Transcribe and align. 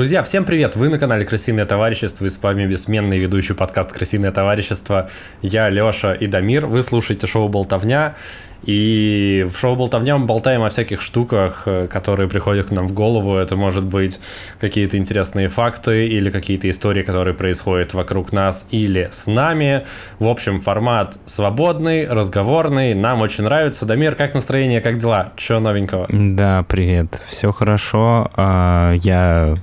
Друзья, 0.00 0.22
всем 0.22 0.46
привет! 0.46 0.76
Вы 0.76 0.88
на 0.88 0.98
канале 0.98 1.26
Крысиное 1.26 1.66
товарищество 1.66 2.24
и 2.24 2.30
с 2.30 2.42
вами 2.42 2.64
бессменный 2.64 3.18
ведущий 3.18 3.52
подкаст 3.52 3.92
Крысиное 3.92 4.32
товарищество. 4.32 5.10
Я 5.42 5.68
Лёша 5.68 6.14
и 6.14 6.26
Дамир. 6.26 6.64
Вы 6.64 6.82
слушаете 6.82 7.26
шоу 7.26 7.50
Болтовня. 7.50 8.14
И 8.62 9.46
в 9.52 9.58
шоу 9.58 9.76
Болтовня 9.76 10.16
мы 10.16 10.24
болтаем 10.24 10.62
о 10.62 10.70
всяких 10.70 11.02
штуках, 11.02 11.64
э, 11.66 11.86
которые 11.86 12.30
приходят 12.30 12.68
к 12.68 12.70
нам 12.70 12.88
в 12.88 12.94
голову. 12.94 13.36
Это 13.36 13.56
может 13.56 13.84
быть 13.84 14.18
какие-то 14.58 14.96
интересные 14.96 15.50
факты 15.50 16.06
или 16.06 16.30
какие-то 16.30 16.70
истории, 16.70 17.02
которые 17.02 17.34
происходят 17.34 17.92
вокруг 17.92 18.32
нас 18.32 18.66
или 18.70 19.10
с 19.12 19.26
нами. 19.26 19.84
В 20.18 20.28
общем, 20.28 20.62
формат 20.62 21.18
свободный, 21.26 22.08
разговорный. 22.08 22.94
Нам 22.94 23.20
очень 23.20 23.44
нравится. 23.44 23.84
Дамир, 23.84 24.14
как 24.14 24.32
настроение, 24.32 24.80
как 24.80 24.96
дела? 24.96 25.34
Чё 25.36 25.60
новенького? 25.60 26.06
Да, 26.08 26.64
привет. 26.66 27.20
Все 27.28 27.52
хорошо. 27.52 28.30
А, 28.34 28.94
я 28.94 29.56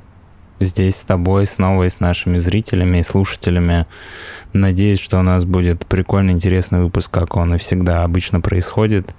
здесь 0.60 0.96
с 0.96 1.04
тобой, 1.04 1.46
снова 1.46 1.84
и 1.84 1.90
с 1.90 2.00
нашими 2.00 2.38
зрителями 2.38 3.00
и 3.00 3.04
слушателями. 3.04 3.86
Надеюсь, 4.54 5.00
что 5.00 5.20
у 5.20 5.24
нас 5.24 5.46
будет 5.46 5.86
прикольный, 5.86 6.34
интересный 6.34 6.82
выпуск, 6.82 7.12
как 7.12 7.36
он 7.36 7.56
и 7.56 7.58
всегда 7.58 8.04
обычно 8.04 8.42
происходит. 8.42 9.16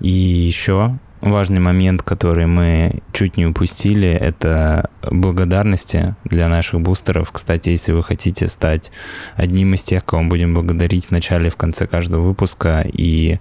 И 0.00 0.10
еще 0.10 0.98
важный 1.20 1.60
момент, 1.60 2.02
который 2.02 2.46
мы 2.46 3.02
чуть 3.12 3.36
не 3.36 3.46
упустили, 3.46 4.08
это 4.08 4.90
благодарности 5.02 6.14
для 6.24 6.48
наших 6.48 6.80
бустеров. 6.80 7.30
Кстати, 7.32 7.70
если 7.70 7.92
вы 7.92 8.02
хотите 8.02 8.48
стать 8.48 8.90
одним 9.34 9.74
из 9.74 9.82
тех, 9.82 10.04
кого 10.04 10.22
мы 10.22 10.28
будем 10.30 10.54
благодарить 10.54 11.06
в 11.06 11.10
начале 11.10 11.48
и 11.48 11.50
в 11.50 11.56
конце 11.56 11.86
каждого 11.86 12.22
выпуска 12.22 12.84
и 12.90 13.38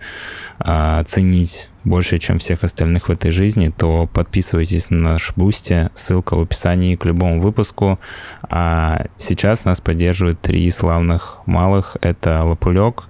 а, 0.59 1.03
ценить 1.05 1.68
больше, 1.83 2.17
чем 2.17 2.39
всех 2.39 2.63
остальных 2.63 3.08
в 3.08 3.11
этой 3.11 3.31
жизни, 3.31 3.73
то 3.75 4.08
подписывайтесь 4.08 4.89
на 4.89 4.97
наш 4.97 5.33
Boosty, 5.35 5.89
ссылка 5.94 6.36
в 6.36 6.41
описании 6.41 6.95
к 6.95 7.05
любому 7.05 7.41
выпуску. 7.41 7.99
А 8.44 9.05
сейчас 9.17 9.66
нас 9.66 9.81
поддерживают 9.81 10.41
три 10.41 10.69
славных 10.71 11.39
малых. 11.45 11.97
Это 12.02 12.44
Лапулек, 12.44 13.05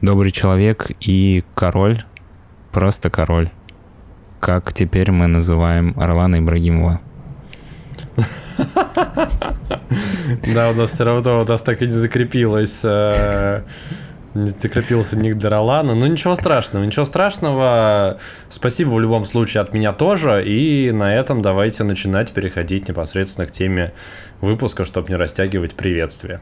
Добрый 0.00 0.30
человек 0.30 0.90
и 1.00 1.42
Король. 1.54 2.04
Просто 2.70 3.08
Король 3.08 3.50
как 4.46 4.72
теперь 4.72 5.10
мы 5.10 5.26
называем 5.26 5.92
Орлана 5.96 6.38
Ибрагимова. 6.38 7.00
Да, 10.54 10.70
у 10.70 10.74
нас 10.74 10.90
все 10.90 11.04
равно, 11.04 11.40
у 11.40 11.44
нас 11.44 11.62
так 11.62 11.82
и 11.82 11.86
не 11.86 11.92
закрепилось 11.92 12.80
э, 12.84 13.62
закрепился 14.44 15.18
ник 15.18 15.36
Даралана. 15.38 15.94
Но 15.94 16.06
ничего 16.06 16.34
страшного, 16.34 16.84
ничего 16.84 17.04
страшного. 17.04 18.18
Спасибо 18.48 18.90
в 18.90 19.00
любом 19.00 19.24
случае 19.24 19.62
от 19.62 19.72
меня 19.72 19.92
тоже. 19.92 20.44
И 20.44 20.90
на 20.92 21.14
этом 21.14 21.42
давайте 21.42 21.84
начинать 21.84 22.32
переходить 22.32 22.88
непосредственно 22.88 23.46
к 23.46 23.50
теме 23.50 23.92
выпуска, 24.40 24.84
чтобы 24.84 25.08
не 25.08 25.16
растягивать 25.16 25.74
приветствие. 25.74 26.40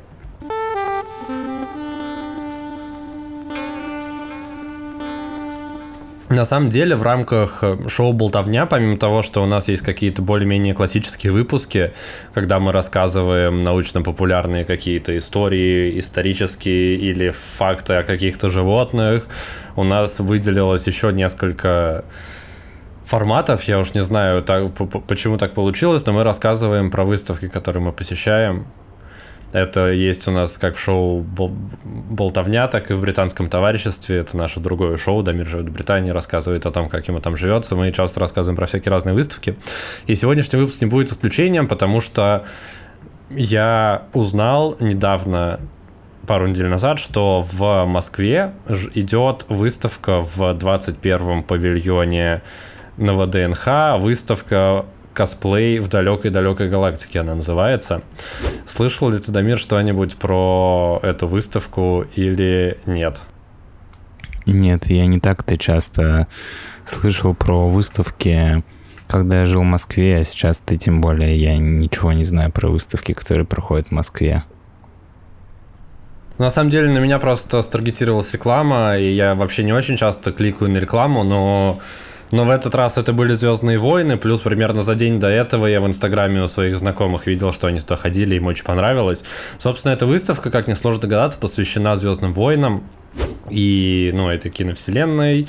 На 6.35 6.45
самом 6.45 6.69
деле, 6.69 6.97
в 6.97 7.03
рамках 7.03 7.63
э, 7.63 7.89
шоу 7.89 8.13
«Болтовня», 8.13 8.67
помимо 8.67 8.97
того, 8.97 9.23
что 9.23 9.41
у 9.41 9.47
нас 9.47 9.69
есть 9.69 9.83
какие-то 9.83 10.21
более-менее 10.21 10.75
классические 10.75 11.33
выпуски, 11.33 11.93
когда 12.33 12.59
мы 12.59 12.73
рассказываем 12.73 13.63
научно-популярные 13.63 14.65
какие-то 14.65 15.17
истории, 15.17 15.97
исторические 16.01 16.97
или 16.97 17.31
факты 17.31 17.95
о 17.95 18.03
каких-то 18.03 18.49
животных, 18.51 19.29
у 19.77 19.85
нас 19.85 20.19
выделилось 20.19 20.89
еще 20.89 21.13
несколько 21.13 22.05
форматов, 23.05 23.63
я 23.65 23.79
уж 23.79 23.95
не 23.95 24.03
знаю, 24.03 24.43
так, 24.43 24.73
почему 25.07 25.39
так 25.39 25.55
получилось, 25.55 26.05
но 26.05 26.13
мы 26.13 26.25
рассказываем 26.25 26.91
про 26.91 27.05
выставки, 27.05 27.49
которые 27.49 27.85
мы 27.85 27.93
посещаем, 27.93 28.67
это 29.55 29.93
есть 29.93 30.27
у 30.27 30.33
нас 30.33 30.59
как 30.59 30.77
шоу 30.77 31.21
«Болтовня», 31.21 32.67
так 32.67 32.91
и 32.91 32.95
в 32.95 33.01
британском 33.01 33.49
товариществе. 33.49 34.19
Это 34.19 34.37
наше 34.37 34.59
другое 34.59 34.97
шоу. 34.97 35.23
Дамир 35.23 35.47
живет 35.47 35.69
в 35.69 35.73
Британии, 35.73 36.11
рассказывает 36.11 36.67
о 36.67 36.73
том, 36.73 36.89
как 36.89 37.07
ему 37.07 37.21
там 37.21 37.37
живется. 37.37 37.77
Мы 37.77 37.93
часто 37.93 38.19
рассказываем 38.19 38.57
про 38.57 38.67
всякие 38.67 38.91
разные 38.91 39.15
выставки. 39.15 39.57
И 40.09 40.17
сегодняшний 40.17 40.59
выпуск 40.59 40.81
не 40.81 40.89
будет 40.89 41.13
исключением, 41.13 41.69
потому 41.69 42.01
что 42.01 42.45
я 43.31 44.03
узнал 44.13 44.77
недавно, 44.81 45.61
пару 46.27 46.49
недель 46.49 46.67
назад, 46.67 46.99
что 46.99 47.41
в 47.41 47.85
Москве 47.85 48.55
идет 48.95 49.47
выставка 49.49 50.21
в 50.21 50.41
21-м 50.41 51.45
павильоне 51.45 52.43
на 52.97 53.15
ВДНХ, 53.15 54.01
выставка 54.01 54.85
косплей 55.15 55.79
в 55.79 55.89
далекой-далекой 55.89 56.69
галактике 56.69 57.21
она 57.21 57.37
называется. 57.37 58.03
Слышал 58.67 59.11
ли 59.11 59.19
ты, 59.19 59.33
Дамир, 59.33 59.59
что-нибудь 59.59 60.17
про 60.17 61.01
эту 61.03 61.27
выставку 61.27 62.05
или 62.15 62.79
нет? 62.85 63.23
Нет, 64.45 64.87
я 64.87 65.07
не 65.07 65.21
так-то 65.21 65.57
часто 65.57 66.27
слышал 66.85 67.35
про 67.35 67.69
выставки, 67.71 68.63
когда 69.09 69.41
я 69.41 69.47
жил 69.47 69.63
в 69.63 69.65
Москве, 69.65 70.19
а 70.19 70.25
сейчас 70.25 70.59
ты 70.59 70.77
тем 70.77 71.01
более 71.01 71.37
я 71.37 71.57
ничего 71.57 72.13
не 72.13 72.25
знаю 72.25 72.53
про 72.53 72.69
выставки, 72.69 73.13
которые 73.15 73.47
проходят 73.47 73.89
в 73.89 73.93
Москве. 73.93 74.45
На 76.37 76.51
самом 76.51 76.69
деле 76.69 76.91
на 76.91 76.99
меня 76.99 77.21
просто 77.21 77.63
старгетировалась 77.63 78.33
реклама, 78.33 78.99
и 78.99 79.15
я 79.15 79.37
вообще 79.37 79.63
не 79.63 79.73
очень 79.73 79.97
часто 79.97 80.33
кликаю 80.33 80.71
на 80.71 80.79
рекламу, 80.79 81.23
но 81.23 81.79
но 82.31 82.45
в 82.45 82.51
этот 82.51 82.75
раз 82.75 82.99
это 82.99 83.13
были 83.13 83.35
Звездные 83.35 83.79
войны, 83.79 84.17
плюс 84.17 84.41
примерно 84.41 84.83
за 84.83 84.95
день 84.95 85.21
до 85.21 85.29
этого 85.29 85.67
я 85.67 85.81
в 85.81 85.87
Инстаграме 85.87 86.43
у 86.43 86.49
своих 86.49 86.79
знакомых 86.79 87.27
видел, 87.27 87.53
что 87.53 87.67
они 87.67 87.81
туда 87.81 87.97
ходили, 87.97 88.35
им 88.35 88.47
очень 88.47 88.65
понравилось. 88.65 89.25
Собственно, 89.59 89.93
эта 89.93 90.07
выставка, 90.07 90.51
как 90.51 90.69
несложно 90.69 91.03
догадаться, 91.03 91.39
посвящена 91.39 91.97
Звездным 91.97 92.33
войнам 92.33 92.85
и, 93.51 94.11
ну, 94.15 94.29
этой 94.29 94.51
киновселенной. 94.51 95.49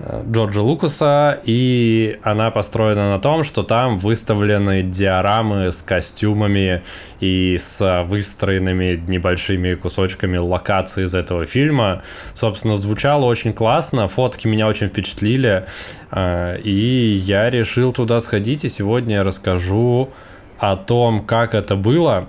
Джорджа 0.00 0.62
Лукаса, 0.62 1.40
и 1.44 2.20
она 2.22 2.52
построена 2.52 3.10
на 3.10 3.18
том, 3.18 3.42
что 3.42 3.64
там 3.64 3.98
выставлены 3.98 4.82
диорамы 4.82 5.72
с 5.72 5.82
костюмами 5.82 6.82
и 7.18 7.56
с 7.58 8.04
выстроенными 8.06 9.02
небольшими 9.08 9.74
кусочками 9.74 10.36
локаций 10.36 11.04
из 11.04 11.14
этого 11.14 11.46
фильма. 11.46 12.02
Собственно, 12.32 12.76
звучало 12.76 13.24
очень 13.24 13.52
классно, 13.52 14.06
фотки 14.06 14.46
меня 14.46 14.68
очень 14.68 14.86
впечатлили, 14.86 15.66
а, 16.12 16.54
и 16.54 16.70
я 16.70 17.50
решил 17.50 17.92
туда 17.92 18.20
сходить, 18.20 18.64
и 18.64 18.68
сегодня 18.68 19.16
я 19.16 19.24
расскажу 19.24 20.10
о 20.58 20.76
том, 20.76 21.24
как 21.24 21.54
это 21.54 21.74
было, 21.74 22.28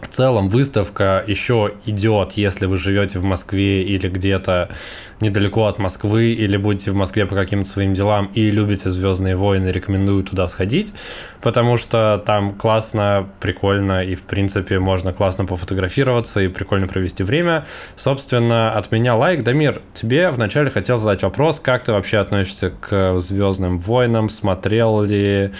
в 0.00 0.08
целом 0.08 0.48
выставка 0.48 1.24
еще 1.26 1.74
идет, 1.84 2.32
если 2.32 2.66
вы 2.66 2.76
живете 2.76 3.18
в 3.18 3.24
Москве 3.24 3.82
или 3.82 4.08
где-то 4.08 4.68
недалеко 5.20 5.66
от 5.66 5.78
Москвы, 5.78 6.32
или 6.32 6.56
будете 6.56 6.90
в 6.90 6.94
Москве 6.94 7.26
по 7.26 7.34
каким-то 7.34 7.68
своим 7.68 7.94
делам 7.94 8.30
и 8.34 8.50
любите 8.50 8.90
Звездные 8.90 9.36
войны, 9.36 9.68
рекомендую 9.68 10.22
туда 10.24 10.46
сходить, 10.46 10.92
потому 11.40 11.76
что 11.76 12.22
там 12.24 12.54
классно, 12.54 13.28
прикольно 13.40 14.04
и, 14.04 14.14
в 14.14 14.22
принципе, 14.22 14.78
можно 14.78 15.12
классно 15.12 15.46
пофотографироваться 15.46 16.40
и 16.40 16.48
прикольно 16.48 16.86
провести 16.86 17.22
время. 17.22 17.66
Собственно, 17.96 18.72
от 18.72 18.92
меня 18.92 19.14
лайк. 19.14 19.42
Дамир, 19.42 19.80
тебе 19.94 20.30
вначале 20.30 20.70
хотел 20.70 20.98
задать 20.98 21.22
вопрос, 21.22 21.60
как 21.60 21.84
ты 21.84 21.92
вообще 21.92 22.18
относишься 22.18 22.70
к 22.70 23.18
Звездным 23.18 23.78
войнам, 23.78 24.28
смотрел 24.28 25.02
ли 25.02 25.52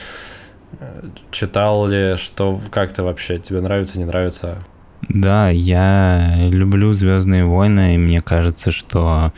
Читал 1.31 1.87
ли, 1.87 2.17
что 2.17 2.61
как 2.71 2.93
то 2.93 3.03
вообще 3.03 3.39
тебе 3.39 3.61
нравится, 3.61 3.99
не 3.99 4.05
нравится? 4.05 4.59
Да, 5.09 5.51
я 5.51 6.49
люблю 6.51 6.93
Звездные 6.93 7.45
войны, 7.45 7.95
и 7.95 7.99
мне 7.99 8.23
кажется, 8.23 8.71
что 8.71 9.33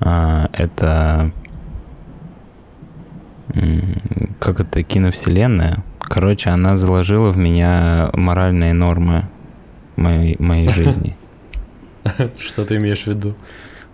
а, 0.00 0.48
это 0.52 1.32
как 4.40 4.60
это 4.60 4.82
киновселенная. 4.82 5.84
Короче, 6.00 6.50
она 6.50 6.76
заложила 6.76 7.30
в 7.30 7.36
меня 7.36 8.10
моральные 8.12 8.72
нормы 8.72 9.28
моей, 9.96 10.36
моей 10.38 10.68
жизни. 10.68 11.16
Что 12.38 12.64
ты 12.64 12.76
имеешь 12.76 13.04
в 13.04 13.06
виду? 13.06 13.34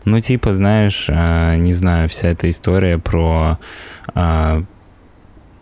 Ну, 0.05 0.19
типа, 0.19 0.53
знаешь, 0.53 1.06
а, 1.09 1.56
не 1.56 1.73
знаю, 1.73 2.09
вся 2.09 2.29
эта 2.29 2.49
история 2.49 2.99
про 2.99 3.59
а, 4.15 4.65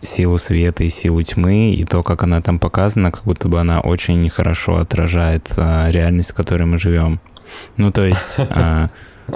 силу 0.01 0.37
света 0.37 0.83
и 0.83 0.89
силу 0.89 1.21
тьмы, 1.23 1.71
и 1.71 1.83
то, 1.85 2.03
как 2.03 2.23
она 2.23 2.41
там 2.41 2.59
показана, 2.59 3.11
как 3.11 3.23
будто 3.23 3.49
бы 3.49 3.59
она 3.59 3.81
очень 3.81 4.29
хорошо 4.29 4.77
отражает 4.77 5.51
а, 5.57 5.89
реальность, 5.91 6.31
в 6.31 6.35
которой 6.35 6.63
мы 6.63 6.77
живем. 6.77 7.19
Ну, 7.77 7.91
то 7.91 8.05
есть, 8.05 8.37
а, 8.49 8.89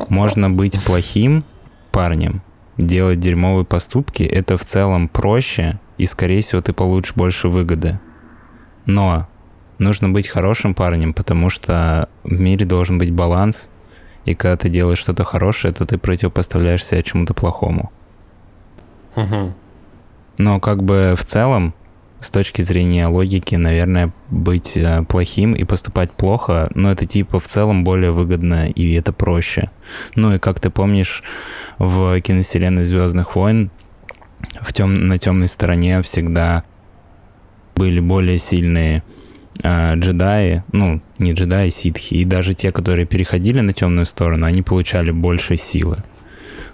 можно 0.10 0.50
быть 0.50 0.82
плохим 0.84 1.44
парнем, 1.92 2.42
делать 2.78 3.20
дерьмовые 3.20 3.66
поступки, 3.66 4.24
это 4.24 4.58
в 4.58 4.64
целом 4.64 5.08
проще, 5.08 5.80
и, 5.98 6.06
скорее 6.06 6.42
всего, 6.42 6.62
ты 6.62 6.74
получишь 6.74 7.16
больше 7.16 7.50
выгоды. 7.50 8.00
Но 8.86 9.28
нужно 9.78 10.10
быть 10.10 10.28
хорошим 10.28 10.74
парнем, 10.74 11.14
потому 11.14 11.50
что 11.50 12.10
в 12.24 12.40
мире 12.40 12.66
должен 12.66 12.98
быть 12.98 13.12
баланс, 13.12 13.70
и 14.26 14.34
когда 14.36 14.58
ты 14.58 14.70
делаешь 14.70 15.00
что-то 15.00 15.26
хорошее, 15.26 15.74
то 15.74 15.86
ты 15.86 15.98
противопоставляешь 15.98 16.86
себя 16.86 17.04
чему-то 17.04 17.34
плохому. 17.34 17.92
Угу. 19.16 19.54
Но 20.38 20.60
как 20.60 20.84
бы 20.84 21.16
в 21.18 21.24
целом 21.24 21.74
с 22.20 22.30
точки 22.30 22.62
зрения 22.62 23.08
логики, 23.08 23.56
наверное, 23.56 24.14
быть 24.30 24.78
э, 24.78 25.04
плохим 25.04 25.54
и 25.54 25.66
поступать 25.66 26.12
плохо, 26.12 26.70
но 26.74 26.92
это 26.92 27.06
типа 27.06 27.40
в 27.40 27.48
целом 27.48 27.84
более 27.84 28.12
выгодно 28.12 28.70
и 28.70 28.94
это 28.94 29.12
проще. 29.12 29.70
Ну 30.16 30.34
и 30.34 30.40
как 30.40 30.60
ты 30.60 30.70
помнишь, 30.70 31.22
в 31.80 32.20
киновселенной 32.22 32.84
Звездных 32.84 33.36
войн 33.36 33.72
в 34.62 34.72
тем, 34.74 35.08
на 35.08 35.18
темной 35.18 35.48
стороне 35.48 36.02
всегда 36.02 36.64
были 37.76 38.00
более 38.00 38.38
сильные 38.38 39.04
э, 39.62 39.96
джедаи, 39.96 40.64
ну, 40.72 41.02
не 41.20 41.34
джедаи, 41.34 41.70
ситхи, 41.70 42.16
и 42.16 42.24
даже 42.24 42.54
те, 42.54 42.72
которые 42.72 43.06
переходили 43.06 43.60
на 43.60 43.74
темную 43.74 44.06
сторону, 44.06 44.46
они 44.46 44.62
получали 44.62 45.12
больше 45.12 45.58
силы. 45.58 46.04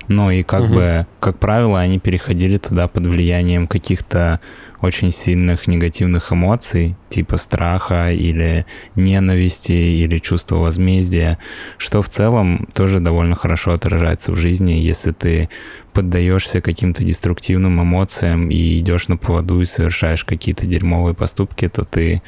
Ну 0.10 0.32
и 0.32 0.42
как 0.42 0.64
угу. 0.64 0.74
бы, 0.74 1.08
как 1.20 1.38
правило, 1.38 1.80
они 1.80 2.00
переходили 2.00 2.58
туда 2.58 2.88
под 2.88 3.06
влиянием 3.06 3.68
каких-то 3.68 4.40
очень 4.82 5.12
сильных 5.12 5.68
негативных 5.68 6.34
эмоций, 6.34 6.96
типа 7.10 7.38
страха 7.38 8.12
или 8.12 8.66
ненависти 8.96 9.72
или 9.72 10.18
чувства 10.18 10.56
возмездия, 10.56 11.38
что 11.78 12.02
в 12.02 12.10
целом 12.10 12.68
тоже 12.74 13.00
довольно 13.00 13.36
хорошо 13.36 13.72
отражается 13.72 14.32
в 14.32 14.36
жизни, 14.36 14.72
если 14.72 15.12
ты 15.12 15.50
поддаешься 15.94 16.60
каким-то 16.60 17.04
деструктивным 17.04 17.80
эмоциям 17.80 18.50
и 18.50 18.80
идешь 18.80 19.10
на 19.10 19.18
поводу 19.18 19.62
и 19.62 19.66
совершаешь 19.66 20.24
какие-то 20.24 20.66
дерьмовые 20.66 21.14
поступки, 21.14 21.68
то 21.68 21.84
ты 21.84 22.24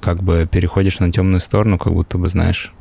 как 0.00 0.22
бы 0.22 0.48
переходишь 0.50 1.00
на 1.00 1.10
темную 1.10 1.40
сторону, 1.40 1.76
как 1.76 1.92
будто 1.92 2.18
бы 2.18 2.28
знаешь. 2.28 2.72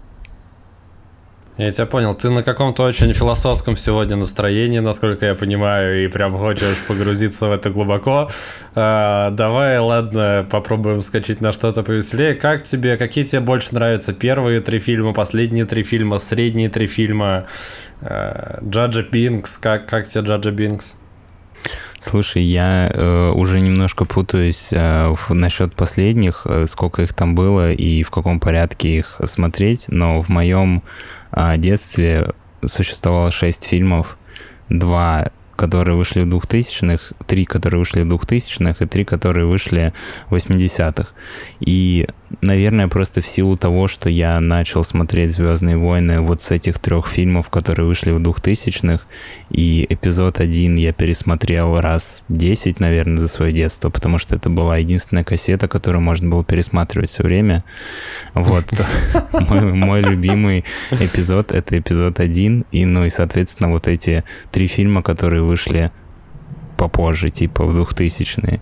Я 1.57 1.71
тебя 1.71 1.85
понял. 1.85 2.15
Ты 2.15 2.31
на 2.31 2.41
каком-то 2.41 2.83
очень 2.83 3.13
философском 3.13 3.77
сегодня 3.77 4.15
настроении, 4.15 4.79
насколько 4.79 5.27
я 5.27 5.35
понимаю, 5.35 6.03
и 6.03 6.07
прям 6.07 6.31
хочешь 6.31 6.77
погрузиться 6.87 7.47
в 7.47 7.51
это 7.51 7.69
глубоко. 7.69 8.27
А, 8.73 9.29
давай, 9.29 9.77
ладно, 9.77 10.47
попробуем 10.49 11.03
скачать 11.03 11.41
на 11.41 11.51
что-то 11.51 11.83
повеселее. 11.83 12.33
Как 12.33 12.63
тебе, 12.63 12.97
какие 12.97 13.23
тебе 13.23 13.41
больше 13.41 13.75
нравятся 13.75 14.13
первые 14.13 14.61
три 14.61 14.79
фильма, 14.79 15.13
последние 15.13 15.65
три 15.65 15.83
фильма, 15.83 16.17
средние 16.17 16.69
три 16.69 16.87
фильма? 16.87 17.45
А, 18.01 18.59
Джаджа 18.67 19.03
Бинкс, 19.03 19.57
как, 19.57 19.85
как 19.85 20.07
тебе 20.07 20.25
Джаджа 20.25 20.49
Бинкс? 20.49 20.95
Слушай, 21.99 22.41
я 22.41 22.91
э, 22.93 23.29
уже 23.29 23.61
немножко 23.61 24.03
путаюсь 24.03 24.73
э, 24.73 25.15
в, 25.15 25.33
насчет 25.33 25.73
последних, 25.73 26.45
э, 26.45 26.65
сколько 26.67 27.03
их 27.03 27.13
там 27.13 27.33
было 27.33 27.71
и 27.71 28.03
в 28.03 28.11
каком 28.11 28.41
порядке 28.41 28.97
их 28.97 29.21
смотреть, 29.23 29.85
но 29.87 30.21
в 30.21 30.27
моем 30.27 30.83
а, 31.35 31.57
детстве 31.57 32.33
существовало 32.63 33.31
шесть 33.31 33.65
фильмов, 33.65 34.17
два 34.69 35.31
которые 35.55 35.95
вышли 35.95 36.21
в 36.21 36.27
2000-х, 36.27 37.15
три, 37.27 37.45
которые 37.45 37.79
вышли 37.79 38.01
в 38.01 38.07
2000-х 38.07 38.83
и 38.83 38.87
три, 38.87 39.05
которые 39.05 39.45
вышли 39.45 39.93
в 40.29 40.35
80-х. 40.35 41.09
И, 41.59 42.07
наверное, 42.41 42.87
просто 42.87 43.21
в 43.21 43.27
силу 43.27 43.57
того, 43.57 43.87
что 43.87 44.09
я 44.09 44.39
начал 44.39 44.83
смотреть 44.83 45.31
«Звездные 45.31 45.77
войны» 45.77 46.19
вот 46.21 46.41
с 46.41 46.51
этих 46.51 46.79
трех 46.79 47.07
фильмов, 47.07 47.49
которые 47.49 47.85
вышли 47.85 48.11
в 48.11 48.19
2000-х, 48.19 49.03
и 49.49 49.85
эпизод 49.89 50.39
один 50.39 50.75
я 50.75 50.93
пересмотрел 50.93 51.79
раз 51.79 52.23
10, 52.29 52.79
наверное, 52.79 53.19
за 53.19 53.27
свое 53.27 53.53
детство, 53.53 53.89
потому 53.89 54.17
что 54.17 54.35
это 54.35 54.49
была 54.49 54.77
единственная 54.77 55.23
кассета, 55.23 55.67
которую 55.67 56.01
можно 56.01 56.29
было 56.29 56.43
пересматривать 56.43 57.09
все 57.09 57.23
время. 57.23 57.63
Вот. 58.33 58.65
Мой, 59.31 60.01
любимый 60.01 60.65
эпизод— 60.91 61.51
это 61.53 61.77
эпизод 61.77 62.19
один, 62.19 62.65
и, 62.71 62.85
ну 62.85 63.05
и, 63.05 63.09
соответственно, 63.09 63.69
вот 63.69 63.87
эти 63.87 64.23
три 64.51 64.67
фильма, 64.67 65.01
которые 65.01 65.43
вышли 65.43 65.91
попозже, 66.77 67.29
типа 67.29 67.65
в 67.65 67.79
2000-е. 67.79 68.59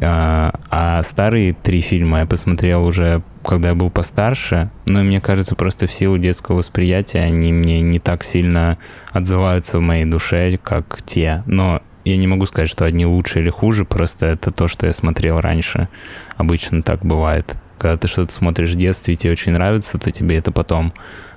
А, 0.00 0.52
а 0.70 1.02
старые 1.02 1.52
три 1.52 1.80
фильма 1.80 2.20
я 2.20 2.26
посмотрел 2.26 2.84
уже, 2.84 3.22
когда 3.44 3.68
я 3.68 3.74
был 3.74 3.90
постарше, 3.90 4.70
но 4.86 5.02
мне 5.02 5.20
кажется, 5.20 5.54
просто 5.54 5.86
в 5.86 5.92
силу 5.92 6.18
детского 6.18 6.56
восприятия 6.56 7.20
они 7.20 7.52
мне 7.52 7.80
не 7.82 7.98
так 7.98 8.24
сильно 8.24 8.78
отзываются 9.12 9.78
в 9.78 9.82
моей 9.82 10.04
душе, 10.04 10.58
как 10.62 11.02
те. 11.04 11.42
Но 11.46 11.82
я 12.04 12.16
не 12.16 12.26
могу 12.26 12.46
сказать, 12.46 12.70
что 12.70 12.84
одни 12.84 13.06
лучше 13.06 13.40
или 13.40 13.50
хуже, 13.50 13.84
просто 13.84 14.26
это 14.26 14.50
то, 14.50 14.68
что 14.68 14.86
я 14.86 14.92
смотрел 14.92 15.40
раньше. 15.40 15.88
Обычно 16.36 16.82
так 16.82 17.04
бывает. 17.04 17.56
Когда 17.78 17.96
ты 17.96 18.08
что-то 18.08 18.32
смотришь 18.32 18.72
в 18.72 18.76
детстве 18.76 19.14
и 19.14 19.16
тебе 19.16 19.32
очень 19.32 19.52
нравится, 19.52 19.98
то 19.98 20.10
тебе 20.10 20.36
это 20.36 20.52
потом 20.52 20.92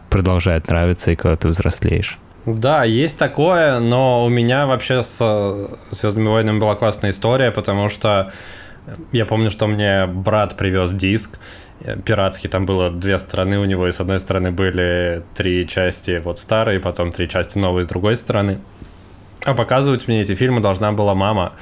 продолжает 0.10 0.68
нравиться, 0.68 1.12
и 1.12 1.16
когда 1.16 1.38
ты 1.38 1.48
взрослеешь. 1.48 2.20
Да, 2.46 2.84
есть 2.84 3.18
такое, 3.18 3.80
но 3.80 4.26
у 4.26 4.30
меня 4.30 4.66
вообще 4.66 5.02
с 5.02 5.68
Звездными 5.92 6.28
войнами 6.28 6.60
была 6.60 6.76
классная 6.76 7.12
история, 7.12 7.52
потому 7.52 7.88
что 7.88 8.32
я 9.14 9.26
помню, 9.26 9.50
что 9.50 9.68
мне 9.68 10.08
брат 10.08 10.58
привез 10.58 10.92
диск 10.92 11.40
пиратский, 12.06 12.50
там 12.50 12.66
было 12.66 12.92
две 12.92 13.18
стороны 13.18 13.60
у 13.60 13.66
него, 13.66 13.88
и 13.88 13.92
с 13.92 14.00
одной 14.00 14.20
стороны 14.20 14.52
были 14.52 15.24
три 15.36 15.68
части 15.68 16.22
вот 16.24 16.40
старые, 16.40 16.80
потом 16.80 17.12
три 17.12 17.30
части 17.30 17.58
новые 17.58 17.86
с 17.86 17.88
другой 17.88 18.16
стороны. 18.16 18.60
А 19.46 19.54
показывать 19.54 20.08
мне 20.08 20.22
эти 20.22 20.36
фильмы 20.36 20.62
должна 20.62 20.94
была 20.94 21.16
мама, 21.16 21.54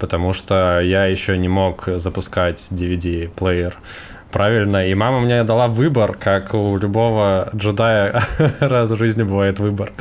потому 0.00 0.32
что 0.32 0.80
я 0.80 1.04
еще 1.06 1.38
не 1.38 1.48
мог 1.48 1.84
запускать 1.86 2.58
DVD-плеер 2.72 3.76
правильно. 4.30 4.86
И 4.86 4.94
мама 4.94 5.20
мне 5.20 5.42
дала 5.44 5.68
выбор, 5.68 6.14
как 6.14 6.54
у 6.54 6.76
любого 6.76 7.48
джедая 7.54 8.22
раз 8.60 8.90
в 8.90 8.96
жизни 8.96 9.22
бывает 9.22 9.58
выбор. 9.58 9.92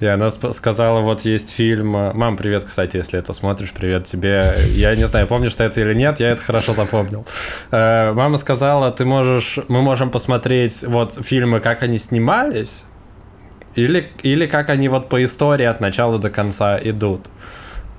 И 0.00 0.06
она 0.06 0.30
сказала, 0.30 1.00
вот 1.00 1.22
есть 1.22 1.50
фильм... 1.50 1.90
Мам, 1.90 2.36
привет, 2.36 2.64
кстати, 2.64 2.96
если 2.96 3.18
это 3.18 3.32
смотришь, 3.32 3.72
привет 3.72 4.04
тебе. 4.04 4.56
Я 4.70 4.94
не 4.96 5.06
знаю, 5.06 5.26
помнишь 5.26 5.54
ты 5.54 5.64
это 5.64 5.80
или 5.80 5.94
нет, 5.94 6.20
я 6.20 6.30
это 6.30 6.42
хорошо 6.42 6.72
запомнил. 6.72 7.26
Э, 7.70 8.12
мама 8.12 8.36
сказала, 8.36 8.90
ты 8.90 9.04
можешь... 9.04 9.58
Мы 9.68 9.82
можем 9.82 10.10
посмотреть 10.10 10.84
вот 10.84 11.14
фильмы, 11.14 11.60
как 11.60 11.82
они 11.82 11.98
снимались, 11.98 12.84
или, 13.74 14.08
или 14.22 14.46
как 14.46 14.70
они 14.70 14.88
вот 14.88 15.08
по 15.08 15.22
истории 15.22 15.66
от 15.66 15.80
начала 15.80 16.18
до 16.18 16.30
конца 16.30 16.78
идут. 16.82 17.26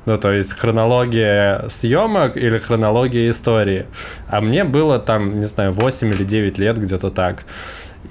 Ну, 0.07 0.17
то 0.17 0.31
есть 0.31 0.53
хронология 0.53 1.67
съемок 1.67 2.37
или 2.37 2.57
хронология 2.59 3.29
истории. 3.29 3.87
А 4.29 4.39
мне 4.39 4.63
было 4.63 4.99
там, 4.99 5.41
не 5.41 5.45
знаю, 5.45 5.73
8 5.73 6.13
или 6.13 6.23
9 6.23 6.57
лет, 6.57 6.77
где-то 6.77 7.09
так. 7.09 7.43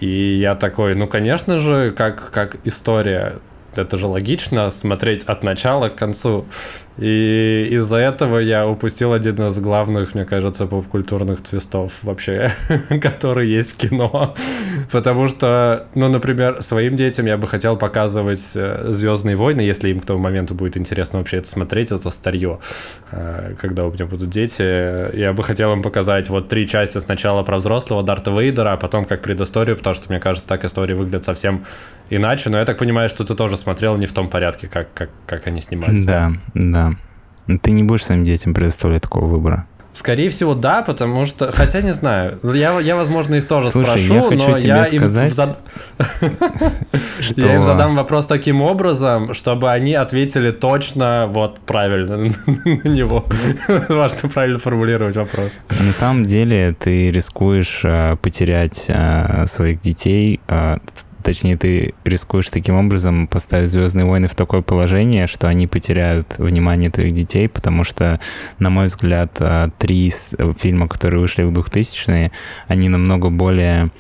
И 0.01 0.37
я 0.37 0.55
такой, 0.57 0.95
ну, 0.95 1.07
конечно 1.07 1.59
же, 1.59 1.93
как, 1.93 2.31
как 2.31 2.59
история 2.65 3.37
это 3.79 3.97
же 3.97 4.07
логично 4.07 4.71
смотреть 4.71 5.25
от 5.25 5.43
начала 5.43 5.89
к 5.89 5.97
концу. 5.97 6.47
И 6.99 7.69
из-за 7.73 7.97
этого 7.97 8.39
я 8.39 8.67
упустил 8.67 9.13
один 9.13 9.47
из 9.47 9.59
главных, 9.59 10.15
мне 10.15 10.25
кажется, 10.25 10.67
поп-культурных 10.67 11.43
твистов 11.43 11.99
вообще, 12.03 12.51
который 13.03 13.49
есть 13.49 13.73
в 13.73 13.77
кино. 13.77 14.35
Потому 14.91 15.29
что, 15.29 15.89
ну, 15.95 16.09
например, 16.09 16.63
своим 16.63 16.97
детям 16.97 17.27
я 17.27 17.37
бы 17.37 17.47
хотел 17.47 17.77
показывать 17.77 18.53
э, 18.55 18.87
Звездные 18.89 19.37
войны, 19.37 19.61
если 19.61 19.91
им 19.91 20.01
к 20.01 20.07
тому 20.07 20.21
моменту 20.21 20.55
будет 20.55 20.79
интересно 20.79 21.19
вообще 21.19 21.39
это 21.39 21.49
смотреть, 21.49 21.93
это 21.93 22.09
старье. 22.09 22.61
Э, 23.13 23.55
когда 23.61 23.85
у 23.85 23.93
меня 23.93 24.07
будут 24.07 24.31
дети, 24.31 24.63
я 25.17 25.35
бы 25.35 25.43
хотел 25.43 25.75
им 25.75 25.83
показать 25.83 26.31
вот 26.31 26.49
три 26.49 26.67
части 26.67 26.97
сначала 26.97 27.43
про 27.43 27.57
взрослого 27.59 28.03
Дарта 28.03 28.31
Вейдера, 28.31 28.73
а 28.73 28.77
потом 28.79 29.05
как 29.05 29.21
предысторию, 29.21 29.77
потому 29.77 29.95
что, 29.95 30.07
мне 30.09 30.21
кажется, 30.21 30.49
так 30.49 30.65
истории 30.65 30.95
выглядят 30.95 31.25
совсем 31.25 31.65
иначе. 32.11 32.51
Но 32.51 32.59
я 32.59 32.65
так 32.65 32.79
понимаю, 32.79 33.09
что 33.09 33.25
ты 33.25 33.35
тоже 33.35 33.57
смотрел 33.57 33.97
не 33.97 34.07
в 34.07 34.13
том 34.13 34.29
порядке, 34.29 34.69
как, 34.69 34.93
как, 34.95 35.11
как 35.27 35.47
они 35.47 35.61
снимались. 35.61 36.05
Да, 36.05 36.33
да. 36.55 36.93
Ты 37.63 37.71
не 37.71 37.85
будешь 37.85 38.05
своим 38.05 38.25
детям 38.25 38.55
предоставлять 38.55 39.03
такого 39.03 39.27
выбора. 39.27 39.67
Скорее 39.97 40.29
всего, 40.29 40.55
да, 40.55 40.83
потому 40.83 41.25
что, 41.25 41.51
хотя 41.53 41.81
не 41.81 41.93
знаю, 41.95 42.39
я, 42.43 42.79
я 42.81 42.97
возможно, 42.97 43.37
их 43.37 43.47
тоже 43.47 43.71
Слушай, 43.71 43.99
спрошу, 43.99 44.15
я 44.15 44.23
хочу 44.25 44.51
но 44.51 44.59
тебе 44.59 44.69
я 44.69 44.85
сказать, 44.85 45.29
им, 45.29 45.35
зад... 45.35 45.59
что... 47.21 47.41
я 47.41 47.55
им 47.57 47.65
задам 47.65 47.97
вопрос 47.97 48.27
таким 48.27 48.61
образом, 48.61 49.33
чтобы 49.33 49.73
они 49.73 49.95
ответили 49.95 50.51
точно 50.51 51.29
вот 51.31 51.61
правильно 51.61 52.19
на 52.47 52.89
него. 52.91 53.25
Важно 53.89 54.29
правильно 54.29 54.59
формулировать 54.59 55.17
вопрос. 55.17 55.61
На 55.71 55.93
самом 55.93 56.27
деле 56.27 56.77
ты 56.79 57.11
рискуешь 57.11 57.81
э, 57.83 58.17
потерять 58.21 58.85
э, 58.89 59.47
своих 59.47 59.81
детей, 59.81 60.41
э, 60.47 60.77
Точнее, 61.27 61.57
ты 61.57 61.93
рискуешь 62.05 62.51
таким 62.51 62.77
образом 62.77 63.27
поставить 63.27 63.69
Звездные 63.71 64.07
войны 64.07 64.29
в 64.29 64.37
такое 64.37 64.63
положение, 64.63 65.27
что 65.27 65.49
они 65.49 65.67
потеряют 65.67 66.39
внимание 66.39 66.89
твоих 66.89 67.15
детей, 67.15 67.49
потому 67.49 67.83
что, 67.83 68.21
на 68.61 68.71
мой 68.71 68.87
взгляд, 68.87 69.33
а, 69.41 69.71
три 69.77 70.13
фильма, 70.57 70.87
которые 70.87 71.19
вышли 71.19 71.43
в 71.43 71.51
2000-е, 71.51 72.31
они 72.69 72.89
намного 72.89 73.31
более 73.31 73.91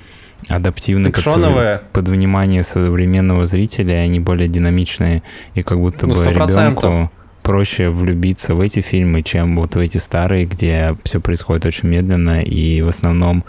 адаптивны 0.46 1.10
под, 1.10 1.24
свой, 1.24 1.78
под 1.92 2.06
внимание 2.06 2.62
современного 2.62 3.44
зрителя, 3.44 3.94
они 3.94 4.20
более 4.20 4.46
динамичные, 4.46 5.24
и 5.54 5.64
как 5.64 5.80
будто 5.80 6.06
ну, 6.06 6.14
бы 6.14 6.22
ребенку 6.22 7.10
проще 7.42 7.90
влюбиться 7.90 8.54
в 8.54 8.60
эти 8.60 8.82
фильмы, 8.82 9.24
чем 9.24 9.56
вот 9.56 9.74
в 9.74 9.78
эти 9.80 9.98
старые, 9.98 10.46
где 10.46 10.96
все 11.02 11.20
происходит 11.20 11.66
очень 11.66 11.88
медленно, 11.88 12.40
и 12.40 12.82
в 12.82 12.86
основном, 12.86 13.42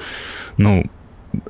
ну, 0.57 0.84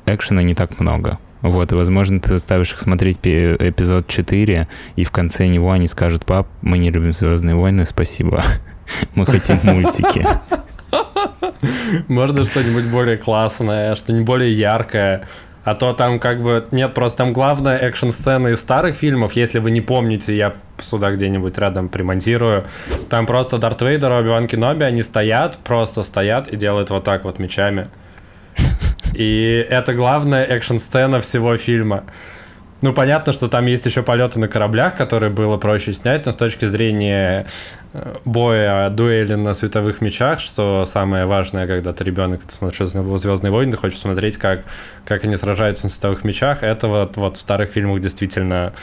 экшена 0.05 0.43
не 0.43 0.55
так 0.55 0.77
много. 0.81 1.19
Вот, 1.41 1.71
возможно, 1.71 2.19
ты 2.19 2.29
заставишь 2.29 2.73
их 2.73 2.79
смотреть 2.79 3.19
эпизод 3.19 4.07
4, 4.07 4.67
и 4.95 5.03
в 5.03 5.11
конце 5.11 5.47
него 5.47 5.71
они 5.71 5.87
скажут, 5.87 6.25
пап, 6.25 6.47
мы 6.61 6.77
не 6.77 6.89
любим 6.89 7.13
«Звездные 7.13 7.55
войны, 7.55 7.85
спасибо, 7.85 8.43
мы 9.15 9.25
хотим 9.25 9.59
мультики». 9.63 10.25
Можно 12.07 12.45
что-нибудь 12.45 12.85
более 12.85 13.17
классное, 13.17 13.95
что-нибудь 13.95 14.25
более 14.25 14.53
яркое. 14.53 15.27
А 15.63 15.75
то 15.75 15.91
там 15.91 16.19
как 16.19 16.41
бы... 16.41 16.65
Нет, 16.71 16.93
просто 16.93 17.17
там 17.17 17.33
главная 17.33 17.77
экшн-сцена 17.77 18.49
из 18.49 18.61
старых 18.61 18.95
фильмов, 18.95 19.33
если 19.33 19.59
вы 19.59 19.71
не 19.71 19.81
помните, 19.81 20.35
я 20.35 20.53
сюда 20.79 21.11
где-нибудь 21.11 21.57
рядом 21.57 21.89
примонтирую. 21.89 22.63
Там 23.09 23.25
просто 23.25 23.57
Дарт 23.57 23.81
Вейдер 23.81 24.13
и 24.13 24.15
Оби-Ван 24.15 24.47
Кеноби, 24.47 24.83
они 24.83 25.01
стоят, 25.01 25.57
просто 25.57 26.03
стоят 26.03 26.47
и 26.47 26.55
делают 26.55 26.89
вот 26.89 27.03
так 27.03 27.25
вот 27.25 27.37
мечами. 27.39 27.87
И 29.13 29.65
это 29.69 29.93
главная 29.93 30.43
экшн-сцена 30.43 31.21
всего 31.21 31.57
фильма. 31.57 32.03
Ну, 32.81 32.93
понятно, 32.93 33.33
что 33.33 33.47
там 33.47 33.65
есть 33.65 33.85
еще 33.87 34.03
полеты 34.03 34.39
на 34.39 34.47
кораблях, 34.47 34.95
которые 34.95 35.31
было 35.31 35.57
проще 35.57 35.93
снять, 35.93 36.27
но 36.27 36.31
с 36.31 36.35
точки 36.35 36.65
зрения 36.65 37.47
э, 37.93 38.17
боя, 38.23 38.89
дуэли 38.91 39.33
на 39.33 39.55
световых 39.55 39.99
мечах, 39.99 40.39
что 40.39 40.85
самое 40.85 41.25
важное, 41.25 41.65
когда 41.65 41.91
ты 41.91 42.03
ребенок, 42.03 42.43
ты 42.43 42.53
смотришь 42.53 42.87
«Звездные 42.89 43.51
войны», 43.51 43.71
ты 43.71 43.77
хочешь 43.77 43.97
смотреть, 43.97 44.37
как, 44.37 44.61
как 45.05 45.23
они 45.23 45.35
сражаются 45.37 45.85
на 45.85 45.89
световых 45.89 46.23
мечах, 46.23 46.61
это 46.61 46.87
вот, 46.87 47.17
вот 47.17 47.37
в 47.37 47.39
старых 47.39 47.71
фильмах 47.71 47.99
действительно 47.99 48.73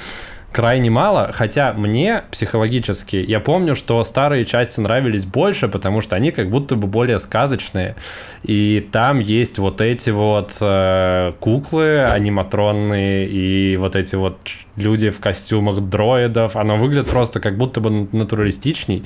крайне 0.54 0.88
мало, 0.88 1.32
хотя 1.34 1.72
мне 1.72 2.22
психологически, 2.30 3.16
я 3.16 3.40
помню, 3.40 3.74
что 3.74 4.04
старые 4.04 4.44
части 4.44 4.78
нравились 4.78 5.26
больше, 5.26 5.66
потому 5.66 6.00
что 6.00 6.14
они 6.14 6.30
как 6.30 6.48
будто 6.48 6.76
бы 6.76 6.86
более 6.86 7.18
сказочные, 7.18 7.96
и 8.44 8.88
там 8.92 9.18
есть 9.18 9.58
вот 9.58 9.80
эти 9.80 10.10
вот 10.10 10.56
э, 10.60 11.32
куклы 11.40 12.04
аниматронные 12.04 13.26
и 13.26 13.76
вот 13.76 13.96
эти 13.96 14.14
вот 14.14 14.38
люди 14.76 15.10
в 15.10 15.18
костюмах 15.18 15.80
дроидов, 15.80 16.54
оно 16.54 16.76
выглядит 16.76 17.08
просто 17.08 17.40
как 17.40 17.58
будто 17.58 17.80
бы 17.80 18.08
натуралистичней, 18.12 19.02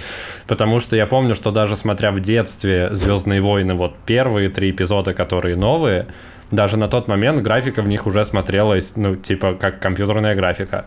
потому 0.46 0.80
что 0.80 0.96
я 0.96 1.06
помню, 1.06 1.34
что 1.34 1.50
даже 1.50 1.76
смотря 1.76 2.12
в 2.12 2.20
детстве 2.20 2.90
«Звездные 2.92 3.40
войны», 3.40 3.72
вот 3.72 3.96
первые 4.04 4.50
три 4.50 4.70
эпизода, 4.70 5.14
которые 5.14 5.56
новые, 5.56 6.08
даже 6.50 6.76
на 6.76 6.88
тот 6.88 7.08
момент 7.08 7.40
графика 7.40 7.82
в 7.82 7.88
них 7.88 8.06
уже 8.06 8.24
смотрелась, 8.24 8.96
ну, 8.96 9.16
типа, 9.16 9.54
как 9.54 9.80
компьютерная 9.80 10.34
графика. 10.34 10.84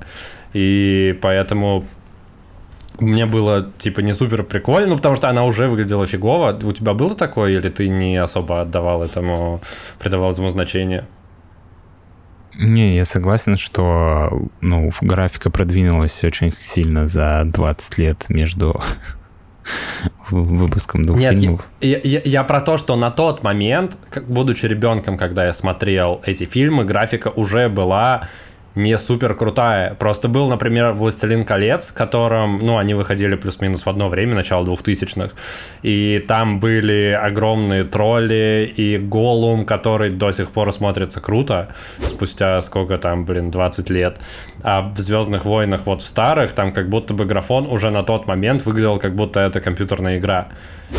И 0.53 1.17
поэтому 1.21 1.85
мне 2.99 3.25
было, 3.25 3.71
типа, 3.77 4.01
не 4.01 4.13
супер 4.13 4.43
прикольно, 4.43 4.89
ну, 4.89 4.95
потому 4.95 5.15
что 5.15 5.29
она 5.29 5.43
уже 5.43 5.67
выглядела 5.67 6.05
фигово. 6.05 6.57
У 6.63 6.71
тебя 6.71 6.93
было 6.93 7.15
такое, 7.15 7.51
или 7.51 7.69
ты 7.69 7.87
не 7.87 8.17
особо 8.17 8.61
отдавал 8.61 9.03
этому, 9.03 9.61
придавал 9.99 10.31
этому 10.31 10.49
значение? 10.49 11.05
Не, 12.59 12.95
я 12.95 13.05
согласен, 13.05 13.57
что 13.57 14.49
ну, 14.61 14.91
графика 15.01 15.49
продвинулась 15.49 16.23
очень 16.23 16.53
сильно 16.59 17.07
за 17.07 17.43
20 17.45 17.97
лет 17.97 18.25
между 18.29 18.81
выпуском 20.29 21.03
двух 21.03 21.19
Нет, 21.19 21.39
фильмов. 21.39 21.67
Я, 21.81 21.99
я, 22.03 22.21
я 22.23 22.43
про 22.43 22.61
то, 22.61 22.77
что 22.77 22.95
на 22.95 23.11
тот 23.11 23.43
момент, 23.43 23.97
как, 24.09 24.27
будучи 24.27 24.65
ребенком, 24.65 25.17
когда 25.17 25.45
я 25.45 25.53
смотрел 25.53 26.21
эти 26.25 26.45
фильмы, 26.45 26.85
графика 26.85 27.27
уже 27.29 27.69
была 27.69 28.27
не 28.75 28.97
супер 28.97 29.33
крутая. 29.35 29.93
Просто 29.95 30.27
был, 30.27 30.47
например, 30.47 30.93
«Властелин 30.93 31.45
колец», 31.45 31.91
которым, 31.91 32.59
ну, 32.59 32.77
они 32.77 32.93
выходили 32.93 33.35
плюс-минус 33.35 33.85
в 33.85 33.89
одно 33.89 34.09
время, 34.09 34.35
начало 34.35 34.65
двухтысячных, 34.65 35.33
и 35.81 36.23
там 36.27 36.59
были 36.59 37.17
огромные 37.21 37.83
тролли 37.83 38.71
и 38.75 38.97
Голум, 38.97 39.65
который 39.65 40.09
до 40.09 40.31
сих 40.31 40.51
пор 40.51 40.71
смотрится 40.71 41.19
круто, 41.19 41.69
спустя 42.03 42.61
сколько 42.61 42.97
там, 42.97 43.25
блин, 43.25 43.51
20 43.51 43.89
лет. 43.89 44.19
А 44.63 44.81
в 44.81 44.97
«Звездных 44.97 45.45
войнах», 45.45 45.81
вот 45.85 46.01
в 46.01 46.05
старых, 46.05 46.53
там 46.53 46.71
как 46.71 46.89
будто 46.89 47.13
бы 47.13 47.25
графон 47.25 47.67
уже 47.67 47.89
на 47.89 48.03
тот 48.03 48.27
момент 48.27 48.65
выглядел, 48.65 48.99
как 48.99 49.15
будто 49.15 49.39
это 49.39 49.59
компьютерная 49.59 50.17
игра. 50.17 50.49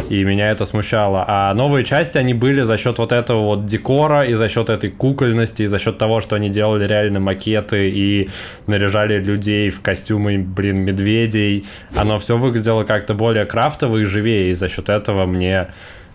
И 0.08 0.24
меня 0.24 0.50
это 0.50 0.64
смущало. 0.64 1.24
А 1.26 1.54
новые 1.54 1.84
части, 1.84 2.18
они 2.18 2.34
были 2.34 2.62
за 2.62 2.76
счет 2.76 2.98
вот 2.98 3.12
этого 3.12 3.40
вот 3.42 3.66
декора, 3.66 4.24
и 4.24 4.34
за 4.34 4.48
счет 4.48 4.68
этой 4.68 4.90
кукольности, 4.90 5.62
и 5.62 5.66
за 5.66 5.78
счет 5.78 5.98
того, 5.98 6.20
что 6.20 6.36
они 6.36 6.50
делали 6.50 6.86
реально 6.86 7.20
макеты 7.20 7.88
и 7.88 8.28
наряжали 8.66 9.22
людей 9.22 9.70
в 9.70 9.80
костюмы, 9.80 10.38
блин, 10.38 10.78
медведей. 10.78 11.64
Оно 11.94 12.18
все 12.18 12.36
выглядело 12.36 12.84
как-то 12.84 13.14
более 13.14 13.46
крафтово 13.46 13.98
и 13.98 14.04
живее, 14.04 14.50
и 14.50 14.54
за 14.54 14.68
счет 14.68 14.88
этого 14.88 15.26
мне 15.26 15.68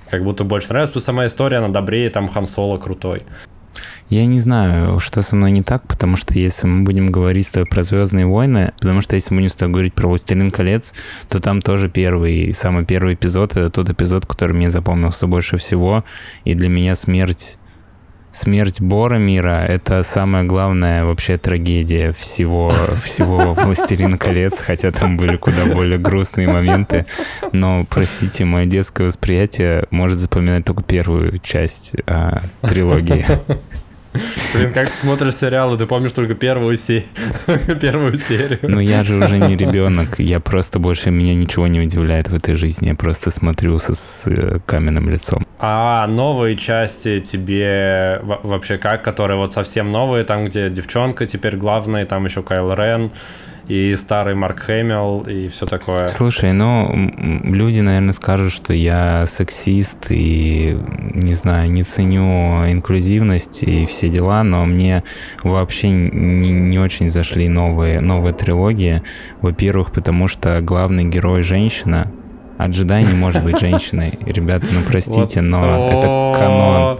как 0.09 0.23
будто 0.23 0.43
больше 0.43 0.69
нравится. 0.69 0.99
Сама 0.99 1.25
история, 1.25 1.57
она 1.57 1.69
добрее, 1.69 2.09
там 2.09 2.27
Хан 2.27 2.45
Соло 2.45 2.77
крутой. 2.77 3.23
Я 4.09 4.25
не 4.25 4.39
знаю, 4.39 5.01
что 5.01 5.21
со 5.21 5.35
мной 5.35 5.51
не 5.51 5.63
так, 5.63 5.85
потому 5.85 6.15
что 6.15 6.33
если 6.33 6.65
мы 6.65 6.83
будем 6.83 7.11
говорить 7.11 7.47
с 7.47 7.51
тобой 7.51 7.67
про 7.69 7.83
Звездные 7.83 8.25
войны, 8.25 8.71
потому 8.79 9.01
что 9.01 9.15
если 9.15 9.33
мы 9.33 9.41
будем 9.41 9.49
с 9.49 9.55
тобой 9.55 9.73
говорить 9.73 9.93
про 9.95 10.07
Властелин 10.07 10.49
колец, 10.49 10.93
то 11.27 11.39
там 11.39 11.61
тоже 11.61 11.89
первый, 11.89 12.53
самый 12.53 12.85
первый 12.85 13.15
эпизод, 13.15 13.51
это 13.51 13.69
тот 13.69 13.89
эпизод, 13.89 14.25
который 14.25 14.53
мне 14.53 14.69
запомнился 14.69 15.27
больше 15.27 15.57
всего, 15.57 16.05
и 16.45 16.53
для 16.53 16.69
меня 16.69 16.95
смерть 16.95 17.57
смерть 18.31 18.81
Боромира— 18.81 19.65
это 19.67 20.03
самая 20.03 20.43
главная 20.43 21.05
вообще 21.05 21.37
трагедия 21.37 22.13
всего, 22.13 22.71
всего 23.03 23.53
«Властелина 23.55 24.17
колец», 24.17 24.61
хотя 24.61 24.91
там 24.91 25.17
были 25.17 25.37
куда 25.37 25.65
более 25.73 25.97
грустные 25.97 26.47
моменты. 26.47 27.05
Но, 27.51 27.85
простите, 27.89 28.45
мое 28.45 28.65
детское 28.65 29.07
восприятие 29.07 29.85
может 29.89 30.19
запоминать 30.19 30.65
только 30.65 30.83
первую 30.83 31.39
часть 31.39 31.95
а, 32.05 32.41
трилогии. 32.61 33.25
Блин, 34.53 34.71
как 34.73 34.89
ты 34.89 34.97
смотришь 34.97 35.35
сериалы, 35.35 35.77
ты 35.77 35.85
помнишь 35.85 36.11
только 36.11 36.35
первую, 36.35 36.77
се... 36.77 37.05
первую 37.81 38.15
серию. 38.15 38.59
Ну 38.61 38.79
я 38.79 39.03
же 39.03 39.15
уже 39.15 39.37
не 39.37 39.55
ребенок, 39.55 40.19
я 40.19 40.39
просто 40.39 40.79
больше 40.79 41.11
меня 41.11 41.35
ничего 41.35 41.67
не 41.67 41.79
удивляет 41.79 42.29
в 42.29 42.35
этой 42.35 42.55
жизни, 42.55 42.87
я 42.87 42.95
просто 42.95 43.31
смотрю 43.31 43.79
со, 43.79 43.95
с 43.95 44.27
э, 44.27 44.59
каменным 44.65 45.09
лицом. 45.09 45.45
А 45.59 46.05
новые 46.07 46.55
части 46.55 47.19
тебе 47.19 48.19
вообще 48.23 48.77
как, 48.77 49.03
которые 49.03 49.37
вот 49.37 49.53
совсем 49.53 49.91
новые, 49.91 50.23
там 50.23 50.45
где 50.45 50.69
девчонка 50.69 51.25
теперь 51.25 51.57
главная, 51.57 52.05
там 52.05 52.25
еще 52.25 52.43
Кайл 52.43 52.73
Рен, 52.73 53.11
и 53.67 53.95
старый 53.95 54.33
Марк 54.35 54.59
Хэмилл, 54.59 55.23
и 55.23 55.47
все 55.49 55.65
такое. 55.65 56.07
Слушай, 56.07 56.53
ну, 56.53 57.11
люди, 57.43 57.81
наверное, 57.81 58.13
скажут, 58.13 58.53
что 58.53 58.73
я 58.73 59.25
сексист 59.25 60.07
и, 60.09 60.77
не 61.13 61.33
знаю, 61.33 61.69
не 61.69 61.83
ценю 61.83 62.69
инклюзивность 62.71 63.63
и 63.63 63.85
все 63.85 64.09
дела, 64.09 64.43
но 64.43 64.65
мне 64.65 65.03
вообще 65.43 65.89
не, 65.89 66.53
не 66.53 66.79
очень 66.79 67.09
зашли 67.09 67.49
новые, 67.49 67.99
новые 67.99 68.33
трилогии. 68.33 69.03
Во-первых, 69.41 69.91
потому 69.91 70.27
что 70.29 70.61
главный 70.61 71.03
герой 71.03 71.43
женщина, 71.43 72.11
а 72.57 72.69
джедай 72.69 73.03
не 73.03 73.13
может 73.13 73.43
быть 73.43 73.59
женщиной. 73.59 74.17
Ребята, 74.25 74.65
ну 74.71 74.79
простите, 74.87 75.41
но 75.41 75.89
это 75.89 76.39
канон. 76.39 76.99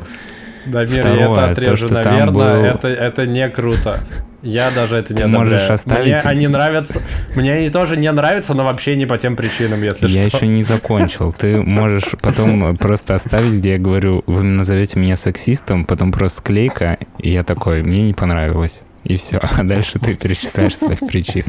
Дамир, 0.65 0.99
Второе, 0.99 1.19
я 1.19 1.31
это 1.31 1.49
отрежу, 1.51 1.87
то, 1.87 1.93
наверное, 1.93 2.73
это 2.73 3.25
не 3.25 3.47
круто. 3.49 4.01
Я 4.47 4.71
даже 4.71 4.95
это 4.95 5.13
не 5.13 5.17
Ты 5.17 5.23
одобряю. 5.23 5.51
можешь 5.51 5.69
оставить... 5.69 6.05
Мне 6.05 6.19
они 6.23 6.47
нравятся. 6.47 7.01
Мне 7.35 7.53
они 7.53 7.69
тоже 7.69 7.97
не 7.97 8.09
нравятся, 8.11 8.53
но 8.53 8.63
вообще 8.63 8.95
не 8.95 9.05
по 9.05 9.17
тем 9.17 9.35
причинам, 9.35 9.83
если 9.83 10.07
я 10.07 10.09
что. 10.09 10.19
Я 10.19 10.23
еще 10.23 10.47
не 10.47 10.63
закончил. 10.63 11.33
Ты 11.33 11.61
можешь 11.61 12.05
потом 12.21 12.75
просто 12.77 13.15
оставить, 13.15 13.55
где 13.55 13.73
я 13.73 13.77
говорю, 13.77 14.23
вы 14.25 14.43
назовете 14.43 14.99
меня 14.99 15.17
сексистом, 15.17 15.83
потом 15.83 16.11
просто 16.13 16.37
склейка, 16.37 16.97
и 17.19 17.31
я 17.31 17.43
такой, 17.43 17.83
мне 17.83 18.07
не 18.07 18.13
понравилось 18.13 18.83
и 19.03 19.17
все. 19.17 19.39
А 19.57 19.63
дальше 19.63 19.99
ты 19.99 20.15
перечисляешь 20.15 20.77
своих 20.77 20.99
причин. 20.99 21.43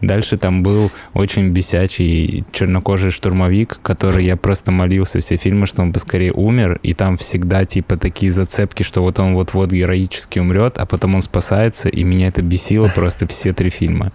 Дальше 0.00 0.36
там 0.36 0.62
был 0.62 0.90
очень 1.14 1.48
бесячий 1.48 2.44
чернокожий 2.52 3.10
штурмовик, 3.10 3.78
который 3.82 4.24
я 4.24 4.36
просто 4.36 4.70
молился 4.70 5.20
все 5.20 5.36
фильмы, 5.36 5.66
что 5.66 5.82
он 5.82 5.92
поскорее 5.92 6.32
умер, 6.32 6.80
и 6.82 6.92
там 6.92 7.16
всегда 7.16 7.64
типа 7.64 7.96
такие 7.96 8.32
зацепки, 8.32 8.82
что 8.82 9.02
вот 9.02 9.18
он 9.18 9.34
вот-вот 9.34 9.70
героически 9.70 10.38
умрет, 10.38 10.76
а 10.78 10.86
потом 10.86 11.14
он 11.14 11.22
спасается, 11.22 11.88
и 11.88 12.04
меня 12.04 12.28
это 12.28 12.42
бесило 12.42 12.88
просто 12.88 13.26
все 13.26 13.52
три 13.52 13.70
фильма. 13.70 14.12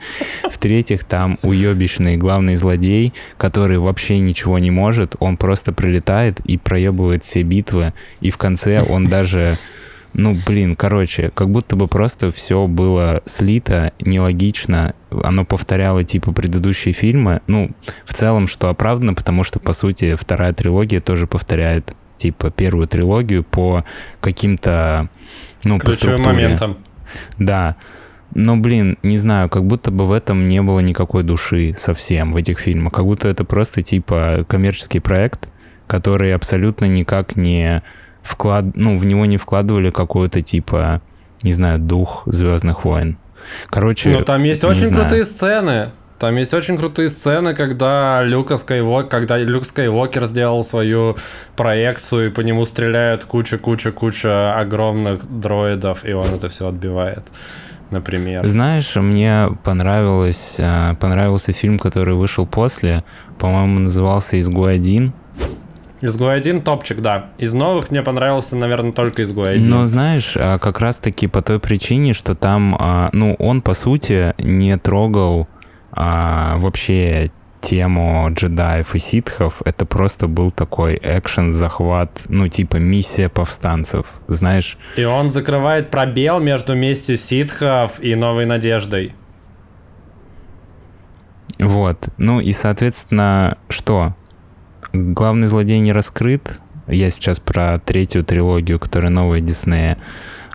В-третьих, 0.52 1.04
там 1.04 1.40
уебищный 1.42 2.18
главный 2.18 2.56
злодей, 2.56 3.14
который 3.38 3.80
вообще 3.80 4.20
ничего 4.20 4.60
не 4.60 4.72
может, 4.72 5.16
он 5.20 5.38
просто 5.38 5.72
прилетает 5.72 6.40
и 6.42 6.58
проебывает 6.58 7.24
все 7.24 7.42
битвы, 7.44 7.94
и 8.22 8.30
в 8.30 8.38
конце 8.38 8.82
он 8.82 9.08
даже 9.08 9.58
ну, 10.14 10.36
блин, 10.46 10.76
короче, 10.76 11.32
как 11.34 11.50
будто 11.50 11.76
бы 11.76 11.88
просто 11.88 12.32
все 12.32 12.68
было 12.68 13.22
слито, 13.26 13.94
нелогично, 14.00 14.96
оно 15.12 15.46
повторяло 15.46 16.04
типа 16.04 16.32
предыдущие 16.32 16.94
фильмы. 16.94 17.42
Ну, 17.48 17.72
в 18.06 18.14
целом, 18.14 18.48
что 18.48 18.70
оправдано, 18.70 19.14
потому 19.14 19.44
что, 19.44 19.60
по 19.60 19.74
сути, 19.74 20.16
вторая 20.16 20.54
трилогия 20.54 21.00
тоже 21.00 21.28
повторяет 21.28 21.96
типа 22.18 22.52
первую 22.52 22.88
трилогию 22.88 23.44
по 23.44 23.86
каким-то, 24.20 25.10
ну, 25.64 25.80
Ключевым 25.80 26.24
по 26.24 26.30
моментам. 26.32 26.78
Да. 27.38 27.76
Но, 28.36 28.58
блин, 28.58 28.98
не 29.02 29.18
знаю, 29.18 29.50
как 29.50 29.66
будто 29.66 29.90
бы 29.90 30.06
в 30.06 30.12
этом 30.12 30.48
не 30.48 30.62
было 30.62 30.80
никакой 30.82 31.24
души 31.24 31.74
совсем 31.76 32.34
в 32.34 32.36
этих 32.36 32.60
фильмах. 32.60 32.94
Как 32.94 33.06
будто 33.06 33.28
это 33.28 33.44
просто 33.44 33.82
типа 33.82 34.46
коммерческий 34.48 35.00
проект, 35.00 35.50
который 35.88 36.36
абсолютно 36.36 36.86
никак 36.86 37.36
не 37.36 37.82
вклад, 38.30 38.76
ну, 38.76 38.98
в 38.98 39.06
него 39.06 39.26
не 39.26 39.38
вкладывали 39.38 39.90
какой-то 39.90 40.42
типа, 40.42 41.02
не 41.44 41.52
знаю, 41.52 41.80
дух 41.80 42.24
Звездных 42.26 42.86
войн. 42.86 43.18
Короче, 43.68 44.10
Ну, 44.10 44.24
там 44.24 44.44
есть 44.44 44.64
очень 44.64 44.86
знаю. 44.86 45.04
крутые 45.04 45.26
сцены. 45.26 45.90
Там 46.20 46.36
есть 46.36 46.54
очень 46.54 46.78
крутые 46.78 47.10
сцены, 47.10 47.56
когда 47.56 48.22
Люка 48.22 48.58
Скайвок, 48.58 49.10
когда 49.10 49.38
Люк 49.38 49.66
Скайуокер 49.66 50.26
сделал 50.26 50.64
свою 50.64 51.16
проекцию, 51.56 52.28
и 52.28 52.30
по 52.30 52.42
нему 52.42 52.66
стреляют 52.66 53.24
куча-куча-куча 53.24 54.54
огромных 54.60 55.22
дроидов, 55.40 56.06
и 56.06 56.12
он 56.12 56.28
это 56.34 56.50
все 56.50 56.68
отбивает 56.68 57.24
например. 57.92 58.46
Знаешь, 58.46 58.96
мне 58.96 59.48
понравилось, 59.64 60.58
э, 60.60 60.94
понравился 61.00 61.54
фильм, 61.54 61.80
который 61.80 62.14
вышел 62.14 62.46
после, 62.46 63.04
по-моему, 63.40 63.80
назывался 63.80 64.40
«Изгой 64.40 64.76
один». 64.76 65.14
Изгой 66.02 66.36
один 66.36 66.62
топчик, 66.62 67.02
да. 67.02 67.32
Из 67.38 67.54
новых 67.54 67.92
мне 67.92 68.02
понравился, 68.02 68.56
наверное, 68.56 68.94
только 68.94 69.24
Изгой 69.24 69.56
один. 69.56 69.70
Но 69.70 69.86
знаешь, 69.86 70.36
а, 70.38 70.58
как 70.58 70.80
раз-таки 70.80 71.28
по 71.28 71.42
той 71.42 71.60
причине, 71.60 72.14
что 72.14 72.36
там, 72.36 72.76
а, 72.80 73.10
ну, 73.12 73.36
он, 73.38 73.62
по 73.62 73.74
сути, 73.74 74.34
не 74.38 74.78
трогал 74.78 75.48
а, 75.92 76.58
вообще 76.58 77.32
тему 77.62 78.28
джедаев 78.32 78.96
и 78.96 79.00
ситхов, 79.00 79.62
это 79.66 79.86
просто 79.86 80.28
был 80.28 80.52
такой 80.52 80.98
экшен, 81.02 81.52
захват, 81.52 82.22
ну, 82.30 82.48
типа 82.48 82.78
миссия 82.78 83.28
повстанцев, 83.28 84.06
знаешь. 84.28 84.78
И 84.96 85.04
он 85.04 85.30
закрывает 85.30 85.92
пробел 85.92 86.40
между 86.40 86.76
местью 86.76 87.18
ситхов 87.18 88.02
и 88.02 88.16
новой 88.16 88.46
надеждой. 88.46 89.14
Вот. 91.58 92.08
Ну 92.18 92.40
и, 92.40 92.54
соответственно, 92.54 93.58
что? 93.68 94.16
Главный 94.94 95.48
злодей 95.48 95.80
не 95.80 95.94
раскрыт. 95.94 96.60
Я 96.88 97.12
сейчас 97.12 97.40
про 97.40 97.80
третью 97.80 98.24
трилогию, 98.24 98.80
которая 98.80 99.12
новая 99.12 99.42
Диснея. 99.42 99.98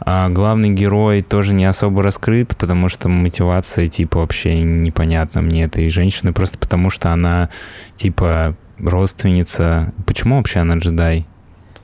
А 0.00 0.28
главный 0.28 0.70
герой 0.70 1.22
тоже 1.22 1.54
не 1.54 1.64
особо 1.64 2.02
раскрыт, 2.02 2.56
потому 2.56 2.88
что 2.88 3.08
мотивация, 3.08 3.86
типа, 3.86 4.18
вообще 4.18 4.60
непонятна 4.62 5.40
мне 5.40 5.64
этой 5.64 5.88
женщины, 5.88 6.32
просто 6.32 6.58
потому 6.58 6.90
что 6.90 7.12
она, 7.12 7.50
типа, 7.94 8.56
родственница. 8.78 9.92
Почему 10.06 10.36
вообще 10.36 10.60
она 10.60 10.76
джедай? 10.76 11.26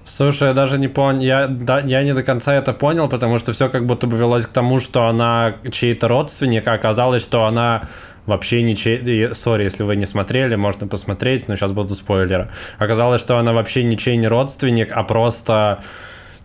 Слушай, 0.05 0.49
я 0.49 0.55
даже 0.55 0.79
не 0.79 0.89
понял, 0.89 1.21
я, 1.21 1.47
да, 1.47 1.79
я 1.81 2.03
не 2.03 2.15
до 2.15 2.25
конца 2.25 2.55
это 2.55 2.73
понял, 2.73 3.09
потому 3.09 3.39
что 3.39 3.53
все 3.53 3.69
как 3.69 3.87
будто 3.87 4.09
бы 4.09 4.17
велось 4.17 4.47
к 4.47 4.49
тому, 4.49 4.81
что 4.81 5.07
она 5.07 5.55
чей-то 5.71 6.09
родственник, 6.09 6.67
а 6.67 6.73
оказалось, 6.73 7.23
что 7.23 7.45
она 7.45 7.83
вообще 8.31 8.63
ничей... 8.63 9.35
Сори, 9.35 9.65
если 9.65 9.83
вы 9.83 9.97
не 9.97 10.07
смотрели, 10.07 10.57
можно 10.57 10.87
посмотреть, 10.87 11.49
но 11.49 11.57
сейчас 11.57 11.73
будут 11.73 11.97
спойлеры. 11.97 12.49
Оказалось, 12.79 13.21
что 13.21 13.37
она 13.37 13.53
вообще 13.53 13.85
ничей 13.85 14.17
не 14.17 14.29
родственник, 14.29 14.93
а 14.93 15.03
просто 15.03 15.83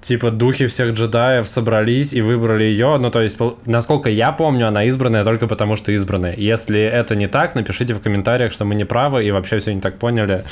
типа 0.01 0.31
духи 0.31 0.67
всех 0.67 0.93
джедаев 0.93 1.47
собрались 1.47 2.13
и 2.13 2.21
выбрали 2.21 2.63
ее. 2.63 2.97
Ну, 2.97 3.09
то 3.11 3.21
есть, 3.21 3.37
насколько 3.65 4.09
я 4.09 4.31
помню, 4.31 4.67
она 4.67 4.83
избранная 4.85 5.23
только 5.23 5.47
потому, 5.47 5.75
что 5.75 5.91
избранная. 5.91 6.35
Если 6.35 6.79
это 6.79 7.15
не 7.15 7.27
так, 7.27 7.55
напишите 7.55 7.93
в 7.93 7.99
комментариях, 7.99 8.51
что 8.51 8.65
мы 8.65 8.75
не 8.75 8.85
правы 8.85 9.25
и 9.25 9.31
вообще 9.31 9.59
все 9.59 9.73
не 9.73 9.81
так 9.81 9.97
поняли. 9.97 10.43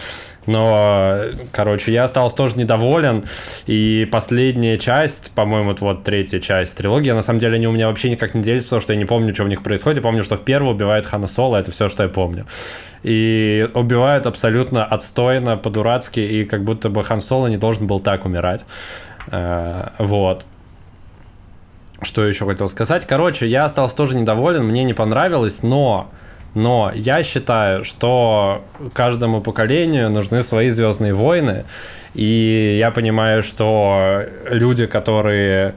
Но, 0.46 1.18
короче, 1.52 1.94
я 1.94 2.04
остался 2.04 2.36
тоже 2.36 2.58
недоволен. 2.58 3.24
И 3.66 4.08
последняя 4.12 4.78
часть, 4.78 5.32
по-моему, 5.36 5.76
вот 5.80 6.04
третья 6.04 6.40
часть 6.40 6.76
трилогии, 6.78 7.12
на 7.12 7.22
самом 7.22 7.40
деле 7.40 7.56
они 7.56 7.68
у 7.68 7.72
меня 7.72 7.88
вообще 7.88 8.10
никак 8.10 8.34
не 8.34 8.42
делятся, 8.42 8.70
потому 8.70 8.82
что 8.82 8.94
я 8.94 9.00
не 9.00 9.06
помню, 9.06 9.34
что 9.34 9.44
в 9.44 9.50
них 9.50 9.64
происходит. 9.64 9.98
Я 9.98 10.04
помню, 10.04 10.24
что 10.24 10.36
в 10.36 10.42
первой 10.42 10.72
убивают 10.72 11.06
Хана 11.06 11.28
Соло, 11.28 11.58
это 11.58 11.72
все, 11.72 11.90
что 11.90 12.04
я 12.04 12.10
помню. 12.10 12.46
И 13.04 13.68
убивают 13.74 14.26
абсолютно 14.28 14.86
отстойно, 14.86 15.58
по-дурацки, 15.58 16.22
и 16.22 16.46
как 16.46 16.64
будто 16.64 16.90
бы 16.90 17.04
Хан 17.04 17.22
Соло 17.22 17.48
не 17.48 17.58
должен 17.58 17.86
был 17.86 18.00
так 18.00 18.26
умирать. 18.26 18.66
Э, 19.28 19.90
вот. 20.00 20.46
Что 22.02 22.26
еще 22.26 22.46
хотел 22.46 22.68
сказать? 22.68 23.06
Короче, 23.06 23.48
я 23.48 23.66
остался 23.66 23.96
тоже 23.96 24.16
недоволен, 24.16 24.66
мне 24.66 24.84
не 24.84 24.94
понравилось, 24.94 25.64
но 25.64 26.12
но 26.54 26.92
я 26.94 27.24
считаю, 27.24 27.84
что 27.84 28.64
каждому 28.94 29.42
поколению 29.42 30.10
нужны 30.12 30.44
свои 30.44 30.70
Звездные 30.70 31.14
войны. 31.14 31.66
И 32.14 32.78
я 32.80 32.92
понимаю, 32.92 33.42
что 33.42 34.24
люди, 34.50 34.86
которые 34.86 35.74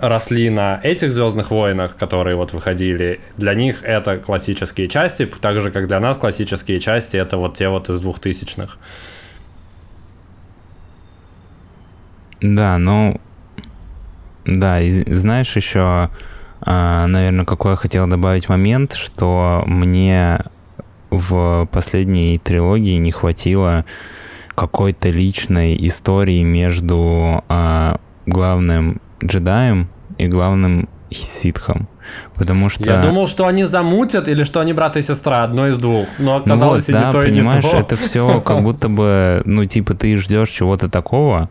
росли 0.00 0.50
на 0.50 0.80
этих 0.82 1.12
Звездных 1.12 1.50
войнах, 1.50 1.96
которые 1.96 2.36
вот 2.36 2.52
выходили, 2.52 3.20
для 3.36 3.54
них 3.54 3.84
это 3.84 4.16
классические 4.16 4.88
части, 4.88 5.26
так 5.26 5.60
же, 5.60 5.70
как 5.70 5.86
для 5.86 6.00
нас 6.00 6.16
классические 6.16 6.80
части 6.80 7.16
это 7.16 7.36
вот 7.36 7.54
те 7.54 7.68
вот 7.68 7.88
из 7.88 8.00
двухтысячных. 8.00 8.78
Да, 12.40 12.78
ну, 12.78 13.20
да, 14.44 14.80
и 14.80 14.90
знаешь 14.90 15.54
еще, 15.56 16.10
а, 16.60 17.06
наверное, 17.06 17.44
какой 17.44 17.72
я 17.72 17.76
хотел 17.76 18.06
добавить 18.06 18.48
момент, 18.48 18.94
что 18.94 19.64
мне 19.66 20.40
в 21.10 21.68
последней 21.72 22.38
трилогии 22.38 22.96
не 22.98 23.10
хватило 23.12 23.84
какой-то 24.54 25.10
личной 25.10 25.76
истории 25.86 26.42
между 26.42 27.44
а, 27.48 28.00
главным 28.26 29.00
джедаем 29.24 29.88
и 30.18 30.26
главным 30.26 30.88
ситхом. 31.10 31.88
Потому 32.34 32.68
что... 32.68 32.84
Я 32.84 33.02
думал, 33.02 33.28
что 33.28 33.46
они 33.46 33.64
замутят 33.64 34.28
или 34.28 34.44
что 34.44 34.60
они 34.60 34.72
брат 34.72 34.96
и 34.96 35.02
сестра, 35.02 35.44
одно 35.44 35.68
из 35.68 35.78
двух. 35.78 36.08
Но 36.18 36.36
оказалось 36.36 36.88
ну 36.88 36.94
вот, 36.94 37.00
и 37.00 37.02
да, 37.02 37.06
не 37.06 37.12
то, 37.12 37.22
понимаешь, 37.22 37.64
и 37.64 37.66
не 37.66 37.72
то. 37.72 37.78
это 37.78 37.96
все 37.96 38.40
как 38.40 38.62
будто 38.62 38.88
бы, 38.88 39.42
ну, 39.44 39.64
типа, 39.64 39.94
ты 39.94 40.16
ждешь 40.16 40.50
чего-то 40.50 40.88
такого, 40.88 41.50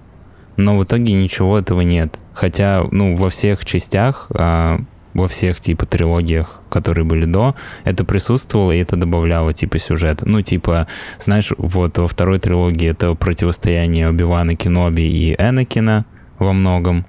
но 0.58 0.78
в 0.78 0.84
итоге 0.84 1.14
ничего 1.14 1.58
этого 1.58 1.82
нет. 1.82 2.18
Хотя, 2.34 2.86
ну, 2.92 3.16
во 3.16 3.30
всех 3.30 3.64
частях, 3.64 4.28
а, 4.32 4.80
во 5.14 5.28
всех, 5.28 5.60
типа, 5.60 5.86
трилогиях, 5.86 6.62
которые 6.70 7.06
были 7.06 7.26
до, 7.26 7.56
это 7.86 8.04
присутствовало, 8.04 8.72
и 8.72 8.80
это 8.80 8.96
добавляло, 8.96 9.54
типа, 9.54 9.80
сюжет. 9.80 10.22
Ну, 10.24 10.42
типа, 10.42 10.88
знаешь, 11.20 11.52
вот 11.58 11.98
во 11.98 12.08
второй 12.08 12.40
трилогии 12.40 12.90
это 12.90 13.14
противостояние 13.16 14.10
Оби-Вана 14.10 14.56
Кеноби 14.56 15.02
и 15.02 15.36
Энакина 15.40 16.06
во 16.38 16.54
многом, 16.54 17.06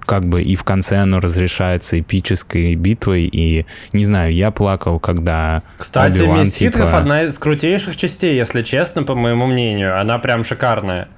как 0.00 0.24
бы 0.24 0.42
и 0.42 0.56
в 0.56 0.64
конце 0.64 0.96
оно 0.98 1.20
разрешается 1.20 2.00
эпической 2.00 2.74
битвой, 2.74 3.28
и, 3.30 3.66
не 3.92 4.04
знаю, 4.04 4.32
я 4.32 4.50
плакал, 4.50 4.98
когда 4.98 5.62
Кстати, 5.76 6.22
Месть 6.22 6.58
типа... 6.58 6.96
одна 6.96 7.22
из 7.22 7.38
крутейших 7.38 7.96
частей, 7.96 8.36
если 8.36 8.62
честно, 8.62 9.02
по 9.02 9.14
моему 9.14 9.46
мнению. 9.46 10.00
Она 10.00 10.18
прям 10.18 10.44
шикарная. 10.44 11.08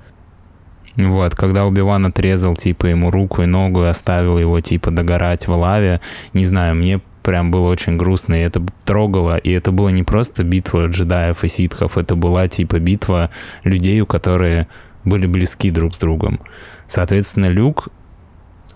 Вот, 0.96 1.34
когда 1.34 1.66
Убиван 1.66 2.06
отрезал, 2.06 2.54
типа, 2.54 2.86
ему 2.86 3.10
руку 3.10 3.42
и 3.42 3.46
ногу 3.46 3.82
и 3.82 3.88
оставил 3.88 4.38
его, 4.38 4.60
типа, 4.60 4.90
догорать 4.90 5.48
в 5.48 5.52
лаве, 5.52 6.00
не 6.32 6.44
знаю, 6.44 6.76
мне 6.76 7.00
прям 7.24 7.50
было 7.50 7.68
очень 7.68 7.96
грустно, 7.96 8.34
и 8.34 8.44
это 8.44 8.62
трогало, 8.84 9.36
и 9.38 9.50
это 9.50 9.72
была 9.72 9.90
не 9.90 10.04
просто 10.04 10.44
битва 10.44 10.86
джедаев 10.86 11.42
и 11.42 11.48
ситхов, 11.48 11.98
это 11.98 12.14
была, 12.14 12.46
типа, 12.46 12.78
битва 12.78 13.30
людей, 13.64 14.00
у 14.02 14.06
которые 14.06 14.68
были 15.04 15.26
близки 15.26 15.70
друг 15.70 15.94
с 15.94 15.98
другом. 15.98 16.38
Соответственно, 16.86 17.46
Люк 17.46 17.88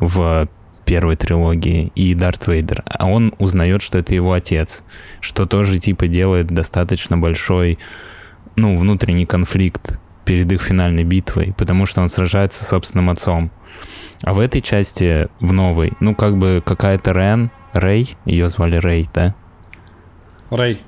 в 0.00 0.48
первой 0.84 1.16
трилогии 1.16 1.92
и 1.94 2.14
Дарт 2.14 2.46
Вейдер, 2.46 2.82
а 2.86 3.06
он 3.06 3.34
узнает, 3.38 3.82
что 3.82 3.98
это 3.98 4.14
его 4.14 4.32
отец, 4.32 4.84
что 5.20 5.46
тоже, 5.46 5.78
типа, 5.78 6.08
делает 6.08 6.46
достаточно 6.48 7.16
большой, 7.16 7.78
ну, 8.56 8.76
внутренний 8.76 9.26
конфликт 9.26 10.00
перед 10.28 10.52
их 10.52 10.60
финальной 10.60 11.04
битвой, 11.04 11.54
потому 11.56 11.86
что 11.86 12.02
он 12.02 12.10
сражается 12.10 12.62
с 12.62 12.68
собственным 12.68 13.08
отцом. 13.08 13.50
А 14.22 14.34
в 14.34 14.40
этой 14.40 14.60
части, 14.60 15.26
в 15.40 15.54
новой, 15.54 15.94
ну, 16.00 16.14
как 16.14 16.36
бы 16.36 16.62
какая-то 16.62 17.12
Рен, 17.12 17.50
Рэй, 17.72 18.14
ее 18.26 18.50
звали 18.50 18.76
Рэй, 18.76 19.08
да? 19.14 19.34
Рэй. 20.50 20.78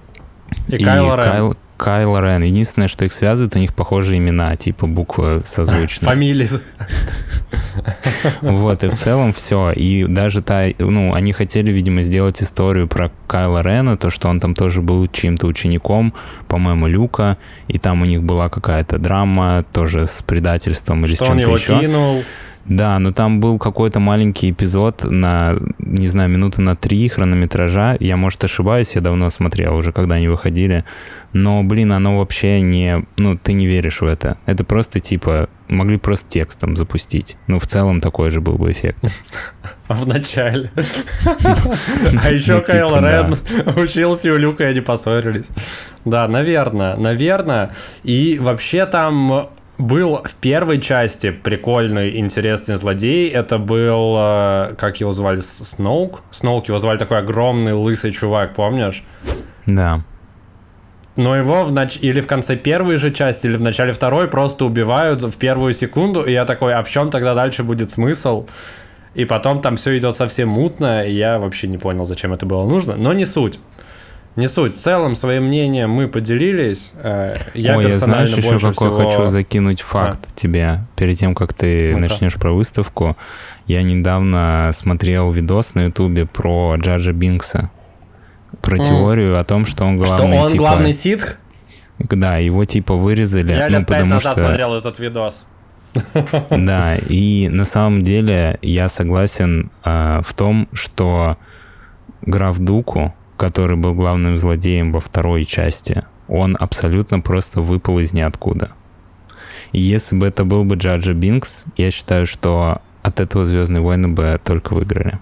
И, 0.69 0.77
и 0.77 0.85
Кайл 0.85 1.15
Рен. 1.15 1.25
Кайл, 1.25 1.57
Кайл 1.79 2.19
Рен. 2.19 2.43
Единственное, 2.43 2.89
что 2.89 3.07
их 3.07 3.13
связывает, 3.15 3.57
у 3.57 3.59
них 3.59 3.75
похожие 3.75 4.19
имена, 4.19 4.55
типа 4.57 4.87
буквы 4.87 5.41
созвучные. 5.43 6.07
Фамилии. 6.07 6.49
Вот, 8.43 8.85
и 8.85 8.89
в 8.89 8.95
целом 8.95 9.33
все. 9.33 9.73
И 9.73 10.05
даже 10.05 10.43
та, 10.43 10.67
ну, 10.79 11.15
они 11.15 11.33
хотели, 11.33 11.71
видимо, 11.71 12.03
сделать 12.03 12.43
историю 12.43 12.89
про 12.89 13.11
Кайла 13.27 13.63
Рена, 13.63 13.97
то, 13.97 14.11
что 14.11 14.29
он 14.29 14.41
там 14.41 14.55
тоже 14.55 14.83
был 14.83 15.07
чьим-то 15.09 15.47
учеником, 15.47 16.13
по-моему, 16.49 16.87
Люка, 16.87 17.37
и 17.69 17.79
там 17.79 18.03
у 18.03 18.05
них 18.05 18.23
была 18.23 18.49
какая-то 18.49 18.99
драма 18.99 19.65
тоже 19.73 20.07
с 20.07 20.23
предательством 20.23 21.05
или 21.05 21.15
с 21.15 21.19
чем-то 21.19 21.51
еще. 21.51 21.81
кинул. 21.81 22.25
Да, 22.67 22.99
но 22.99 23.13
там 23.13 23.41
был 23.41 23.59
какой-то 23.59 24.01
маленький 24.01 24.51
эпизод 24.51 25.05
на, 25.05 25.57
не 25.79 26.07
знаю, 26.07 26.29
минуты 26.31 26.61
на 26.61 26.77
три 26.77 27.09
хронометража. 27.09 27.97
Я, 28.01 28.17
может, 28.17 28.45
ошибаюсь, 28.45 28.95
я 28.95 29.01
давно 29.01 29.31
смотрел 29.31 29.77
уже, 29.77 29.93
когда 29.93 30.17
они 30.17 30.29
выходили. 30.29 30.85
Но, 31.33 31.63
блин, 31.63 31.93
оно 31.93 32.19
вообще 32.19 32.61
не... 32.61 33.07
Ну, 33.17 33.39
ты 33.39 33.53
не 33.53 33.67
веришь 33.67 34.01
в 34.01 34.07
это. 34.07 34.37
Это 34.47 34.65
просто, 34.65 35.01
типа, 35.01 35.49
могли 35.69 35.97
просто 35.97 36.29
текстом 36.29 36.77
запустить. 36.77 37.37
Ну, 37.47 37.59
в 37.59 37.67
целом 37.67 38.01
такой 38.01 38.31
же 38.31 38.41
был 38.41 38.59
бы 38.59 38.73
эффект. 38.73 39.05
В 39.89 40.07
начале. 40.07 40.71
А 42.23 42.31
еще 42.31 42.55
ну, 42.55 42.63
Кайл 42.63 42.89
типа, 42.89 43.01
Рен 43.01 43.35
учился 43.83 44.33
у 44.33 44.37
Люка, 44.37 44.65
и 44.65 44.67
они 44.69 44.81
поссорились. 44.81 45.47
Да, 46.05 46.29
наверное, 46.29 46.97
наверное. 46.97 47.75
И 48.03 48.39
вообще 48.41 48.87
там 48.87 49.51
был 49.81 50.23
в 50.25 50.35
первой 50.35 50.81
части 50.81 51.31
прикольный, 51.31 52.19
интересный 52.19 52.77
злодей. 52.77 53.29
Это 53.29 53.59
был, 53.59 54.15
э, 54.19 54.75
как 54.79 55.01
его 55.01 55.13
звали, 55.13 55.41
Сноук? 55.41 56.23
Сноук 56.31 56.69
его 56.69 56.79
звали 56.79 56.99
такой 56.99 57.19
огромный 57.19 57.73
лысый 57.73 58.13
чувак, 58.13 58.55
помнишь? 58.55 59.03
Да. 59.67 60.03
но 61.17 61.37
его 61.37 61.65
в 61.65 61.73
нач... 61.73 61.99
или 62.01 62.21
в 62.21 62.27
конце 62.27 62.57
первой 62.57 62.97
же 62.97 63.13
части, 63.13 63.47
или 63.47 63.57
в 63.57 63.61
начале 63.61 63.93
второй 63.93 64.27
просто 64.29 64.65
убивают 64.65 65.23
в 65.23 65.37
первую 65.37 65.75
секунду, 65.75 66.23
и 66.23 66.33
я 66.33 66.45
такой, 66.45 66.73
а 66.73 66.83
в 66.83 66.89
чем 66.89 67.11
тогда 67.11 67.35
дальше 67.35 67.63
будет 67.63 67.91
смысл? 67.91 68.47
И 69.15 69.25
потом 69.25 69.61
там 69.61 69.77
все 69.77 69.99
идет 69.99 70.17
совсем 70.17 70.49
мутно, 70.49 71.05
и 71.05 71.13
я 71.13 71.39
вообще 71.39 71.67
не 71.67 71.79
понял, 71.79 72.07
зачем 72.07 72.33
это 72.33 72.47
было 72.47 72.65
нужно, 72.65 72.97
но 72.97 73.13
не 73.13 73.27
суть. 73.27 73.59
Не 74.41 74.49
суть. 74.49 74.79
В 74.79 74.81
целом, 74.81 75.17
своим 75.17 75.45
мнением 75.45 75.91
мы 75.91 76.09
поделились. 76.09 76.93
Э, 76.95 77.37
я 77.53 77.77
Ой, 77.77 77.85
персонально 77.85 78.23
я 78.23 78.27
знаешь, 78.27 78.45
еще 78.45 78.59
какой 78.59 78.73
всего... 78.73 79.11
хочу 79.11 79.27
закинуть 79.27 79.83
факт 79.83 80.21
а. 80.27 80.35
тебе, 80.35 80.81
перед 80.97 81.19
тем, 81.19 81.35
как 81.35 81.53
ты 81.53 81.93
ну 81.93 81.99
начнешь 81.99 82.37
про 82.37 82.53
выставку. 82.53 83.19
Я 83.67 83.83
недавно 83.83 84.71
смотрел 84.73 85.31
видос 85.31 85.75
на 85.75 85.85
ютубе 85.85 86.25
про 86.25 86.77
Джаджа 86.79 87.13
Бинкса. 87.13 87.71
Про 88.63 88.79
mm. 88.79 88.85
теорию 88.85 89.39
о 89.39 89.45
том, 89.45 89.67
что 89.67 89.85
он 89.85 89.99
главный, 89.99 90.17
Что 90.17 90.43
он 90.45 90.49
типа... 90.49 90.59
главный 90.59 90.95
ситх? 90.95 91.37
Да, 91.99 92.39
его 92.39 92.65
типа 92.65 92.95
вырезали. 92.95 93.53
Я 93.53 93.69
ну, 93.69 93.81
лет 93.81 93.87
пять 93.87 94.07
назад 94.07 94.37
что... 94.37 94.47
смотрел 94.47 94.75
этот 94.75 94.99
видос. 94.99 95.45
Да, 96.51 96.97
и 96.97 97.49
на 97.51 97.67
самом 97.67 98.03
деле 98.03 98.59
я 98.63 98.89
согласен 98.89 99.71
э, 99.85 100.23
в 100.25 100.33
том, 100.33 100.67
что 100.73 101.37
граф 102.23 102.59
Дуку, 102.59 103.13
который 103.41 103.77
был 103.77 103.95
главным 103.95 104.37
злодеем 104.37 104.93
во 104.93 105.01
второй 105.01 105.47
части, 105.47 106.05
он 106.29 106.59
абсолютно 106.61 107.21
просто 107.21 107.63
выпал 107.63 107.99
из 107.99 108.13
ниоткуда. 108.13 108.73
И 109.73 109.81
если 109.81 110.15
бы 110.15 110.27
это 110.27 110.45
был 110.45 110.65
бы 110.65 110.75
Джаджа 110.75 111.15
Бинкс, 111.15 111.65
я 111.79 111.91
считаю, 111.91 112.27
что 112.27 112.83
от 113.03 113.19
этого 113.19 113.47
Звездные 113.47 113.81
войны 113.81 114.09
бы 114.09 114.39
только 114.45 114.75
выиграли. 114.75 115.21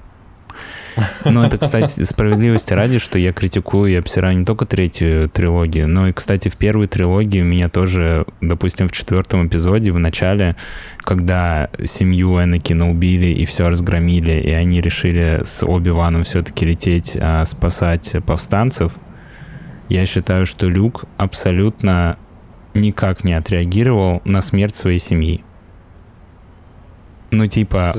Ну, 1.25 1.43
это, 1.43 1.59
кстати, 1.59 2.03
справедливости 2.03 2.73
ради, 2.73 2.99
что 2.99 3.19
я 3.19 3.33
критикую 3.33 3.93
и 3.93 3.97
обсираю 3.97 4.39
не 4.39 4.45
только 4.45 4.65
третью 4.65 5.29
трилогию, 5.29 5.89
но 5.89 6.09
и, 6.09 6.13
кстати, 6.13 6.49
в 6.49 6.57
первой 6.57 6.87
трилогии 6.87 7.41
меня 7.41 7.69
тоже, 7.69 8.27
допустим, 8.41 8.89
в 8.89 8.93
четвертом 8.93 9.47
эпизоде, 9.47 9.93
в 9.93 9.99
начале, 9.99 10.57
когда 10.99 11.71
семью 11.85 12.43
Энакина 12.43 12.91
убили 12.91 13.27
и 13.27 13.45
все 13.45 13.69
разгромили, 13.69 14.41
и 14.41 14.51
они 14.51 14.81
решили 14.81 15.41
с 15.45 15.65
Оби-Ваном 15.65 16.25
все-таки 16.25 16.67
лететь 16.67 17.17
а, 17.21 17.45
спасать 17.45 18.17
повстанцев, 18.27 18.93
я 19.89 20.05
считаю, 20.07 20.47
что 20.47 20.69
Люк 20.69 21.05
абсолютно 21.17 22.19
никак 22.75 23.25
не 23.25 23.35
отреагировал 23.35 24.21
на 24.25 24.41
смерть 24.41 24.77
своей 24.77 24.99
семьи. 24.99 25.45
Ну, 27.31 27.47
типа, 27.47 27.95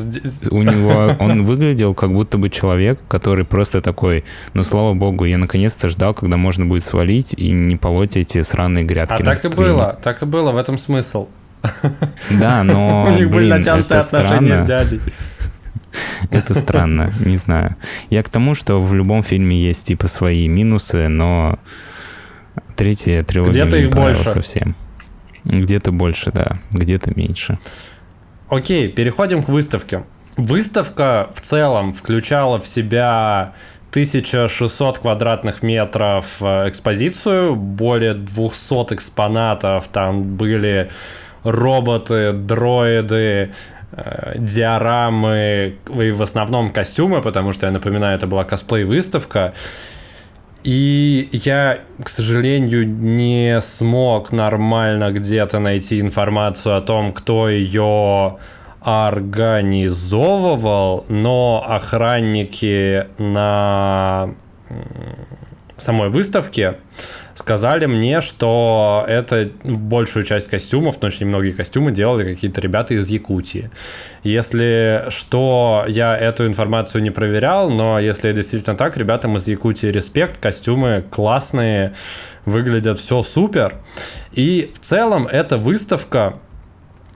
у 0.50 0.64
него 0.64 1.16
он 1.20 1.46
выглядел 1.46 1.94
как 1.94 2.12
будто 2.12 2.38
бы 2.38 2.50
человек, 2.50 3.00
который 3.08 3.46
просто 3.46 3.82
такой, 3.82 4.24
ну, 4.54 4.64
слава 4.64 4.94
богу, 4.96 5.26
я 5.26 5.38
наконец-то 5.38 5.88
ждал, 5.88 6.14
когда 6.14 6.38
можно 6.38 6.66
будет 6.66 6.84
свалить 6.84 7.34
и 7.38 7.52
не 7.52 7.76
полоть 7.76 8.18
эти 8.18 8.42
сраные 8.42 8.86
грядки. 8.86 9.22
А 9.22 9.26
так 9.26 9.46
и 9.46 9.50
было, 9.50 10.00
так 10.04 10.24
и 10.24 10.26
было, 10.26 10.52
в 10.52 10.58
этом 10.58 10.78
смысл. 10.80 11.28
Да, 12.40 12.64
но, 12.64 13.06
У 13.10 13.12
них 13.12 13.30
были 13.30 13.50
натянутые 13.50 14.00
отношения 14.00 14.64
с 14.64 14.68
дядей. 14.68 15.00
Это 16.32 16.54
странно, 16.54 17.12
не 17.20 17.36
знаю. 17.36 17.76
Я 18.10 18.24
к 18.24 18.30
тому, 18.30 18.56
что 18.56 18.82
в 18.82 18.94
любом 18.94 19.24
фильме 19.24 19.62
есть 19.62 19.88
типа 19.88 20.08
свои 20.08 20.48
минусы, 20.48 21.08
но 21.08 21.60
третья 22.76 23.24
трилогия 23.24 23.66
где-то 23.66 23.78
их 23.78 23.92
больше 23.92 24.26
совсем. 24.26 24.76
Где-то 25.46 25.92
больше, 25.92 26.32
да, 26.32 26.60
где-то 26.72 27.12
меньше. 27.16 27.58
Окей, 28.50 28.88
переходим 28.88 29.44
к 29.44 29.50
выставке. 29.50 30.06
Выставка 30.36 31.30
в 31.36 31.42
целом 31.42 31.94
включала 31.94 32.60
в 32.60 32.68
себя 32.68 33.54
1600 33.92 34.98
квадратных 35.00 35.62
метров 35.62 36.26
э, 36.42 36.70
экспозицию, 36.70 37.56
более 37.56 38.16
200 38.16 38.94
экспонатов, 38.94 39.88
там 39.90 40.24
были 40.36 40.90
роботы, 41.44 42.34
дроиды, 42.34 43.52
э, 43.92 44.34
диорамы 44.38 45.76
и 46.00 46.12
в 46.12 46.22
основном 46.22 46.72
костюмы, 46.72 47.22
потому 47.22 47.54
что, 47.54 47.68
я 47.68 47.72
напоминаю, 47.72 48.18
это 48.18 48.26
была 48.26 48.46
косплей-выставка. 48.46 49.54
И 50.64 51.30
я, 51.32 51.80
к 52.04 52.10
сожалению, 52.10 52.86
не 52.88 53.62
смог 53.62 54.34
нормально 54.34 55.12
где-то 55.12 55.60
найти 55.60 56.02
информацию 56.02 56.76
о 56.76 56.82
том, 56.82 57.14
кто 57.14 57.48
ее 57.50 58.40
организовывал, 58.82 61.06
но 61.08 61.64
охранники 61.68 63.06
на 63.18 64.32
самой 65.78 66.10
выставке 66.10 66.76
сказали 67.50 67.88
мне, 67.88 68.22
что 68.22 69.04
это 69.08 69.50
большую 69.64 70.24
часть 70.24 70.50
костюмов, 70.50 71.02
но 71.02 71.08
очень 71.08 71.26
многие 71.26 71.50
костюмы 71.50 71.90
делали 71.90 72.36
какие-то 72.36 72.62
ребята 72.62 72.94
из 72.94 73.10
Якутии. 73.10 73.72
Если 74.24 75.06
что, 75.10 75.84
я 75.88 76.16
эту 76.16 76.46
информацию 76.46 77.02
не 77.02 77.10
проверял, 77.10 77.72
но 77.72 78.00
если 78.00 78.32
действительно 78.34 78.76
так, 78.76 78.98
ребятам 78.98 79.36
из 79.38 79.48
Якутии 79.48 79.88
респект, 79.88 80.40
костюмы 80.40 81.04
классные, 81.10 81.96
выглядят 82.46 83.00
все 83.00 83.24
супер. 83.24 83.78
И 84.34 84.72
в 84.76 84.80
целом 84.82 85.26
эта 85.26 85.58
выставка 85.58 86.36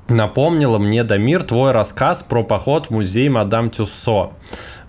напомнила 0.08 0.80
мне, 0.80 1.04
Дамир, 1.04 1.44
твой 1.44 1.74
рассказ 1.74 2.24
про 2.24 2.44
поход 2.44 2.88
в 2.88 2.90
музей 2.90 3.30
Мадам 3.30 3.70
Тюссо 3.70 4.32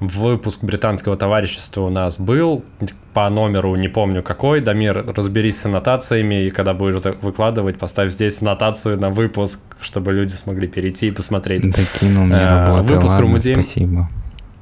выпуск 0.00 0.62
британского 0.62 1.16
товарищества 1.16 1.83
у 1.83 1.90
нас 1.90 2.18
был 2.18 2.64
по 3.12 3.28
номеру, 3.30 3.74
не 3.76 3.88
помню 3.88 4.22
какой. 4.22 4.61
Дамир, 4.61 5.04
разберись 5.14 5.61
с 5.61 5.66
аннотациями, 5.66 6.46
и 6.46 6.50
когда 6.50 6.74
будешь 6.74 7.00
выкладывать, 7.22 7.78
поставь 7.78 8.12
здесь 8.12 8.40
аннотацию 8.42 8.98
на 8.98 9.11
выпуск, 9.11 9.61
чтобы 9.80 10.12
люди 10.12 10.33
смогли 10.33 10.66
перейти 10.66 11.09
и 11.09 11.11
посмотреть. 11.11 11.70
Докинул 11.70 12.24
мне 12.24 12.37
а, 12.37 12.66
работы, 12.66 12.94
выпуск 12.94 13.14
ладно, 13.14 13.28
музей... 13.28 13.54
спасибо. 13.54 14.09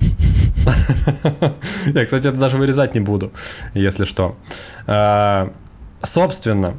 Я, 1.87 2.05
кстати, 2.05 2.29
это 2.29 2.37
даже 2.37 2.57
вырезать 2.57 2.95
не 2.95 3.01
буду, 3.01 3.33
если 3.75 4.05
что. 4.05 4.37
А, 4.87 5.53
собственно, 6.03 6.75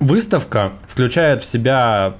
выставка 0.00 0.72
включает 0.86 1.42
в 1.42 1.44
себя 1.44 2.14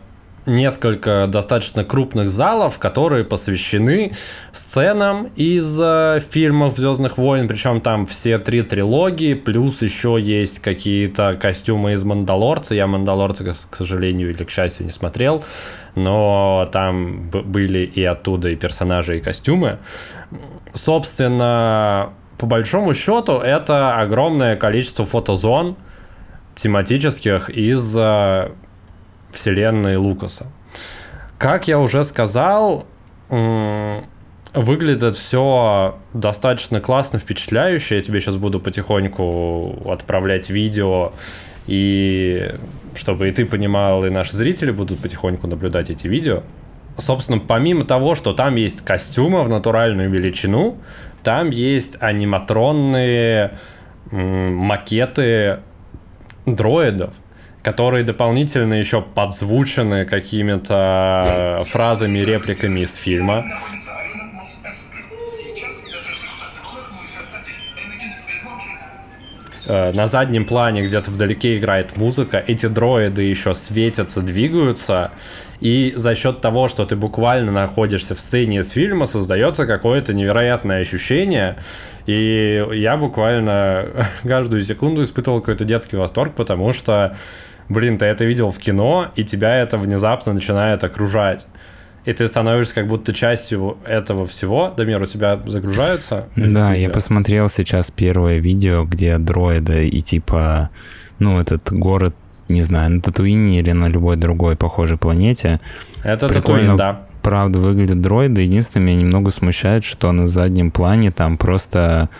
несколько 0.46 1.26
достаточно 1.28 1.85
крупных 1.85 2.30
залов, 2.30 2.78
которые 2.78 3.24
посвящены 3.24 4.12
сценам 4.52 5.30
из 5.37 5.78
э, 5.80 6.20
фильмов 6.30 6.76
Звездных 6.76 7.18
войн, 7.18 7.48
причем 7.48 7.80
там 7.80 8.07
все 8.07 8.38
три 8.38 8.62
трилогии, 8.62 9.35
плюс 9.35 9.83
еще 9.83 10.18
есть 10.20 10.59
какие-то 10.61 11.35
костюмы 11.40 11.94
из 11.94 12.04
Мандалорца. 12.04 12.74
Я 12.74 12.87
Мандалорца, 12.87 13.44
к 13.44 13.76
сожалению 13.76 14.30
или 14.30 14.44
к 14.44 14.50
счастью, 14.50 14.87
не 14.87 14.92
смотрел, 14.92 15.44
но 15.94 16.68
там 16.72 17.30
были 17.30 17.80
и 17.80 18.04
оттуда 18.04 18.50
и 18.50 18.57
персонажи, 18.57 19.18
и 19.18 19.20
костюмы. 19.20 19.78
Собственно, 20.72 22.11
по 22.38 22.46
большому 22.46 22.94
счету, 22.94 23.38
это 23.38 23.98
огромное 23.98 24.57
количество 24.57 25.07
фотозон 25.07 25.76
тематических 26.54 27.50
из 27.50 27.96
э, 27.96 28.50
вселенной 29.34 29.96
Лукаса. 29.96 30.46
Как 31.38 31.68
я 31.68 31.78
уже 31.78 32.04
сказал, 32.04 32.86
выглядит 33.28 35.16
все 35.16 35.98
достаточно 36.12 36.80
классно, 36.80 37.18
впечатляюще. 37.18 37.96
Я 37.96 38.02
тебе 38.02 38.20
сейчас 38.20 38.36
буду 38.36 38.60
потихоньку 38.60 39.90
отправлять 39.90 40.48
видео, 40.48 41.12
и 41.66 42.50
чтобы 42.94 43.28
и 43.28 43.32
ты 43.32 43.44
понимал, 43.44 44.04
и 44.04 44.10
наши 44.10 44.36
зрители 44.36 44.70
будут 44.70 45.00
потихоньку 45.00 45.46
наблюдать 45.46 45.90
эти 45.90 46.06
видео. 46.06 46.42
Собственно, 46.96 47.40
помимо 47.40 47.84
того, 47.84 48.14
что 48.14 48.32
там 48.32 48.54
есть 48.54 48.82
костюмы 48.82 49.42
в 49.42 49.48
натуральную 49.48 50.08
величину, 50.08 50.78
там 51.24 51.50
есть 51.50 51.96
аниматронные 52.00 53.58
макеты 54.12 55.58
дроидов 56.46 57.14
которые 57.64 58.05
дополнительно 58.05 58.74
еще 58.74 59.00
подзвучены 59.00 60.05
какими-то 60.05 61.64
фразами, 61.66 62.18
репликами 62.18 62.81
из 62.81 62.94
фильма. 62.94 63.46
Э, 69.66 69.92
на 69.92 70.07
заднем 70.07 70.44
плане 70.44 70.83
где-то 70.83 71.11
вдалеке 71.11 71.57
играет 71.57 71.96
музыка, 71.96 72.44
эти 72.46 72.66
дроиды 72.66 73.22
еще 73.22 73.55
светятся, 73.55 74.20
двигаются, 74.20 75.12
и 75.61 75.94
за 75.96 76.14
счет 76.14 76.42
того, 76.42 76.68
что 76.68 76.85
ты 76.85 76.96
буквально 76.96 77.50
находишься 77.50 78.14
в 78.14 78.20
сцене 78.20 78.59
из 78.59 78.68
фильма, 78.70 79.07
создается 79.07 79.66
какое-то 79.66 80.12
невероятное 80.12 80.83
ощущение, 80.83 81.57
и 82.05 82.62
я 82.74 82.98
буквально 82.98 83.87
каждую 84.22 84.61
секунду 84.61 85.03
испытывал 85.03 85.40
какой-то 85.40 85.64
детский 85.64 85.96
восторг, 85.96 86.35
потому 86.35 86.74
что 86.74 87.16
блин, 87.68 87.98
ты 87.98 88.07
это 88.07 88.24
видел 88.24 88.50
в 88.50 88.59
кино, 88.59 89.11
и 89.16 89.24
тебя 89.24 89.57
это 89.57 89.79
внезапно 89.79 90.33
начинает 90.33 90.85
окружать. 90.85 91.46
и 92.05 92.12
ты 92.12 92.29
становишься 92.29 92.74
как 92.74 92.87
будто 92.87 93.14
частью 93.14 93.79
этого 93.87 94.27
всего. 94.27 94.72
Дамир, 94.77 95.00
у 95.00 95.07
тебя 95.07 95.40
загружаются? 95.46 96.29
Да, 96.37 96.72
видео? 96.72 96.88
я 96.88 96.90
посмотрел 96.90 97.48
сейчас 97.48 97.90
первое 97.90 98.38
видео, 98.38 98.85
где 98.85 99.16
дроиды 99.18 99.88
и 99.88 100.00
типа, 100.00 100.70
ну, 101.18 101.40
этот 101.40 101.72
город, 101.72 102.14
не 102.48 102.62
знаю, 102.62 102.90
на 102.90 103.00
Татуине 103.00 103.61
или 103.61 103.72
на 103.72 103.87
любой 103.88 104.16
другой 104.16 104.55
похожей 104.57 104.98
планете. 104.98 105.61
Это 106.03 106.29
Татуин, 106.29 106.77
да. 106.77 107.07
Правда, 107.22 107.59
выглядят 107.59 108.03
дроиды. 108.03 108.42
Единственное, 108.42 108.88
меня 108.88 109.00
немного 109.00 109.31
смущает, 109.31 109.83
что 109.83 110.12
на 110.12 110.27
заднем 110.27 110.70
плане 110.70 111.11
там 111.11 111.38
просто 111.38 112.11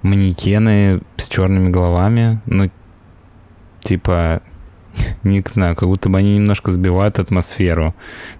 манекены 0.00 1.02
с 1.18 1.28
черными 1.28 1.68
головами. 1.68 2.40
Ну, 2.46 2.70
типа, 3.80 4.40
не 5.22 5.44
знаю, 5.52 5.76
как 5.76 5.88
будто 5.88 6.08
бы 6.08 6.18
они 6.18 6.36
немножко 6.36 6.72
сбивают 6.72 7.18
атмосферу. 7.18 7.94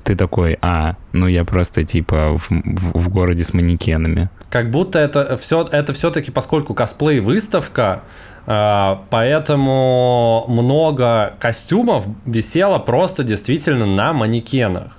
Ты 0.05 0.17
такой, 0.17 0.59
а, 0.61 0.97
ну 1.13 1.27
я 1.27 1.45
просто 1.45 1.85
типа 1.85 2.39
в, 2.39 2.51
в, 2.51 3.01
в 3.01 3.09
городе 3.09 3.45
с 3.45 3.53
манекенами. 3.53 4.29
Как 4.51 4.71
будто 4.71 4.99
это 4.99 5.37
все, 5.37 5.67
это 5.71 5.93
все-таки, 5.93 6.31
поскольку 6.31 6.75
косплей 6.75 7.21
выставка, 7.21 8.03
э, 8.47 8.97
поэтому 9.11 10.45
много 10.49 11.35
костюмов 11.39 12.07
висело 12.25 12.79
просто 12.79 13.25
действительно 13.25 13.87
на 13.87 14.13
манекенах. 14.13 14.97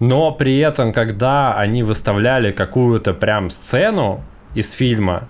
Но 0.00 0.32
при 0.32 0.58
этом, 0.58 0.92
когда 0.92 1.54
они 1.54 1.82
выставляли 1.82 2.52
какую-то 2.52 3.14
прям 3.14 3.48
сцену 3.48 4.22
из 4.54 4.72
фильма, 4.72 5.28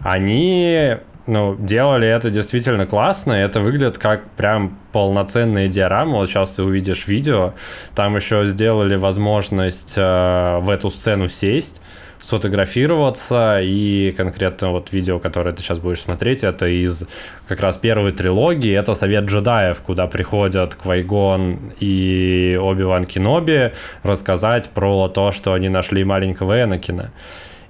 они 0.00 0.96
ну, 1.26 1.56
делали 1.58 2.08
это 2.08 2.30
действительно 2.30 2.86
классно, 2.86 3.32
это 3.32 3.60
выглядит 3.60 3.98
как 3.98 4.28
прям 4.32 4.78
полноценная 4.92 5.68
диорама. 5.68 6.18
Вот 6.18 6.28
сейчас 6.28 6.52
ты 6.52 6.62
увидишь 6.62 7.06
видео, 7.06 7.54
там 7.94 8.16
еще 8.16 8.44
сделали 8.46 8.96
возможность 8.96 9.94
э, 9.96 10.58
в 10.60 10.68
эту 10.68 10.90
сцену 10.90 11.28
сесть, 11.28 11.80
сфотографироваться, 12.18 13.60
и 13.62 14.12
конкретно 14.16 14.70
вот 14.70 14.92
видео, 14.92 15.18
которое 15.18 15.52
ты 15.52 15.62
сейчас 15.62 15.78
будешь 15.78 16.00
смотреть, 16.00 16.44
это 16.44 16.66
из 16.66 17.04
как 17.48 17.60
раз 17.60 17.76
первой 17.76 18.12
трилогии, 18.12 18.72
это 18.72 18.94
Совет 18.94 19.24
джедаев, 19.24 19.80
куда 19.80 20.06
приходят 20.06 20.74
Квайгон 20.74 21.72
и 21.78 22.58
Оби-Ван 22.60 23.04
Кеноби 23.04 23.72
рассказать 24.02 24.70
про 24.70 25.08
то, 25.08 25.32
что 25.32 25.52
они 25.52 25.68
нашли 25.68 26.04
маленького 26.04 26.62
Энакина. 26.62 27.12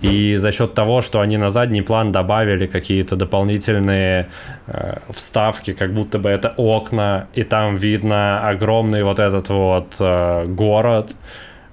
И 0.02 0.36
за 0.36 0.50
счет 0.50 0.74
того, 0.74 1.00
что 1.00 1.20
они 1.20 1.38
на 1.38 1.50
задний 1.50 1.82
план 1.82 2.10
добавили 2.10 2.66
какие-то 2.66 3.14
дополнительные 3.14 4.28
э, 4.66 4.98
вставки, 5.10 5.72
как 5.72 5.94
будто 5.94 6.18
бы 6.18 6.28
это 6.28 6.52
окна, 6.56 7.28
и 7.34 7.44
там 7.44 7.76
видно 7.76 8.48
огромный 8.48 9.04
вот 9.04 9.20
этот 9.20 9.48
вот 9.48 9.96
э, 10.00 10.46
город 10.46 11.12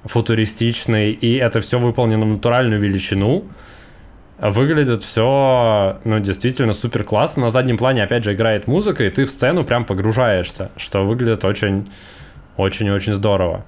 футуристичный, 0.05 1.11
и 1.11 1.35
это 1.37 1.59
все 1.59 1.79
выполнено 1.79 2.25
в 2.25 2.29
натуральную 2.29 2.79
величину, 2.79 3.45
выглядит 4.37 5.03
все, 5.03 5.99
ну, 6.03 6.19
действительно 6.19 6.73
супер 6.73 7.03
классно. 7.03 7.43
На 7.43 7.49
заднем 7.49 7.77
плане, 7.77 8.03
опять 8.03 8.23
же, 8.23 8.33
играет 8.33 8.67
музыка, 8.67 9.03
и 9.03 9.09
ты 9.09 9.25
в 9.25 9.31
сцену 9.31 9.63
прям 9.63 9.85
погружаешься, 9.85 10.71
что 10.77 11.03
выглядит 11.03 11.43
очень, 11.43 11.89
очень-очень 12.57 13.13
здорово. 13.13 13.65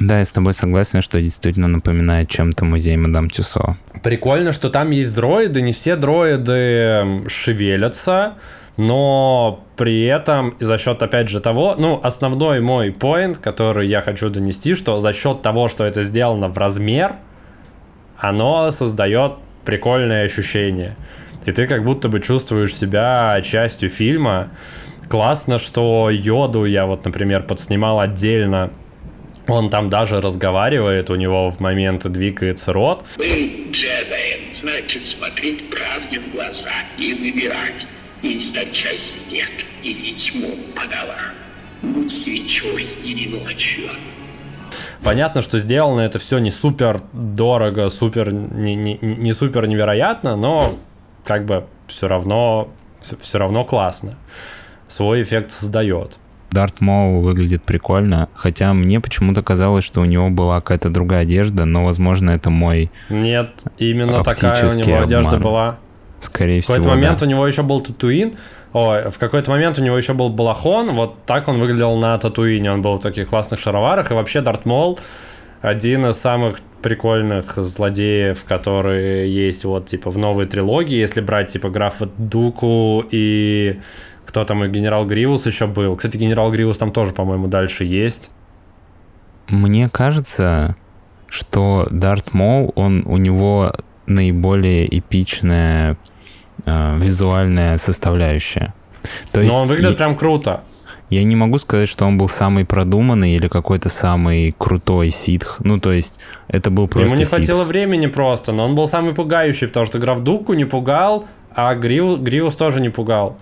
Да, 0.00 0.18
я 0.18 0.24
с 0.24 0.30
тобой 0.30 0.54
согласен, 0.54 1.02
что 1.02 1.20
действительно 1.20 1.66
напоминает 1.66 2.28
чем-то 2.28 2.64
музей 2.64 2.96
Мадам 2.96 3.30
Тюсо. 3.30 3.76
Прикольно, 4.02 4.52
что 4.52 4.70
там 4.70 4.90
есть 4.90 5.14
дроиды, 5.14 5.60
не 5.60 5.72
все 5.72 5.96
дроиды 5.96 7.28
шевелятся, 7.28 8.34
но 8.76 9.64
при 9.76 10.04
этом 10.04 10.54
за 10.60 10.78
счет, 10.78 11.02
опять 11.02 11.28
же, 11.28 11.40
того, 11.40 11.74
ну, 11.76 12.00
основной 12.00 12.60
мой 12.60 12.92
поинт, 12.92 13.38
который 13.38 13.88
я 13.88 14.00
хочу 14.00 14.30
донести, 14.30 14.76
что 14.76 15.00
за 15.00 15.12
счет 15.12 15.42
того, 15.42 15.66
что 15.66 15.84
это 15.84 16.04
сделано 16.04 16.48
в 16.48 16.56
размер, 16.56 17.16
оно 18.16 18.70
создает 18.70 19.32
прикольное 19.64 20.24
ощущение. 20.24 20.96
И 21.44 21.50
ты 21.50 21.66
как 21.66 21.84
будто 21.84 22.08
бы 22.08 22.20
чувствуешь 22.20 22.74
себя 22.74 23.40
частью 23.42 23.90
фильма. 23.90 24.50
Классно, 25.08 25.58
что 25.58 26.08
Йоду 26.10 26.64
я 26.64 26.86
вот, 26.86 27.04
например, 27.04 27.42
подснимал 27.42 27.98
отдельно 27.98 28.70
он 29.48 29.70
там 29.70 29.88
даже 29.88 30.20
разговаривает, 30.20 31.10
у 31.10 31.14
него 31.14 31.50
в 31.50 31.60
момент 31.60 32.06
двигается 32.06 32.72
рот. 32.72 33.04
Быть 33.16 33.70
джедаем 33.70 34.54
значит 34.54 35.06
смотреть 35.06 35.70
правде 35.70 36.20
в 36.20 36.32
глаза 36.32 36.70
и 36.98 37.14
выбирать. 37.14 37.86
Источай 38.22 38.98
свет 38.98 39.64
или 39.82 40.14
тьму 40.14 40.50
подала. 40.74 41.18
Будь 41.82 42.12
свечой 42.12 42.88
или 43.04 43.28
ночью. 43.28 43.88
Понятно, 45.02 45.42
что 45.42 45.60
сделано 45.60 46.00
это 46.00 46.18
все 46.18 46.38
не 46.38 46.50
супер 46.50 47.00
дорого, 47.12 47.88
супер 47.88 48.32
не, 48.32 48.74
не, 48.74 48.98
не 49.00 49.32
супер 49.32 49.66
невероятно, 49.66 50.34
но 50.34 50.74
как 51.24 51.44
бы 51.44 51.66
все 51.86 52.08
равно 52.08 52.68
все 53.20 53.38
равно 53.38 53.64
классно. 53.64 54.16
Свой 54.88 55.22
эффект 55.22 55.52
создает. 55.52 56.18
Дарт 56.50 56.80
Моу 56.80 57.20
выглядит 57.20 57.62
прикольно, 57.62 58.28
хотя 58.34 58.72
мне 58.72 59.00
почему-то 59.00 59.42
казалось, 59.42 59.84
что 59.84 60.00
у 60.00 60.04
него 60.04 60.30
была 60.30 60.60
какая-то 60.60 60.88
другая 60.88 61.22
одежда, 61.22 61.64
но, 61.64 61.84
возможно, 61.84 62.30
это 62.30 62.50
мой 62.50 62.90
Нет, 63.10 63.64
именно 63.78 64.22
такая 64.24 64.68
у 64.68 64.74
него 64.74 65.00
одежда 65.02 65.36
обман. 65.36 65.42
была. 65.42 65.78
Скорее 66.18 66.60
всего, 66.62 66.74
В 66.74 66.76
какой-то 66.78 66.96
момент 66.96 67.20
да. 67.20 67.26
у 67.26 67.28
него 67.28 67.46
еще 67.46 67.62
был 67.62 67.80
татуин, 67.80 68.34
Ой, 68.72 69.08
в 69.08 69.18
какой-то 69.18 69.50
момент 69.50 69.78
у 69.78 69.82
него 69.82 69.96
еще 69.96 70.12
был 70.12 70.28
балахон, 70.28 70.92
вот 70.92 71.24
так 71.24 71.48
он 71.48 71.58
выглядел 71.58 71.96
на 71.96 72.18
татуине, 72.18 72.70
он 72.70 72.82
был 72.82 72.96
в 72.96 73.00
таких 73.00 73.28
классных 73.28 73.60
шароварах, 73.60 74.10
и 74.10 74.14
вообще 74.14 74.40
Дарт 74.40 74.66
Мол 74.66 74.98
один 75.62 76.06
из 76.06 76.16
самых 76.16 76.60
прикольных 76.82 77.56
злодеев, 77.56 78.44
которые 78.44 79.32
есть 79.32 79.64
вот 79.64 79.86
типа 79.86 80.10
в 80.10 80.18
новой 80.18 80.46
трилогии, 80.46 80.96
если 80.96 81.20
брать 81.20 81.48
типа 81.48 81.70
графа 81.70 82.08
Дуку 82.18 83.04
и 83.10 83.80
кто 84.28 84.44
там 84.44 84.62
и 84.62 84.68
генерал 84.68 85.06
Гривус 85.06 85.46
еще 85.46 85.66
был. 85.66 85.96
Кстати, 85.96 86.18
генерал 86.18 86.52
Гривус 86.52 86.76
там 86.76 86.92
тоже, 86.92 87.14
по-моему, 87.14 87.48
дальше 87.48 87.84
есть. 87.84 88.30
Мне 89.48 89.88
кажется, 89.88 90.76
что 91.28 91.88
Дарт 91.90 92.34
Мол, 92.34 92.72
он, 92.76 93.04
у 93.06 93.16
него 93.16 93.72
наиболее 94.04 94.86
эпичная 94.98 95.96
э, 96.66 96.98
визуальная 96.98 97.78
составляющая. 97.78 98.74
То 99.32 99.40
есть, 99.40 99.54
Но 99.54 99.62
он 99.62 99.66
выглядит 99.66 99.94
и... 99.94 99.96
прям 99.96 100.14
круто. 100.14 100.60
Я 101.08 101.24
не 101.24 101.34
могу 101.34 101.56
сказать, 101.56 101.88
что 101.88 102.04
он 102.04 102.18
был 102.18 102.28
самый 102.28 102.66
продуманный 102.66 103.34
или 103.34 103.48
какой-то 103.48 103.88
самый 103.88 104.54
крутой 104.58 105.08
ситх. 105.08 105.56
Ну, 105.60 105.80
то 105.80 105.90
есть, 105.90 106.18
это 106.48 106.70
был 106.70 106.86
просто 106.86 107.08
Ему 107.08 107.16
не 107.16 107.24
ситх. 107.24 107.36
хватило 107.36 107.64
времени 107.64 108.08
просто, 108.08 108.52
но 108.52 108.66
он 108.66 108.74
был 108.74 108.88
самый 108.88 109.14
пугающий, 109.14 109.68
потому 109.68 109.86
что 109.86 109.98
граф 109.98 110.20
Дуку 110.20 110.52
не 110.52 110.66
пугал, 110.66 111.24
а 111.54 111.74
Грив... 111.74 112.20
Гривус 112.20 112.56
тоже 112.56 112.82
не 112.82 112.90
пугал. 112.90 113.38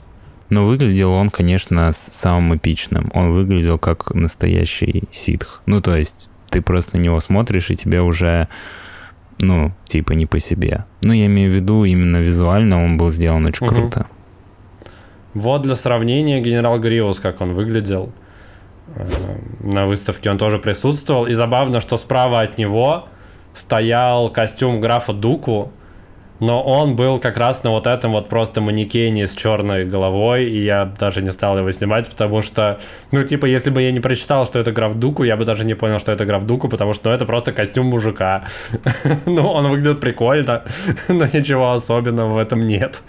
Но 0.49 0.67
выглядел 0.67 1.13
он, 1.13 1.29
конечно, 1.29 1.91
самым 1.93 2.57
эпичным. 2.57 3.11
Он 3.15 3.33
выглядел 3.33 3.79
как 3.79 4.15
настоящий 4.15 5.05
ситх. 5.11 5.63
Ну, 5.67 5.81
то 5.81 5.97
есть, 5.97 6.29
ты 6.51 6.63
просто 6.63 6.97
на 6.97 7.01
него 7.01 7.21
смотришь, 7.21 7.71
и 7.71 7.77
тебе 7.77 8.01
уже, 8.01 8.49
ну, 9.39 9.73
типа 9.87 10.13
не 10.13 10.27
по 10.27 10.39
себе. 10.39 10.85
Ну, 11.03 11.13
я 11.13 11.27
имею 11.27 11.51
в 11.51 11.55
виду, 11.55 11.85
именно 11.85 12.19
визуально 12.19 12.85
он 12.85 12.97
был 12.97 13.11
сделан 13.11 13.47
очень 13.47 13.67
угу. 13.67 13.75
круто. 13.75 14.07
Вот 15.35 15.63
для 15.63 15.75
сравнения 15.75 16.41
генерал 16.41 16.79
Гриус, 16.79 17.21
как 17.21 17.41
он 17.41 17.53
выглядел. 17.53 18.13
Э, 18.95 19.07
на 19.61 19.87
выставке 19.87 20.31
он 20.31 20.39
тоже 20.39 20.59
присутствовал. 20.59 21.27
И 21.27 21.35
забавно, 21.35 21.81
что 21.81 21.97
справа 21.97 22.41
от 22.41 22.57
него 22.57 23.09
стоял 23.53 24.31
костюм 24.31 24.81
графа 24.81 25.13
Дуку, 25.13 25.73
но 26.40 26.62
он 26.62 26.96
был 26.96 27.18
как 27.18 27.37
раз 27.37 27.64
на 27.64 27.70
вот 27.70 27.87
этом 27.87 28.12
вот 28.12 28.29
просто 28.29 28.61
манекене 28.61 29.27
с 29.27 29.35
черной 29.35 29.85
головой, 29.85 30.44
и 30.44 30.64
я 30.64 30.85
даже 30.99 31.22
не 31.22 31.33
стал 31.33 31.59
его 31.59 31.70
снимать, 31.70 32.09
потому 32.09 32.42
что, 32.42 32.79
ну, 33.12 33.22
типа, 33.25 33.46
если 33.46 33.70
бы 33.70 33.83
я 33.83 33.92
не 33.92 34.01
прочитал, 34.01 34.46
что 34.46 34.59
это 34.59 34.72
граф 34.72 34.94
Дуку, 34.94 35.25
я 35.25 35.37
бы 35.37 35.44
даже 35.44 35.64
не 35.64 35.75
понял, 35.75 35.99
что 35.99 36.12
это 36.12 36.25
граф 36.25 36.44
Дуку, 36.44 36.68
потому 36.68 36.92
что, 36.92 37.11
ну, 37.11 37.16
это 37.16 37.25
просто 37.25 37.53
костюм 37.53 37.87
мужика. 37.87 38.44
ну, 39.27 39.49
он 39.51 39.68
выглядит 39.68 40.01
прикольно, 40.01 40.62
но 41.09 41.27
ничего 41.27 41.72
особенного 41.72 42.35
в 42.35 42.38
этом 42.38 42.61
нет. 42.61 43.03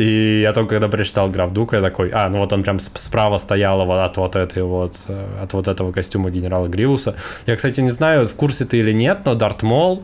И 0.00 0.40
я 0.40 0.54
только 0.54 0.76
когда 0.76 0.88
прочитал 0.88 1.28
граф 1.28 1.52
я 1.72 1.82
такой, 1.82 2.08
а, 2.08 2.30
ну 2.30 2.38
вот 2.38 2.52
он 2.54 2.62
прям 2.62 2.78
справа 2.78 3.36
стоял 3.36 3.84
вот 3.84 3.98
от 3.98 4.16
вот 4.16 4.34
этой 4.34 4.62
вот, 4.62 4.94
э, 5.08 5.42
от 5.42 5.52
вот 5.52 5.68
этого 5.68 5.92
костюма 5.92 6.30
генерала 6.30 6.68
Гриуса. 6.68 7.16
Я, 7.44 7.54
кстати, 7.56 7.82
не 7.82 7.90
знаю, 7.90 8.26
в 8.26 8.34
курсе 8.34 8.64
ты 8.64 8.78
или 8.78 8.92
нет, 8.92 9.26
но 9.26 9.34
Дарт 9.34 9.62
Мол, 9.62 10.02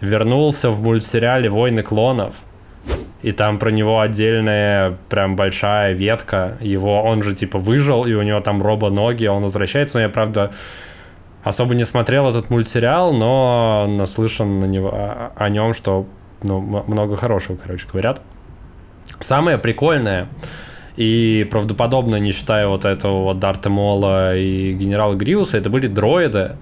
вернулся 0.00 0.70
в 0.70 0.82
мультсериале 0.82 1.48
«Войны 1.48 1.82
клонов». 1.82 2.34
И 3.20 3.32
там 3.32 3.58
про 3.58 3.70
него 3.70 4.00
отдельная 4.00 4.96
прям 5.08 5.34
большая 5.34 5.92
ветка. 5.92 6.56
Его, 6.60 7.02
он 7.02 7.22
же 7.22 7.34
типа 7.34 7.58
выжил, 7.58 8.04
и 8.04 8.14
у 8.14 8.22
него 8.22 8.40
там 8.40 8.62
робо-ноги, 8.62 9.26
он 9.26 9.42
возвращается. 9.42 9.98
Но 9.98 10.02
я, 10.02 10.08
правда, 10.08 10.52
особо 11.42 11.74
не 11.74 11.84
смотрел 11.84 12.28
этот 12.28 12.48
мультсериал, 12.48 13.12
но 13.12 13.86
наслышан 13.88 14.60
на 14.60 14.66
него, 14.66 14.94
о, 15.36 15.48
нем, 15.48 15.74
что 15.74 16.06
ну, 16.42 16.60
много 16.60 17.16
хорошего, 17.16 17.56
короче, 17.56 17.86
говорят. 17.90 18.20
Самое 19.18 19.58
прикольное 19.58 20.28
и 20.96 21.46
правдоподобно, 21.50 22.16
не 22.16 22.30
считая 22.30 22.68
вот 22.68 22.84
этого 22.84 23.24
вот 23.24 23.40
Дарта 23.40 23.68
Мола 23.68 24.36
и 24.36 24.74
генерала 24.74 25.14
Гриуса, 25.14 25.58
это 25.58 25.70
были 25.70 25.88
дроиды, 25.88 26.56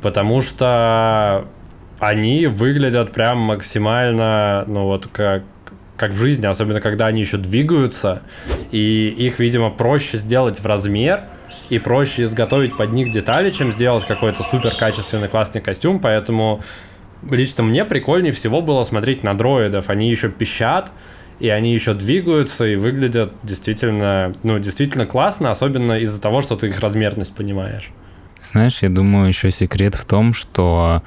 потому 0.00 0.42
что 0.42 1.44
они 1.98 2.46
выглядят 2.46 3.12
прям 3.12 3.38
максимально, 3.38 4.64
ну 4.68 4.84
вот 4.84 5.08
как 5.12 5.42
как 5.96 6.12
в 6.12 6.16
жизни, 6.16 6.46
особенно 6.46 6.80
когда 6.80 7.06
они 7.06 7.20
еще 7.20 7.38
двигаются, 7.38 8.22
и 8.70 9.08
их, 9.08 9.40
видимо, 9.40 9.68
проще 9.68 10.16
сделать 10.16 10.60
в 10.60 10.64
размер, 10.64 11.24
и 11.70 11.78
проще 11.78 12.22
изготовить 12.22 12.76
под 12.76 12.92
них 12.92 13.10
детали, 13.10 13.50
чем 13.50 13.72
сделать 13.72 14.06
какой-то 14.06 14.42
супер 14.42 14.76
качественный 14.76 15.28
классный 15.28 15.60
костюм, 15.60 15.98
поэтому 15.98 16.62
лично 17.28 17.64
мне 17.64 17.84
прикольнее 17.84 18.32
всего 18.32 18.62
было 18.62 18.84
смотреть 18.84 19.22
на 19.22 19.34
дроидов, 19.34 19.90
они 19.90 20.08
еще 20.08 20.30
пищат, 20.30 20.92
и 21.40 21.48
они 21.48 21.74
еще 21.74 21.94
двигаются 21.94 22.66
и 22.66 22.76
выглядят 22.76 23.32
действительно, 23.42 24.32
ну, 24.42 24.58
действительно 24.58 25.04
классно, 25.04 25.50
особенно 25.50 25.98
из-за 26.00 26.20
того, 26.20 26.40
что 26.40 26.56
ты 26.56 26.68
их 26.68 26.80
размерность 26.80 27.34
понимаешь. 27.34 27.90
Знаешь, 28.40 28.82
я 28.82 28.88
думаю, 28.88 29.28
еще 29.28 29.50
секрет 29.50 29.94
в 29.94 30.04
том, 30.04 30.32
что 30.32 31.02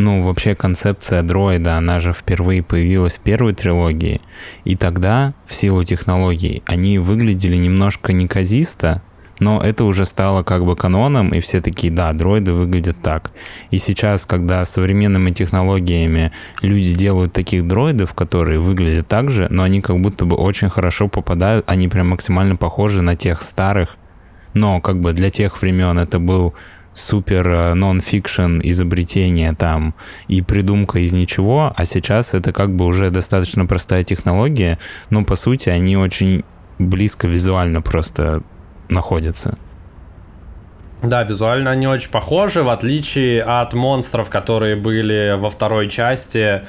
ну, 0.00 0.22
вообще 0.22 0.54
концепция 0.54 1.22
дроида, 1.22 1.76
она 1.76 2.00
же 2.00 2.12
впервые 2.12 2.62
появилась 2.62 3.18
в 3.18 3.20
первой 3.20 3.54
трилогии, 3.54 4.20
и 4.64 4.76
тогда, 4.76 5.34
в 5.46 5.54
силу 5.54 5.84
технологий, 5.84 6.62
они 6.66 6.98
выглядели 6.98 7.56
немножко 7.56 8.12
неказисто, 8.12 9.02
но 9.40 9.60
это 9.62 9.84
уже 9.84 10.04
стало 10.04 10.42
как 10.42 10.64
бы 10.64 10.76
каноном, 10.76 11.30
и 11.30 11.40
все 11.40 11.60
такие, 11.60 11.92
да, 11.92 12.12
дроиды 12.12 12.52
выглядят 12.52 13.00
так. 13.02 13.32
И 13.70 13.78
сейчас, 13.78 14.26
когда 14.26 14.64
современными 14.64 15.30
технологиями 15.30 16.32
люди 16.60 16.94
делают 16.94 17.32
таких 17.32 17.66
дроидов, 17.66 18.12
которые 18.14 18.60
выглядят 18.60 19.08
так 19.08 19.30
же, 19.30 19.48
но 19.50 19.62
они 19.62 19.80
как 19.80 19.98
будто 19.98 20.26
бы 20.26 20.36
очень 20.36 20.68
хорошо 20.68 21.08
попадают, 21.08 21.64
они 21.68 21.88
прям 21.88 22.10
максимально 22.10 22.56
похожи 22.56 23.00
на 23.00 23.16
тех 23.16 23.40
старых, 23.40 23.96
но 24.52 24.80
как 24.80 25.00
бы 25.00 25.12
для 25.12 25.30
тех 25.30 25.60
времен 25.60 25.98
это 25.98 26.18
был 26.18 26.54
супер 26.92 27.48
э, 27.48 27.74
нон-фикшн 27.74 28.60
изобретение 28.62 29.54
там 29.54 29.94
и 30.28 30.42
придумка 30.42 30.98
из 31.00 31.12
ничего, 31.12 31.72
а 31.76 31.84
сейчас 31.84 32.34
это 32.34 32.52
как 32.52 32.74
бы 32.74 32.84
уже 32.84 33.10
достаточно 33.10 33.66
простая 33.66 34.02
технология, 34.02 34.78
но 35.10 35.24
по 35.24 35.36
сути 35.36 35.68
они 35.68 35.96
очень 35.96 36.44
близко 36.78 37.26
визуально 37.26 37.82
просто 37.82 38.42
находятся. 38.88 39.58
Да, 41.02 41.22
визуально 41.22 41.70
они 41.70 41.86
очень 41.86 42.10
похожи, 42.10 42.62
в 42.62 42.68
отличие 42.68 43.42
от 43.42 43.72
монстров, 43.72 44.28
которые 44.28 44.76
были 44.76 45.34
во 45.38 45.48
второй 45.48 45.88
части, 45.88 46.62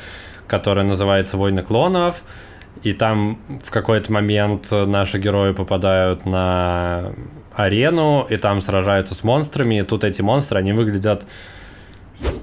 которая 0.47 0.85
называется 0.85 1.37
«Войны 1.37 1.63
клонов», 1.63 2.23
и 2.83 2.93
там 2.93 3.39
в 3.63 3.69
какой-то 3.71 4.11
момент 4.11 4.69
наши 4.71 5.19
герои 5.19 5.51
попадают 5.51 6.25
на 6.25 7.11
арену, 7.53 8.25
и 8.29 8.37
там 8.37 8.61
сражаются 8.61 9.15
с 9.15 9.23
монстрами, 9.23 9.79
и 9.79 9.83
тут 9.83 10.03
эти 10.03 10.21
монстры, 10.21 10.59
они 10.59 10.73
выглядят 10.73 11.25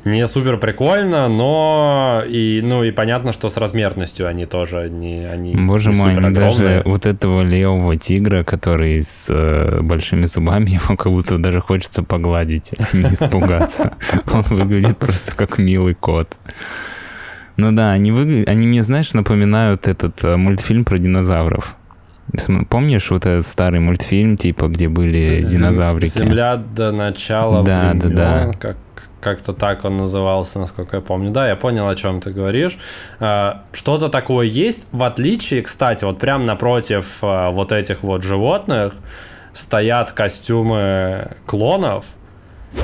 не 0.05 0.27
супер 0.27 0.59
прикольно, 0.59 1.29
но 1.29 2.23
и 2.27 2.61
ну 2.63 2.83
и 2.83 2.91
понятно, 2.91 3.33
что 3.33 3.49
с 3.49 3.57
размерностью 3.57 4.27
они 4.27 4.47
тоже 4.47 4.89
не 4.89 5.25
они. 5.25 5.55
Боже 5.55 5.91
не 5.91 5.97
мой, 5.97 6.17
они 6.17 6.35
даже 6.35 6.83
вот 6.85 7.07
этого 7.07 7.43
левого 7.43 7.97
тигра, 7.97 8.43
который 8.43 9.01
с 9.03 9.29
э, 9.29 9.81
большими 9.83 10.27
зубами, 10.27 10.71
его 10.83 10.97
как 10.97 11.13
будто 11.13 11.39
даже 11.39 11.61
хочется 11.61 12.03
погладить, 12.03 12.73
а 12.79 12.97
не 12.97 13.03
испугаться. 13.13 13.97
Он 14.33 14.43
выглядит 14.43 14.99
просто 14.99 15.35
как 15.35 15.59
милый 15.59 15.95
кот. 15.95 16.37
Ну 17.57 17.73
да, 17.73 17.91
они 17.91 18.13
выглядят, 18.13 18.49
они 18.49 18.67
мне, 18.67 18.83
знаешь, 18.83 19.13
напоминают 19.13 19.89
этот 19.89 20.23
э, 20.25 20.37
мультфильм 20.37 20.85
про 20.85 20.99
динозавров. 20.99 21.77
Помнишь 22.69 23.11
вот 23.11 23.27
этот 23.27 23.47
старый 23.47 23.81
мультфильм, 23.81 24.37
типа, 24.37 24.69
где 24.69 24.89
были 24.89 25.41
Зем... 25.41 25.61
динозаврики? 25.61 26.19
Земля 26.19 26.57
до 26.57 26.93
начала 26.93 27.65
да, 27.65 27.91
времен, 27.91 28.15
да, 28.15 28.45
да. 28.47 28.53
как 28.59 28.77
как-то 29.21 29.53
так 29.53 29.85
он 29.85 29.97
назывался, 29.97 30.61
насколько 30.61 30.97
я 30.97 31.03
помню. 31.03 31.31
Да, 31.31 31.49
я 31.49 31.57
понял, 31.57 31.89
о 31.89 31.97
чем 31.97 32.21
ты 32.21 32.31
говоришь. 32.31 32.79
А, 33.19 33.65
что-то 33.73 34.09
такое 34.09 34.47
есть, 34.47 34.87
в 34.93 35.03
отличие, 35.03 35.63
кстати, 35.63 36.05
вот 36.05 36.19
прям 36.21 36.45
напротив 36.47 37.19
а, 37.23 37.51
вот 37.51 37.73
этих 37.73 38.03
вот 38.03 38.23
животных 38.23 38.95
стоят 39.53 40.13
костюмы 40.13 41.33
клонов, 41.47 42.05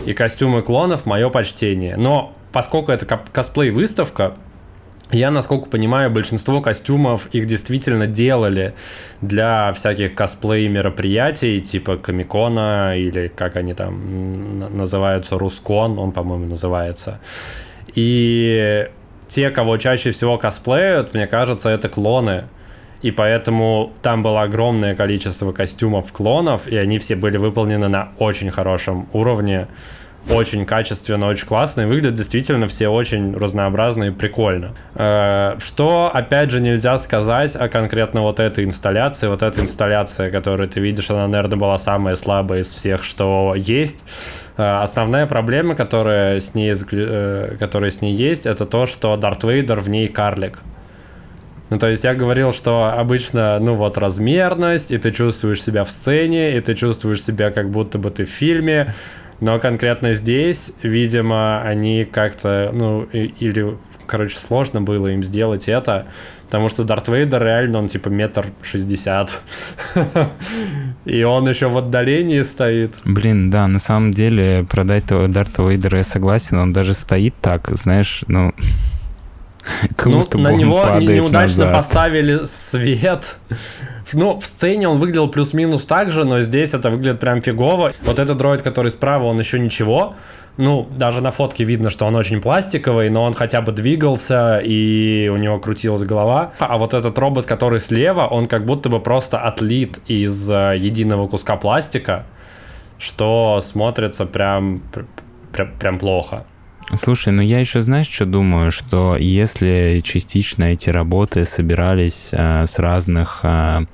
и 0.06 0.12
костюмы 0.12 0.62
клонов 0.62 1.06
мое 1.06 1.28
почтение. 1.30 1.96
Но 1.96 2.34
поскольку 2.52 2.90
это 2.90 3.06
косплей-выставка, 3.32 4.34
я, 5.10 5.30
насколько 5.30 5.68
понимаю, 5.68 6.10
большинство 6.10 6.60
костюмов 6.60 7.26
их 7.32 7.46
действительно 7.46 8.06
делали 8.06 8.74
для 9.20 9.72
всяких 9.72 10.14
косплей 10.14 10.68
мероприятий, 10.68 11.60
типа 11.60 11.96
Комикона 11.96 12.96
или 12.96 13.28
как 13.28 13.56
они 13.56 13.74
там 13.74 14.76
называются, 14.76 15.38
Рускон, 15.38 15.98
он, 15.98 16.12
по-моему, 16.12 16.46
называется. 16.46 17.20
И 17.94 18.88
те, 19.28 19.50
кого 19.50 19.76
чаще 19.76 20.10
всего 20.10 20.38
косплеют, 20.38 21.14
мне 21.14 21.26
кажется, 21.26 21.68
это 21.68 21.88
клоны. 21.88 22.44
И 23.02 23.10
поэтому 23.10 23.92
там 24.00 24.22
было 24.22 24.42
огромное 24.42 24.94
количество 24.94 25.52
костюмов 25.52 26.10
клонов, 26.12 26.66
и 26.66 26.76
они 26.76 26.98
все 26.98 27.14
были 27.16 27.36
выполнены 27.36 27.88
на 27.88 28.08
очень 28.18 28.50
хорошем 28.50 29.08
уровне 29.12 29.68
очень 30.30 30.64
качественно, 30.64 31.26
очень 31.26 31.46
классно, 31.46 31.82
и 31.82 31.84
выглядят 31.84 32.14
действительно 32.14 32.66
все 32.66 32.88
очень 32.88 33.36
разнообразно 33.36 34.04
и 34.04 34.10
прикольно. 34.10 34.72
Э, 34.94 35.56
что, 35.58 36.10
опять 36.12 36.50
же, 36.50 36.60
нельзя 36.60 36.96
сказать 36.98 37.54
о 37.56 37.68
конкретно 37.68 38.22
вот 38.22 38.40
этой 38.40 38.64
инсталляции. 38.64 39.28
Вот 39.28 39.42
эта 39.42 39.60
инсталляция, 39.60 40.30
которую 40.30 40.68
ты 40.68 40.80
видишь, 40.80 41.10
она, 41.10 41.28
наверное, 41.28 41.58
была 41.58 41.78
самая 41.78 42.14
слабая 42.14 42.60
из 42.60 42.72
всех, 42.72 43.04
что 43.04 43.54
есть. 43.56 44.04
Э, 44.56 44.80
основная 44.82 45.26
проблема, 45.26 45.74
которая 45.74 46.40
с 46.40 46.54
ней, 46.54 46.72
э, 46.92 47.56
которая 47.58 47.90
с 47.90 48.00
ней 48.00 48.14
есть, 48.14 48.46
это 48.46 48.64
то, 48.66 48.86
что 48.86 49.16
Дарт 49.16 49.44
Вейдер 49.44 49.80
в 49.80 49.88
ней 49.88 50.08
карлик. 50.08 50.60
Ну, 51.70 51.78
то 51.78 51.88
есть 51.88 52.04
я 52.04 52.14
говорил, 52.14 52.52
что 52.52 52.94
обычно, 52.96 53.58
ну, 53.58 53.74
вот 53.74 53.96
размерность, 53.96 54.92
и 54.92 54.98
ты 54.98 55.10
чувствуешь 55.12 55.62
себя 55.62 55.84
в 55.84 55.90
сцене, 55.90 56.56
и 56.56 56.60
ты 56.60 56.74
чувствуешь 56.74 57.22
себя 57.22 57.50
как 57.50 57.70
будто 57.70 57.98
бы 57.98 58.10
ты 58.10 58.24
в 58.24 58.28
фильме, 58.28 58.94
но 59.40 59.58
конкретно 59.58 60.14
здесь, 60.14 60.72
видимо, 60.82 61.62
они 61.62 62.04
как-то, 62.04 62.70
ну, 62.72 63.02
или, 63.12 63.76
короче, 64.06 64.36
сложно 64.38 64.80
было 64.80 65.08
им 65.08 65.22
сделать 65.22 65.68
это, 65.68 66.06
потому 66.46 66.68
что 66.68 66.84
Дарт 66.84 67.08
Вейдер 67.08 67.42
реально, 67.42 67.78
он 67.78 67.88
типа 67.88 68.08
метр 68.08 68.46
шестьдесят. 68.62 69.42
И 71.04 71.22
он 71.22 71.48
еще 71.48 71.68
в 71.68 71.76
отдалении 71.76 72.42
стоит. 72.42 72.94
Блин, 73.04 73.50
да, 73.50 73.66
на 73.68 73.78
самом 73.78 74.10
деле 74.12 74.64
продать 74.70 75.06
Дарта 75.06 75.62
Вейдера 75.62 75.98
я 75.98 76.04
согласен, 76.04 76.58
он 76.58 76.72
даже 76.72 76.94
стоит 76.94 77.34
так, 77.40 77.68
знаешь, 77.70 78.24
ну... 78.28 78.52
Ну, 80.04 80.26
на 80.34 80.52
него 80.52 80.84
неудачно 81.00 81.66
назад. 81.66 81.72
поставили 81.74 82.44
свет. 82.44 83.38
Ну, 84.12 84.38
в 84.38 84.46
сцене 84.46 84.88
он 84.88 84.98
выглядел 84.98 85.28
плюс-минус 85.28 85.84
так 85.86 86.12
же, 86.12 86.24
но 86.24 86.40
здесь 86.40 86.74
это 86.74 86.90
выглядит 86.90 87.20
прям 87.20 87.40
фигово. 87.40 87.92
Вот 88.02 88.18
этот 88.18 88.36
дроид, 88.36 88.62
который 88.62 88.90
справа, 88.90 89.24
он 89.24 89.38
еще 89.38 89.58
ничего. 89.58 90.14
Ну, 90.56 90.86
даже 90.96 91.20
на 91.20 91.32
фотке 91.32 91.64
видно, 91.64 91.90
что 91.90 92.06
он 92.06 92.14
очень 92.14 92.40
пластиковый, 92.40 93.10
но 93.10 93.24
он 93.24 93.34
хотя 93.34 93.60
бы 93.60 93.72
двигался, 93.72 94.58
и 94.58 95.28
у 95.32 95.36
него 95.36 95.58
крутилась 95.58 96.04
голова. 96.04 96.52
А 96.58 96.78
вот 96.78 96.94
этот 96.94 97.18
робот, 97.18 97.46
который 97.46 97.80
слева, 97.80 98.26
он 98.26 98.46
как 98.46 98.64
будто 98.64 98.88
бы 98.88 99.00
просто 99.00 99.40
отлит 99.40 99.98
из 100.06 100.48
э, 100.50 100.76
единого 100.78 101.26
куска 101.26 101.56
пластика, 101.56 102.26
что 102.98 103.60
смотрится 103.60 104.26
прям, 104.26 104.80
прям, 105.52 105.72
прям 105.76 105.98
плохо. 105.98 106.44
Слушай, 106.92 107.32
ну 107.32 107.42
я 107.42 107.60
еще, 107.60 107.82
знаешь, 107.82 108.08
что 108.08 108.26
думаю, 108.26 108.70
что 108.70 109.16
если 109.16 110.00
частично 110.04 110.64
эти 110.64 110.90
работы 110.90 111.44
собирались 111.46 112.28
э, 112.30 112.66
с 112.66 112.78
разных 112.78 113.40
э, 113.42 113.86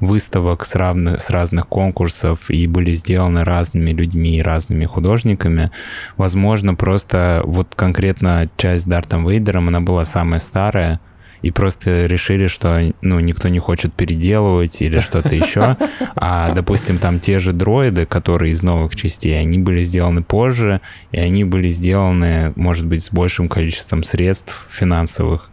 выставок, 0.00 0.64
с, 0.64 0.76
равных, 0.76 1.20
с 1.20 1.30
разных 1.30 1.66
конкурсов 1.66 2.48
и 2.48 2.66
были 2.66 2.92
сделаны 2.92 3.44
разными 3.44 3.90
людьми 3.90 4.40
разными 4.40 4.86
художниками, 4.86 5.72
возможно, 6.16 6.74
просто 6.74 7.42
вот 7.44 7.74
конкретно 7.74 8.48
часть 8.56 8.88
Дартом 8.88 9.28
Вейдером, 9.28 9.68
она 9.68 9.80
была 9.80 10.04
самая 10.04 10.38
старая, 10.38 11.00
и 11.42 11.50
просто 11.50 12.06
решили, 12.06 12.46
что 12.46 12.92
ну, 13.00 13.20
никто 13.20 13.48
не 13.48 13.58
хочет 13.58 13.92
переделывать 13.92 14.80
или 14.82 15.00
что-то 15.00 15.34
еще. 15.34 15.76
А, 16.20 16.52
допустим, 16.52 16.98
там 16.98 17.20
те 17.20 17.38
же 17.38 17.52
дроиды, 17.52 18.04
которые 18.04 18.52
из 18.52 18.62
новых 18.62 18.96
частей, 18.96 19.38
они 19.38 19.58
были 19.58 19.82
сделаны 19.82 20.22
позже, 20.22 20.80
и 21.12 21.18
они 21.18 21.44
были 21.44 21.68
сделаны, 21.68 22.52
может 22.56 22.86
быть, 22.86 23.04
с 23.04 23.12
большим 23.12 23.48
количеством 23.48 24.02
средств 24.02 24.66
финансовых. 24.70 25.50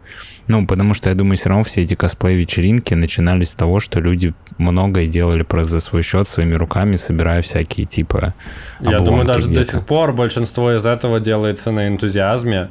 Ну, 0.48 0.66
потому 0.66 0.94
что, 0.94 1.08
я 1.08 1.14
думаю, 1.14 1.36
все 1.36 1.48
равно 1.48 1.64
все 1.64 1.82
эти 1.82 1.94
косплей-вечеринки 1.94 2.94
начинались 2.94 3.50
с 3.50 3.54
того, 3.54 3.80
что 3.80 4.00
люди 4.00 4.34
многое 4.58 5.06
делали 5.06 5.42
просто 5.42 5.72
за 5.72 5.80
свой 5.80 6.02
счет, 6.02 6.28
своими 6.28 6.54
руками, 6.54 6.96
собирая 6.96 7.42
всякие 7.42 7.86
типа 7.86 8.34
Я 8.80 9.00
думаю, 9.00 9.26
даже 9.26 9.48
до 9.48 9.64
сих 9.64 9.84
пор 9.84 10.12
большинство 10.12 10.72
из 10.72 10.86
этого 10.86 11.20
делается 11.20 11.72
на 11.72 11.88
энтузиазме 11.88 12.70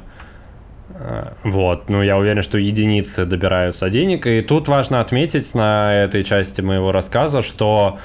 вот, 1.44 1.88
ну 1.88 2.02
я 2.02 2.16
уверен, 2.16 2.42
что 2.42 2.58
единицы 2.58 3.24
добираются 3.24 3.90
денег. 3.90 4.26
И 4.26 4.40
тут 4.42 4.68
важно 4.68 5.00
отметить 5.00 5.54
на 5.54 5.94
этой 5.94 6.24
части 6.24 6.60
моего 6.60 6.92
рассказа, 6.92 7.42
что 7.42 7.98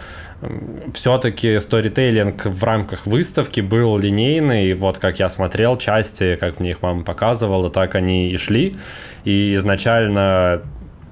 все-таки 0.94 1.60
сторитейлинг 1.60 2.46
в 2.46 2.64
рамках 2.64 3.06
выставки 3.06 3.62
был 3.62 3.98
линейный. 3.98 4.74
Вот 4.74 4.98
как 4.98 5.20
я 5.20 5.30
смотрел 5.30 5.78
части, 5.78 6.36
как 6.36 6.60
мне 6.60 6.72
их 6.72 6.82
мама 6.82 7.04
показывала, 7.04 7.70
так 7.70 7.96
они 7.96 8.32
и 8.32 8.38
шли. 8.38 8.76
И 9.24 9.56
изначально 9.56 10.62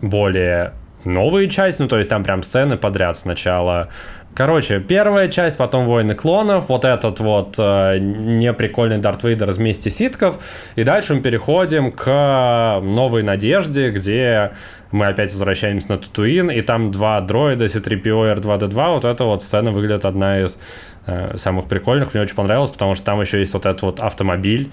более 0.02 0.74
новые 1.06 1.50
части, 1.50 1.82
ну 1.82 1.88
то 1.88 1.98
есть 1.98 2.10
там 2.10 2.24
прям 2.24 2.44
сцены 2.44 2.76
подряд 2.76 3.18
сначала 3.18 3.90
Короче, 4.36 4.80
первая 4.80 5.28
часть, 5.28 5.58
потом 5.58 5.86
Войны 5.86 6.16
клонов, 6.16 6.70
вот 6.70 6.86
этот 6.86 7.20
вот 7.20 7.56
э, 7.58 7.98
неприкольный 8.00 8.98
Дарт 8.98 9.24
Вейдер 9.24 9.50
вместе 9.50 9.90
ситков, 9.90 10.40
и 10.76 10.84
дальше 10.84 11.16
мы 11.16 11.22
переходим 11.22 11.92
к 11.92 12.80
Новой 12.82 13.24
Надежде, 13.24 13.90
где 13.90 14.52
мы 14.92 15.08
опять 15.08 15.32
возвращаемся 15.32 15.92
на 15.92 15.98
Татуин, 15.98 16.50
и 16.50 16.62
там 16.62 16.92
два 16.92 17.20
дроида, 17.22 17.68
C-3PO 17.68 18.04
и 18.04 18.40
R2-D2, 18.40 18.94
вот 18.94 19.06
эта 19.06 19.24
вот 19.26 19.42
сцена 19.42 19.72
выглядит 19.72 20.06
одна 20.06 20.40
из 20.40 20.60
э, 21.06 21.36
самых 21.36 21.66
прикольных, 21.66 22.14
мне 22.14 22.24
очень 22.24 22.36
понравилось, 22.36 22.70
потому 22.70 22.96
что 22.96 23.04
там 23.06 23.20
еще 23.20 23.40
есть 23.40 23.54
вот 23.54 23.66
этот 23.66 23.82
вот 23.82 24.00
автомобиль, 24.00 24.72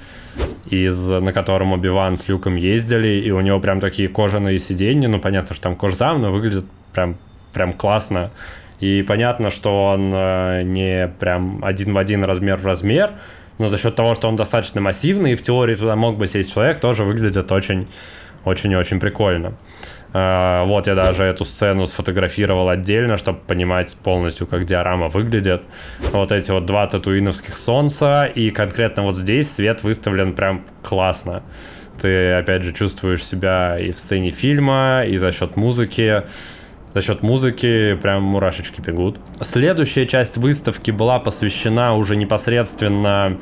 из, 0.70 1.10
на 1.10 1.32
котором 1.32 1.72
Оби-Ван 1.72 2.18
с 2.18 2.28
Люком 2.28 2.56
ездили, 2.56 3.20
и 3.20 3.30
у 3.30 3.40
него 3.40 3.58
прям 3.58 3.80
такие 3.80 4.08
кожаные 4.08 4.58
сиденья, 4.58 5.08
ну 5.08 5.18
понятно, 5.18 5.54
что 5.54 5.64
там 5.64 5.76
кожзам, 5.76 6.22
но 6.22 6.30
выглядит 6.30 6.66
прям, 6.92 7.16
прям 7.52 7.72
классно, 7.72 8.30
и 8.80 9.02
понятно, 9.02 9.50
что 9.50 9.86
он 9.86 10.12
э, 10.12 10.62
не 10.64 11.08
прям 11.18 11.64
один 11.64 11.92
в 11.92 11.98
один 11.98 12.24
размер 12.24 12.56
в 12.56 12.66
размер, 12.66 13.12
но 13.58 13.68
за 13.68 13.78
счет 13.78 13.94
того, 13.94 14.14
что 14.14 14.28
он 14.28 14.36
достаточно 14.36 14.80
массивный, 14.80 15.32
и 15.32 15.34
в 15.34 15.42
теории 15.42 15.74
туда 15.74 15.96
мог 15.96 16.18
бы 16.18 16.26
сесть 16.26 16.52
человек, 16.52 16.80
тоже 16.80 17.04
выглядит 17.04 17.50
очень, 17.50 17.88
очень-очень 18.44 19.00
прикольно. 19.00 19.54
Э, 20.12 20.64
вот 20.66 20.86
я 20.86 20.94
даже 20.94 21.24
эту 21.24 21.44
сцену 21.44 21.86
сфотографировал 21.86 22.68
отдельно, 22.68 23.16
чтобы 23.16 23.38
понимать 23.38 23.96
полностью, 24.02 24.46
как 24.46 24.64
диорама 24.64 25.08
выглядит. 25.08 25.64
Вот 26.12 26.32
эти 26.32 26.50
вот 26.50 26.66
два 26.66 26.86
татуиновских 26.86 27.56
солнца, 27.56 28.24
и 28.24 28.50
конкретно 28.50 29.02
вот 29.02 29.16
здесь 29.16 29.50
свет 29.50 29.82
выставлен 29.82 30.34
прям 30.34 30.64
классно. 30.82 31.42
Ты, 32.00 32.32
опять 32.32 32.62
же, 32.62 32.72
чувствуешь 32.72 33.24
себя 33.24 33.78
и 33.78 33.90
в 33.90 33.98
сцене 33.98 34.30
фильма, 34.30 35.04
и 35.06 35.16
за 35.16 35.32
счет 35.32 35.56
музыки 35.56 36.24
за 36.96 37.02
счет 37.02 37.22
музыки 37.22 37.94
прям 37.96 38.22
мурашечки 38.22 38.80
бегут. 38.80 39.18
Следующая 39.42 40.06
часть 40.06 40.38
выставки 40.38 40.90
была 40.90 41.18
посвящена 41.18 41.94
уже 41.94 42.16
непосредственно 42.16 43.36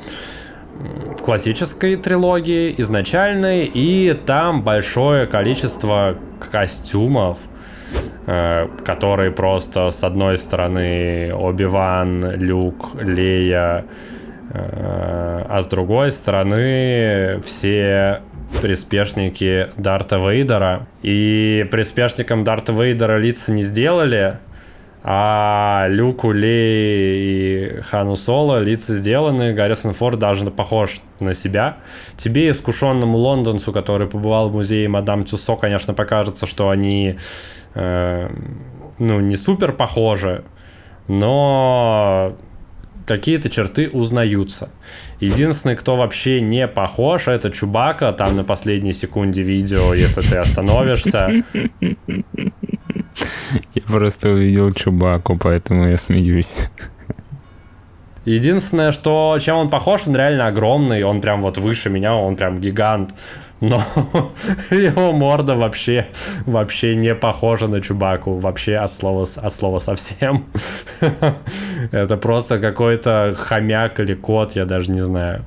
классической 1.23 1.95
трилогии, 1.95 2.75
изначальной, 2.77 3.63
и 3.63 4.13
там 4.13 4.61
большое 4.61 5.25
количество 5.25 6.17
костюмов, 6.51 7.37
э, 8.27 8.67
которые 8.83 9.31
просто 9.31 9.89
с 9.89 10.03
одной 10.03 10.37
стороны 10.37 11.31
Оби-Ван, 11.33 12.35
Люк, 12.35 13.01
Лея, 13.01 13.85
э, 14.51 15.45
а 15.47 15.61
с 15.61 15.67
другой 15.67 16.11
стороны 16.11 17.39
все 17.45 18.19
приспешники 18.61 19.67
Дарта 19.77 20.17
Вейдера. 20.17 20.87
И 21.01 21.67
приспешникам 21.71 22.43
Дарта 22.43 22.71
Вейдера 22.71 23.17
лица 23.17 23.51
не 23.51 23.61
сделали, 23.61 24.37
а 25.03 25.85
Люку, 25.89 26.31
Лей 26.31 27.77
и 27.77 27.81
Хану 27.81 28.15
Соло 28.15 28.59
лица 28.59 28.95
сделаны. 28.95 29.53
Гаррисон 29.53 29.93
Форд 29.93 30.17
даже 30.17 30.49
похож 30.49 31.01
на 31.19 31.33
себя. 31.33 31.77
Тебе, 32.17 32.49
искушенному 32.49 33.17
лондонцу, 33.17 33.71
который 33.71 34.07
побывал 34.07 34.49
в 34.49 34.53
музее 34.53 34.87
Мадам 34.89 35.23
Тюсо, 35.23 35.55
конечно, 35.55 35.93
покажется, 35.93 36.47
что 36.47 36.69
они 36.69 37.17
э, 37.75 38.29
ну, 38.97 39.19
не 39.19 39.35
супер 39.35 39.73
похожи, 39.73 40.43
но 41.07 42.35
какие-то 43.05 43.49
черты 43.49 43.89
узнаются. 43.89 44.69
Единственный, 45.19 45.75
кто 45.75 45.95
вообще 45.95 46.41
не 46.41 46.67
похож, 46.67 47.27
это 47.27 47.49
Чубака, 47.49 48.11
там 48.11 48.35
на 48.35 48.43
последней 48.43 48.93
секунде 48.93 49.43
видео, 49.43 49.93
если 49.93 50.21
ты 50.21 50.37
остановишься. 50.37 51.31
Я 53.73 53.81
просто 53.87 54.29
увидел 54.31 54.71
Чубаку, 54.73 55.37
поэтому 55.37 55.87
я 55.87 55.97
смеюсь. 55.97 56.69
Единственное, 58.25 58.91
что 58.91 59.37
чем 59.39 59.57
он 59.57 59.69
похож, 59.69 60.07
он 60.07 60.15
реально 60.15 60.47
огромный, 60.47 61.03
он 61.03 61.21
прям 61.21 61.41
вот 61.41 61.57
выше 61.57 61.89
меня, 61.89 62.15
он 62.15 62.35
прям 62.35 62.59
гигант 62.59 63.13
но 63.61 63.81
его 64.71 65.13
морда 65.13 65.55
вообще, 65.55 66.07
вообще 66.45 66.95
не 66.95 67.15
похожа 67.15 67.67
на 67.67 67.81
Чубаку, 67.81 68.37
вообще 68.39 68.75
от 68.75 68.93
слова, 68.93 69.23
от 69.23 69.53
слова 69.53 69.79
совсем. 69.79 70.45
Это 71.91 72.17
просто 72.17 72.59
какой-то 72.59 73.33
хомяк 73.37 73.99
или 73.99 74.13
кот, 74.13 74.55
я 74.55 74.65
даже 74.65 74.91
не 74.91 75.01
знаю. 75.01 75.45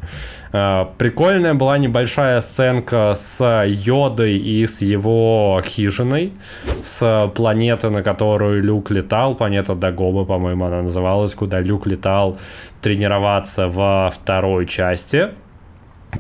А, 0.51 0.91
прикольная 0.97 1.55
была 1.55 1.77
небольшая 1.79 2.41
сценка 2.41 3.13
с 3.15 3.65
Йодой 3.67 4.39
и 4.39 4.65
с 4.65 4.81
его 4.81 5.61
хижиной, 5.65 6.33
с 6.83 7.31
планеты, 7.35 7.91
на 7.91 8.03
которую 8.03 8.63
Люк 8.63 8.91
летал, 8.91 9.35
планета 9.35 9.75
Дагоба, 9.75 10.25
по-моему, 10.25 10.65
она 10.65 10.83
называлась, 10.83 11.35
куда 11.35 11.61
Люк 11.61 11.87
летал 11.87 12.39
тренироваться 12.81 13.69
во 13.69 14.11
второй 14.11 14.67
части. 14.67 15.29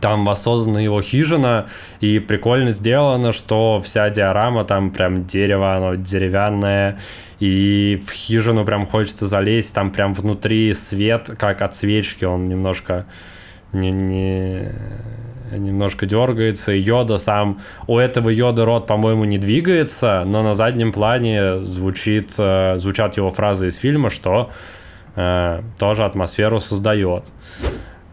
Там 0.00 0.24
воссоздана 0.24 0.80
его 0.80 1.00
хижина, 1.00 1.66
и 2.00 2.18
прикольно 2.18 2.70
сделано, 2.70 3.32
что 3.32 3.80
вся 3.82 4.10
диорама 4.10 4.64
там 4.64 4.90
прям 4.90 5.26
дерево, 5.26 5.76
оно 5.76 5.94
деревянное, 5.94 6.98
и 7.40 8.02
в 8.06 8.12
хижину 8.12 8.64
прям 8.64 8.86
хочется 8.86 9.26
залезть, 9.26 9.74
там 9.74 9.90
прям 9.90 10.12
внутри 10.12 10.74
свет, 10.74 11.30
как 11.38 11.62
от 11.62 11.74
свечки, 11.74 12.24
он 12.24 12.48
немножко 12.48 13.06
не, 13.72 13.90
не 13.90 14.72
немножко 15.52 16.06
дергается. 16.06 16.72
Йода 16.72 17.18
сам... 17.18 17.60
У 17.86 17.98
этого 17.98 18.28
Йода 18.28 18.64
рот, 18.64 18.86
по-моему, 18.86 19.24
не 19.24 19.38
двигается, 19.38 20.24
но 20.26 20.42
на 20.42 20.54
заднем 20.54 20.92
плане 20.92 21.58
звучит, 21.60 22.34
э, 22.38 22.74
звучат 22.76 23.16
его 23.16 23.30
фразы 23.30 23.68
из 23.68 23.76
фильма, 23.76 24.10
что 24.10 24.50
э, 25.16 25.62
тоже 25.78 26.04
атмосферу 26.04 26.60
создает. 26.60 27.24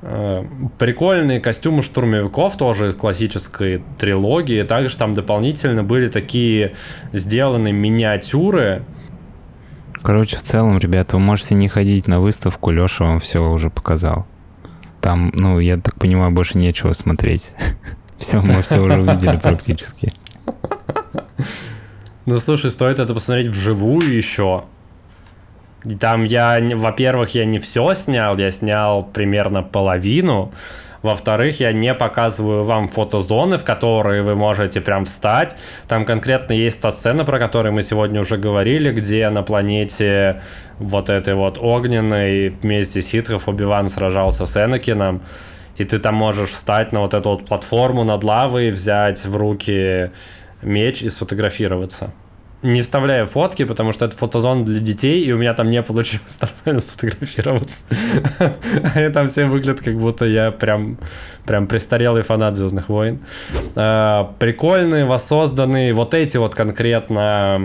Э, 0.08 0.45
прикольные 0.78 1.39
костюмы 1.39 1.82
штурмовиков 1.82 2.58
тоже 2.58 2.89
из 2.89 2.95
классической 2.95 3.82
трилогии. 3.97 4.62
Также 4.62 4.95
там 4.97 5.14
дополнительно 5.14 5.84
были 5.84 6.10
такие 6.10 6.74
сделаны 7.12 7.72
миниатюры. 7.72 8.84
Короче, 10.03 10.38
в 10.38 10.43
целом, 10.43 10.78
ребята, 10.78 11.16
вы 11.16 11.24
можете 11.24 11.56
не 11.56 11.68
ходить 11.68 12.08
на 12.08 12.20
выставку, 12.20 12.70
Леша 12.70 13.06
вам 13.06 13.20
все 13.20 13.39
уже 13.39 13.72
показал. 13.72 14.28
Там, 15.01 15.32
ну, 15.34 15.60
я 15.60 15.78
так 15.78 15.95
понимаю, 15.95 16.32
больше 16.32 16.60
нечего 16.60 16.93
смотреть. 16.93 17.53
Все, 18.20 18.41
мы 18.41 18.62
все 18.62 18.80
уже 18.80 19.01
увидели 19.01 19.36
практически. 19.36 20.14
Ну, 22.26 22.38
слушай, 22.38 22.72
стоит 22.72 22.97
это 22.99 23.14
посмотреть 23.14 23.47
вживую 23.47 24.16
еще. 24.16 24.64
Там 26.00 26.24
я, 26.24 26.60
во-первых, 26.76 27.36
я 27.36 27.46
не 27.46 27.60
все 27.60 27.94
снял, 27.94 28.38
я 28.38 28.50
снял 28.52 29.04
примерно 29.04 29.62
половину. 29.62 30.52
Во-вторых, 31.04 31.60
я 31.60 31.72
не 31.72 31.94
показываю 31.94 32.64
вам 32.64 32.88
фотозоны, 32.88 33.60
в 33.60 33.64
которые 33.64 34.24
вы 34.24 34.36
можете 34.36 34.82
прям 34.82 35.06
встать. 35.06 35.56
Там 35.88 36.04
конкретно 36.04 36.54
есть 36.54 36.82
та 36.82 36.92
сцена, 36.92 37.24
про 37.24 37.38
которую 37.38 37.74
мы 37.74 37.84
сегодня 37.84 38.20
уже 38.20 38.38
говорили, 38.38 38.92
где 38.92 39.30
на 39.30 39.44
планете 39.44 40.42
вот 40.80 41.12
этой 41.12 41.36
вот 41.36 41.60
огненной 41.62 42.50
вместе 42.50 43.04
с 43.04 43.08
Хитров 43.08 43.48
Убиван 43.48 43.88
сражался 43.88 44.48
с 44.48 44.58
Энакином. 44.58 45.22
И 45.78 45.84
ты 45.84 46.00
там 46.00 46.16
можешь 46.16 46.50
встать 46.50 46.92
на 46.92 47.02
вот 47.02 47.14
эту 47.14 47.30
вот 47.30 47.46
платформу 47.46 48.04
над 48.04 48.24
лавой, 48.24 48.72
взять 48.72 49.26
в 49.26 49.36
руки 49.36 50.10
меч 50.64 51.04
и 51.04 51.10
сфотографироваться 51.10 52.12
не 52.66 52.82
вставляю 52.82 53.26
фотки, 53.26 53.63
потому 53.63 53.91
что 53.91 54.05
это 54.05 54.18
фотозона 54.18 54.66
для 54.66 54.80
детей, 54.80 55.24
и 55.24 55.32
у 55.32 55.38
меня 55.38 55.53
там 55.53 55.70
не 55.70 55.82
получилось 55.82 56.39
нормально 56.66 56.82
сфотографироваться. 56.82 57.86
Они 58.95 59.09
там 59.09 59.28
все 59.28 59.45
выглядят, 59.45 59.82
как 59.82 59.95
будто 59.97 60.26
я 60.26 60.51
прям, 60.51 60.97
прям 61.45 61.68
престарелый 61.68 62.24
фанат 62.24 62.55
Звездных 62.55 62.89
войн. 62.89 63.20
А, 63.76 64.34
прикольные, 64.39 65.05
воссозданные, 65.05 65.93
вот 65.93 66.13
эти 66.13 66.38
вот 66.38 66.55
конкретно 66.55 67.61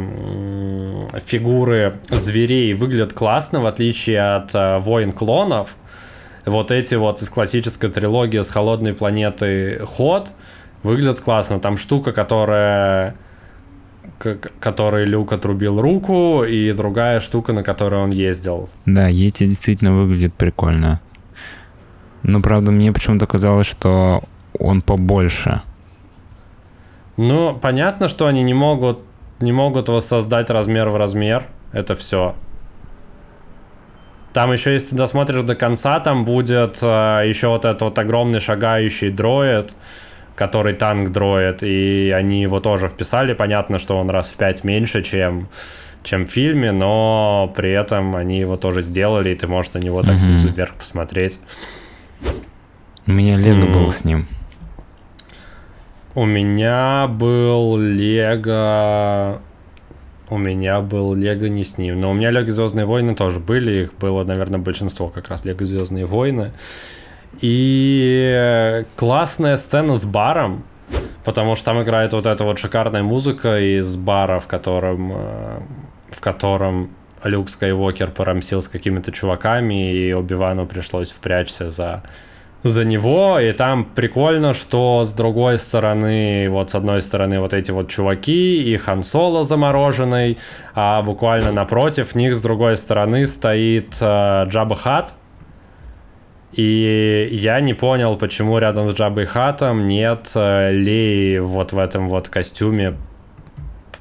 фигуры 1.26 1.94
зверей 2.10 2.74
выглядят 2.74 3.12
классно, 3.12 3.60
в 3.60 3.66
отличие 3.66 4.36
от 4.36 4.50
а, 4.54 4.78
войн 4.78 5.12
клонов. 5.12 5.76
Вот 6.46 6.70
эти 6.70 6.94
вот 6.94 7.22
из 7.22 7.28
классической 7.28 7.90
трилогии 7.90 8.40
с 8.40 8.50
холодной 8.50 8.94
планеты 8.94 9.80
ход 9.84 10.30
выглядят 10.82 11.20
классно. 11.20 11.60
Там 11.60 11.76
штука, 11.76 12.12
которая 12.12 13.16
которой 14.60 15.06
Люк 15.06 15.32
отрубил 15.32 15.80
руку, 15.80 16.44
и 16.44 16.72
другая 16.72 17.20
штука, 17.20 17.52
на 17.52 17.62
которой 17.62 18.00
он 18.00 18.10
ездил. 18.10 18.68
Да, 18.86 19.08
Йети 19.08 19.46
действительно 19.46 19.96
выглядит 19.96 20.34
прикольно. 20.34 21.00
Но, 22.22 22.40
правда, 22.42 22.70
мне 22.70 22.92
почему-то 22.92 23.26
казалось, 23.26 23.66
что 23.66 24.22
он 24.58 24.82
побольше. 24.82 25.62
Ну, 27.16 27.54
понятно, 27.54 28.08
что 28.08 28.26
они 28.26 28.42
не 28.42 28.54
могут, 28.54 28.98
не 29.40 29.52
могут 29.52 29.88
воссоздать 29.88 30.50
размер 30.50 30.88
в 30.90 30.96
размер. 30.96 31.44
Это 31.72 31.94
все. 31.94 32.34
Там 34.32 34.52
еще, 34.52 34.72
если 34.72 34.88
ты 34.88 34.96
досмотришь 34.96 35.42
до 35.42 35.56
конца, 35.56 35.98
там 36.00 36.24
будет 36.24 36.78
э, 36.82 36.86
еще 37.26 37.48
вот 37.48 37.64
этот 37.64 37.82
вот 37.82 37.98
огромный 37.98 38.38
шагающий 38.38 39.10
дроид, 39.10 39.74
который 40.40 40.72
танк-дроид, 40.72 41.62
и 41.62 42.14
они 42.16 42.40
его 42.40 42.60
тоже 42.60 42.88
вписали. 42.88 43.34
Понятно, 43.34 43.78
что 43.78 43.98
он 43.98 44.08
раз 44.08 44.30
в 44.30 44.36
пять 44.36 44.64
меньше, 44.64 45.02
чем, 45.02 45.48
чем 46.02 46.24
в 46.24 46.30
фильме, 46.30 46.72
но 46.72 47.52
при 47.54 47.72
этом 47.72 48.16
они 48.16 48.38
его 48.38 48.56
тоже 48.56 48.80
сделали, 48.80 49.28
и 49.28 49.34
ты 49.34 49.46
можешь 49.46 49.74
на 49.74 49.80
него 49.80 50.02
так 50.02 50.18
снизу 50.18 50.48
вверх 50.48 50.72
посмотреть. 50.76 51.40
У 53.06 53.12
меня 53.12 53.36
Лего 53.36 53.66
mm. 53.66 53.72
был 53.74 53.92
с 53.92 54.04
ним. 54.04 54.28
У 56.14 56.24
меня 56.24 57.06
был 57.06 57.76
Лего... 57.76 59.42
У 60.30 60.38
меня 60.38 60.80
был 60.80 61.12
Лего 61.12 61.48
не 61.48 61.64
с 61.64 61.76
ним. 61.76 62.00
Но 62.00 62.12
у 62.12 62.14
меня 62.14 62.30
Лего 62.30 62.48
Звездные 62.48 62.86
войны 62.86 63.14
тоже 63.14 63.40
были. 63.40 63.82
Их 63.82 63.94
было, 63.98 64.24
наверное, 64.24 64.58
большинство 64.58 65.08
как 65.08 65.28
раз 65.28 65.44
Лего 65.44 65.66
Звездные 65.66 66.06
войны. 66.06 66.52
И 67.40 68.84
классная 68.96 69.56
сцена 69.56 69.96
с 69.96 70.04
баром, 70.04 70.64
потому 71.24 71.56
что 71.56 71.66
там 71.66 71.82
играет 71.82 72.12
вот 72.12 72.26
эта 72.26 72.44
вот 72.44 72.58
шикарная 72.58 73.02
музыка 73.02 73.58
из 73.58 73.96
бара, 73.96 74.40
в 74.40 74.46
котором, 74.46 75.12
э, 75.12 75.60
в 76.10 76.20
котором 76.20 76.90
Люк 77.24 77.48
Скайуокер 77.48 78.10
порамсил 78.10 78.62
с 78.62 78.68
какими-то 78.68 79.12
чуваками, 79.12 79.92
и 79.92 80.12
Оби-Вану 80.12 80.66
пришлось 80.66 81.12
впрячься 81.12 81.70
за 81.70 82.02
за 82.62 82.84
него, 82.84 83.38
и 83.38 83.52
там 83.52 83.84
прикольно, 83.84 84.52
что 84.52 85.02
с 85.04 85.12
другой 85.12 85.56
стороны, 85.56 86.48
вот 86.50 86.70
с 86.70 86.74
одной 86.74 87.00
стороны 87.00 87.40
вот 87.40 87.54
эти 87.54 87.70
вот 87.70 87.88
чуваки 87.88 88.62
и 88.62 88.76
Хан 88.76 89.02
Соло 89.02 89.44
замороженный, 89.44 90.38
а 90.74 91.00
буквально 91.00 91.52
напротив 91.52 92.14
них 92.14 92.34
с 92.36 92.40
другой 92.40 92.76
стороны 92.76 93.26
стоит 93.26 93.96
э, 94.00 94.44
Джаба 94.46 94.76
Хат, 94.76 95.14
и 96.52 97.28
я 97.30 97.60
не 97.60 97.74
понял, 97.74 98.16
почему 98.16 98.58
рядом 98.58 98.88
с 98.90 98.94
Джабой 98.94 99.24
Хатом 99.24 99.86
нет 99.86 100.32
э, 100.34 100.72
Леи 100.72 101.38
вот 101.38 101.72
в 101.72 101.78
этом 101.78 102.08
вот 102.08 102.28
костюме. 102.28 102.96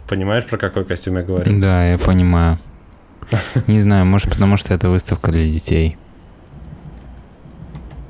Понимаешь, 0.08 0.46
про 0.46 0.58
какой 0.58 0.86
костюм 0.86 1.18
я 1.18 1.24
говорю? 1.24 1.62
Да, 1.62 1.86
я 1.86 1.98
понимаю. 2.00 2.58
Не 3.68 3.80
знаю, 3.80 4.06
может 4.06 4.30
потому 4.30 4.58
что 4.58 4.74
это 4.74 4.90
выставка 4.90 5.32
для 5.32 5.44
детей. 5.44 5.98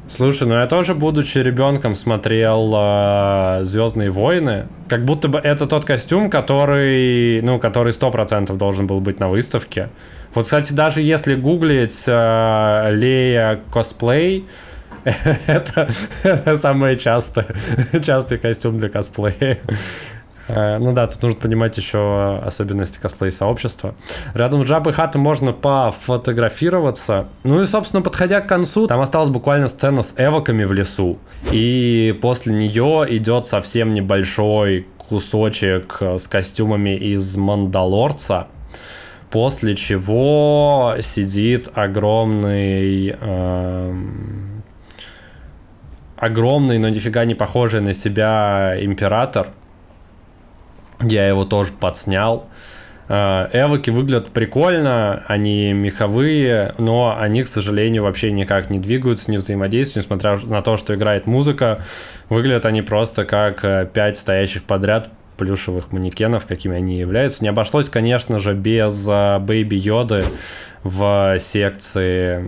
Слушай, 0.07 0.47
ну 0.47 0.55
я 0.55 0.65
тоже, 0.65 0.95
будучи 0.95 1.37
ребенком, 1.37 1.93
смотрел 1.93 2.73
э, 2.75 3.59
Звездные 3.63 4.09
войны. 4.09 4.67
Как 4.87 5.05
будто 5.05 5.27
бы 5.27 5.37
это 5.37 5.67
тот 5.67 5.85
костюм, 5.85 6.31
который, 6.31 7.41
ну, 7.41 7.59
который 7.59 7.93
сто 7.93 8.09
процентов 8.09 8.57
должен 8.57 8.87
был 8.87 9.01
быть 9.01 9.19
на 9.19 9.29
выставке. 9.29 9.89
Вот, 10.34 10.45
кстати, 10.45 10.73
даже 10.73 11.01
если 11.01 11.36
гуглить 11.36 12.03
э, 12.07 12.89
Лея 12.91 13.61
косплей, 13.71 14.45
это, 15.47 15.89
самый 16.57 16.95
частый, 16.97 17.45
частый 18.03 18.38
костюм 18.38 18.77
для 18.77 18.89
косплея. 18.89 19.59
Э, 20.47 20.77
ну 20.80 20.93
да, 20.93 21.07
тут 21.07 21.21
нужно 21.23 21.39
понимать 21.39 21.77
еще 21.77 22.39
особенности 22.43 22.99
косплей-сообщества. 22.99 23.95
Рядом 24.34 24.65
с 24.65 24.69
Джабой 24.69 24.93
Хатом 24.93 25.21
можно 25.21 25.53
пофотографироваться. 25.53 27.30
Ну 27.43 27.61
и, 27.61 27.65
собственно, 27.65 28.01
подходя 28.01 28.41
к 28.41 28.47
концу, 28.47 28.88
там 28.88 28.99
осталась 28.99 29.30
буквально 29.30 29.67
сцена 29.67 30.01
с 30.01 30.15
эвоками 30.17 30.63
в 30.63 30.73
лесу. 30.73 31.19
И 31.51 32.17
после 32.21 32.53
нее 32.53 33.05
идет 33.09 33.47
совсем 33.47 33.93
небольшой 33.93 34.88
кусочек 34.97 35.97
с 36.01 36.27
костюмами 36.27 36.95
из 36.95 37.36
Мандалорца. 37.36 38.47
После 39.30 39.75
чего 39.75 40.95
сидит 41.01 41.69
огромный... 41.73 43.15
Эм, 43.19 44.63
огромный, 46.17 46.80
но 46.80 46.89
нифига 46.89 47.25
не 47.25 47.36
похожий 47.36 47.82
на 47.82 47.93
себя 47.93 48.75
император 48.80 49.49
я 51.01 51.27
его 51.27 51.45
тоже 51.45 51.71
подснял. 51.71 52.47
Э, 53.07 53.47
эвоки 53.53 53.89
выглядят 53.89 54.30
прикольно, 54.30 55.23
они 55.27 55.73
меховые, 55.73 56.75
но 56.77 57.17
они, 57.17 57.43
к 57.43 57.47
сожалению, 57.47 58.03
вообще 58.03 58.32
никак 58.32 58.69
не 58.69 58.80
двигаются, 58.80 59.32
не 59.32 59.38
взаимодействуют, 59.38 60.05
несмотря 60.05 60.38
на 60.45 60.61
то, 60.61 60.77
что 60.77 60.93
играет 60.95 61.25
музыка. 61.25 61.84
Выглядят 62.30 62.65
они 62.65 62.82
просто 62.82 63.25
как 63.25 63.63
э, 63.63 63.89
пять 63.91 64.17
стоящих 64.17 64.63
подряд 64.63 65.09
плюшевых 65.39 65.91
манекенов, 65.91 66.45
какими 66.45 66.77
они 66.77 66.99
являются. 66.99 67.43
Не 67.43 67.49
обошлось, 67.49 67.89
конечно 67.89 68.37
же, 68.37 68.53
без 68.53 69.07
э, 69.09 69.39
Бэйби 69.39 69.75
Йоды 69.75 70.25
в 70.83 71.37
секции 71.39 72.43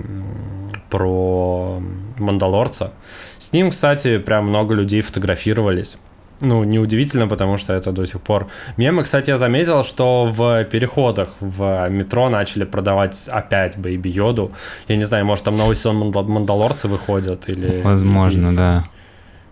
про 0.90 1.82
Мандалорца. 2.18 2.92
С 3.38 3.54
ним, 3.54 3.72
кстати, 3.72 4.18
прям 4.20 4.50
много 4.50 4.76
людей 4.76 5.02
фотографировались 5.02 5.98
ну, 6.42 6.64
неудивительно, 6.64 7.28
потому 7.28 7.58
что 7.58 7.74
это 7.74 7.92
до 7.92 8.06
сих 8.06 8.20
пор 8.22 8.48
мемы. 8.78 9.04
Кстати, 9.04 9.30
я 9.30 9.38
заметил, 9.38 9.84
что 9.84 10.26
в 10.26 10.64
переходах 10.66 11.36
в 11.40 11.88
метро 11.90 12.30
начали 12.30 12.66
продавать 12.66 13.30
опять 13.32 13.78
Бэйби 13.78 14.10
Йоду. 14.10 14.52
Я 14.88 14.98
не 14.98 15.04
знаю, 15.04 15.26
может, 15.26 15.46
там 15.46 15.56
новый 15.56 15.76
сезон 15.76 15.98
Мандалорцы 15.98 16.88
выходят 16.88 17.48
или... 17.50 17.82
Возможно, 17.82 18.50
или, 18.50 18.58
да. 18.58 18.86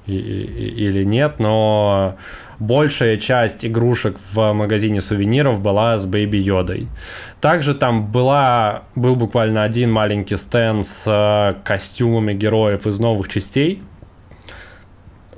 Или 0.10 1.04
нет, 1.04 1.40
но 1.40 2.18
большая 2.60 3.18
часть 3.18 3.66
игрушек 3.66 4.18
в 4.34 4.54
магазине 4.54 5.02
сувениров 5.02 5.60
была 5.60 5.98
с 5.98 6.06
Бэйби 6.06 6.38
Йодой. 6.38 6.88
Также 7.42 7.74
там 7.76 8.12
была, 8.12 8.84
был 8.96 9.16
буквально 9.16 9.64
один 9.64 9.92
маленький 9.92 10.36
стенд 10.36 10.86
с 10.86 11.56
костюмами 11.64 12.34
героев 12.34 12.88
из 12.88 13.00
новых 13.00 13.30
частей, 13.30 13.82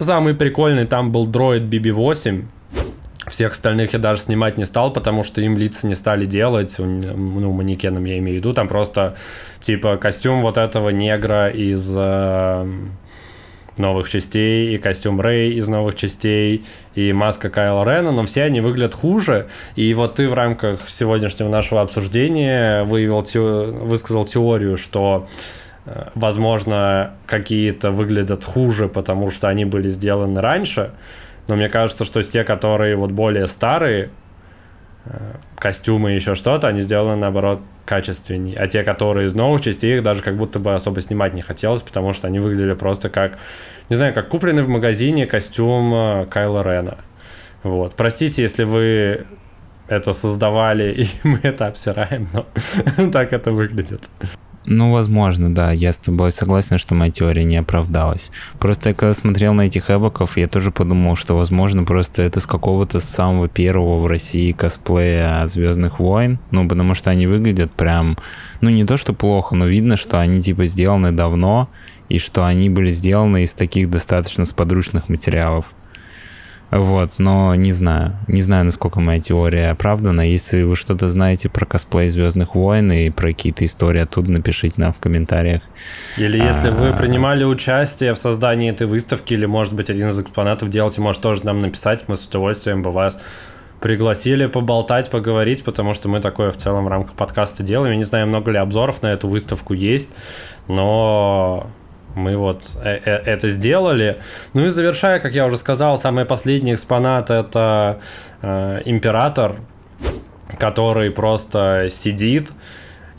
Самый 0.01 0.33
прикольный 0.33 0.85
там 0.87 1.11
был 1.11 1.27
дроид 1.27 1.71
BB-8. 1.71 2.45
Всех 3.27 3.51
остальных 3.51 3.93
я 3.93 3.99
даже 3.99 4.21
снимать 4.21 4.57
не 4.57 4.65
стал, 4.65 4.91
потому 4.91 5.23
что 5.23 5.41
им 5.41 5.55
лица 5.55 5.85
не 5.85 5.93
стали 5.93 6.25
делать, 6.25 6.75
ну, 6.79 7.51
манекеном 7.51 8.05
я 8.05 8.17
имею 8.17 8.37
в 8.37 8.39
виду, 8.39 8.51
там 8.51 8.67
просто, 8.67 9.15
типа, 9.59 9.97
костюм 9.97 10.41
вот 10.41 10.57
этого 10.57 10.89
негра 10.89 11.49
из 11.49 11.93
э, 11.95 12.67
новых 13.77 14.09
частей, 14.09 14.75
и 14.75 14.77
костюм 14.77 15.21
Рэй 15.21 15.53
из 15.53 15.67
новых 15.67 15.95
частей, 15.95 16.65
и 16.95 17.13
маска 17.13 17.49
Кайла 17.49 17.83
Рена, 17.83 18.11
но 18.11 18.25
все 18.25 18.43
они 18.43 18.61
выглядят 18.61 18.93
хуже, 18.93 19.47
и 19.75 19.93
вот 19.93 20.15
ты 20.15 20.27
в 20.27 20.33
рамках 20.33 20.89
сегодняшнего 20.89 21.49
нашего 21.49 21.81
обсуждения 21.81 22.83
выявил, 22.83 23.23
высказал 23.85 24.25
теорию, 24.25 24.77
что 24.77 25.27
Э, 25.85 26.09
возможно, 26.15 27.13
какие-то 27.25 27.91
выглядят 27.91 28.43
хуже, 28.43 28.87
потому 28.87 29.31
что 29.31 29.47
они 29.47 29.65
были 29.65 29.89
сделаны 29.89 30.41
раньше. 30.41 30.91
Но 31.47 31.55
мне 31.55 31.69
кажется, 31.69 32.05
что 32.05 32.21
те, 32.21 32.43
которые 32.43 32.95
вот 32.95 33.11
более 33.11 33.47
старые, 33.47 34.09
костюмы 35.57 36.11
и 36.11 36.15
еще 36.15 36.35
что-то, 36.35 36.67
они 36.67 36.81
сделаны, 36.81 37.15
наоборот, 37.15 37.61
качественнее. 37.85 38.57
А 38.57 38.67
те, 38.67 38.83
которые 38.83 39.27
из 39.27 39.33
новых 39.33 39.61
частей, 39.61 39.97
их 39.97 40.03
даже 40.03 40.21
как 40.21 40.37
будто 40.37 40.59
бы 40.59 40.73
особо 40.73 41.01
снимать 41.01 41.33
не 41.33 41.41
хотелось, 41.41 41.81
потому 41.81 42.13
что 42.13 42.27
они 42.27 42.39
выглядели 42.39 42.73
просто 42.73 43.09
как, 43.09 43.37
не 43.89 43.95
знаю, 43.95 44.13
как 44.13 44.29
купленный 44.29 44.63
в 44.63 44.69
магазине 44.69 45.25
костюм 45.25 45.93
э, 45.93 46.25
Кайла 46.27 46.63
Рена. 46.63 46.97
Вот. 47.63 47.95
Простите, 47.95 48.43
если 48.43 48.63
вы 48.63 49.25
это 49.87 50.13
создавали, 50.13 50.93
и 51.23 51.27
мы 51.27 51.39
это 51.43 51.67
обсираем, 51.67 52.27
но 52.33 52.45
так 53.11 53.33
это 53.33 53.51
выглядит. 53.51 54.09
Ну, 54.65 54.91
возможно, 54.91 55.53
да. 55.53 55.71
Я 55.71 55.91
с 55.91 55.97
тобой 55.97 56.31
согласен, 56.31 56.77
что 56.77 56.93
моя 56.93 57.11
теория 57.11 57.43
не 57.43 57.57
оправдалась. 57.57 58.29
Просто 58.59 58.89
я 58.89 58.95
когда 58.95 59.13
смотрел 59.13 59.53
на 59.53 59.61
этих 59.61 59.89
эбоков, 59.89 60.37
я 60.37 60.47
тоже 60.47 60.71
подумал, 60.71 61.15
что, 61.15 61.35
возможно, 61.35 61.83
просто 61.83 62.21
это 62.21 62.39
с 62.39 62.45
какого-то 62.45 62.99
самого 62.99 63.47
первого 63.47 63.99
в 64.01 64.07
России 64.07 64.51
косплея 64.51 65.47
Звездных 65.47 65.99
войн. 65.99 66.37
Ну, 66.51 66.67
потому 66.67 66.93
что 66.93 67.09
они 67.09 67.25
выглядят 67.25 67.71
прям, 67.71 68.17
ну, 68.61 68.69
не 68.69 68.85
то, 68.85 68.97
что 68.97 69.13
плохо, 69.13 69.55
но 69.55 69.65
видно, 69.65 69.97
что 69.97 70.19
они, 70.19 70.41
типа, 70.41 70.65
сделаны 70.65 71.11
давно, 71.11 71.69
и 72.07 72.19
что 72.19 72.45
они 72.45 72.69
были 72.69 72.89
сделаны 72.89 73.43
из 73.43 73.53
таких 73.53 73.89
достаточно 73.89 74.45
сподручных 74.45 75.09
материалов. 75.09 75.73
Вот, 76.71 77.11
но 77.17 77.53
не 77.55 77.73
знаю. 77.73 78.15
Не 78.27 78.41
знаю, 78.41 78.63
насколько 78.63 79.01
моя 79.01 79.19
теория 79.19 79.71
оправдана. 79.71 80.21
Если 80.21 80.63
вы 80.63 80.77
что-то 80.77 81.09
знаете 81.09 81.49
про 81.49 81.65
косплей 81.65 82.07
Звездных 82.07 82.55
войн 82.55 82.91
и 82.93 83.09
про 83.09 83.27
какие-то 83.27 83.65
истории 83.65 84.01
оттуда, 84.01 84.31
напишите 84.31 84.75
нам 84.77 84.93
в 84.93 84.99
комментариях. 84.99 85.63
Или 86.17 86.37
если 86.37 86.69
а... 86.69 86.71
вы 86.71 86.93
принимали 86.95 87.43
участие 87.43 88.13
в 88.13 88.17
создании 88.17 88.71
этой 88.71 88.87
выставки, 88.87 89.33
или, 89.33 89.45
может 89.45 89.75
быть, 89.75 89.89
один 89.89 90.09
из 90.09 90.19
экспонатов 90.19 90.69
делаете, 90.69 91.01
может 91.01 91.21
тоже 91.21 91.45
нам 91.45 91.59
написать. 91.59 92.05
Мы 92.07 92.15
с 92.15 92.25
удовольствием 92.25 92.83
бы 92.83 92.91
вас 92.91 93.19
пригласили 93.81 94.45
поболтать, 94.45 95.09
поговорить, 95.09 95.65
потому 95.65 95.93
что 95.93 96.07
мы 96.07 96.21
такое 96.21 96.51
в 96.51 96.57
целом 96.57 96.85
в 96.85 96.87
рамках 96.87 97.15
подкаста 97.15 97.63
делаем. 97.63 97.91
Я 97.91 97.97
не 97.97 98.05
знаю, 98.05 98.27
много 98.27 98.51
ли 98.51 98.57
обзоров 98.57 99.01
на 99.01 99.07
эту 99.07 99.27
выставку 99.27 99.73
есть, 99.73 100.11
но 100.69 101.67
мы 102.15 102.37
вот 102.37 102.77
э, 102.83 102.99
э, 103.03 103.15
это 103.25 103.49
сделали. 103.49 104.17
Ну 104.53 104.65
и 104.65 104.69
завершая, 104.69 105.19
как 105.19 105.33
я 105.33 105.45
уже 105.45 105.57
сказал, 105.57 105.97
самый 105.97 106.25
последний 106.25 106.73
экспонат 106.73 107.29
это 107.29 107.99
э, 108.41 108.81
император, 108.85 109.55
который 110.57 111.11
просто 111.11 111.87
сидит. 111.89 112.51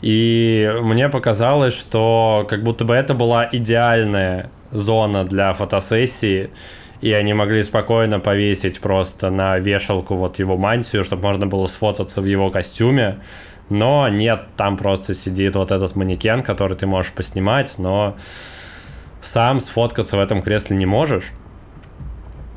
И 0.01 0.69
мне 0.81 1.09
показалось, 1.09 1.73
что 1.73 2.45
как 2.49 2.63
будто 2.63 2.83
бы 2.83 2.93
это 2.93 3.13
была 3.13 3.47
идеальная 3.51 4.49
зона 4.71 5.23
для 5.23 5.53
фотосессии, 5.53 6.49
и 6.99 7.13
они 7.13 7.33
могли 7.33 7.63
спокойно 7.63 8.19
повесить 8.19 8.81
просто 8.81 9.29
на 9.29 9.59
вешалку 9.59 10.15
вот 10.15 10.39
его 10.39 10.57
мантию, 10.57 11.03
чтобы 11.03 11.23
можно 11.23 11.47
было 11.47 11.67
сфотаться 11.67 12.21
в 12.21 12.25
его 12.25 12.49
костюме. 12.49 13.19
Но 13.69 14.09
нет, 14.09 14.41
там 14.57 14.77
просто 14.77 15.13
сидит 15.13 15.55
вот 15.55 15.71
этот 15.71 15.95
манекен, 15.95 16.41
который 16.41 16.75
ты 16.75 16.85
можешь 16.85 17.13
поснимать, 17.13 17.75
но 17.77 18.15
сам 19.23 19.59
сфоткаться 19.59 20.17
в 20.17 20.19
этом 20.19 20.41
кресле 20.41 20.75
не 20.77 20.85
можешь. 20.85 21.31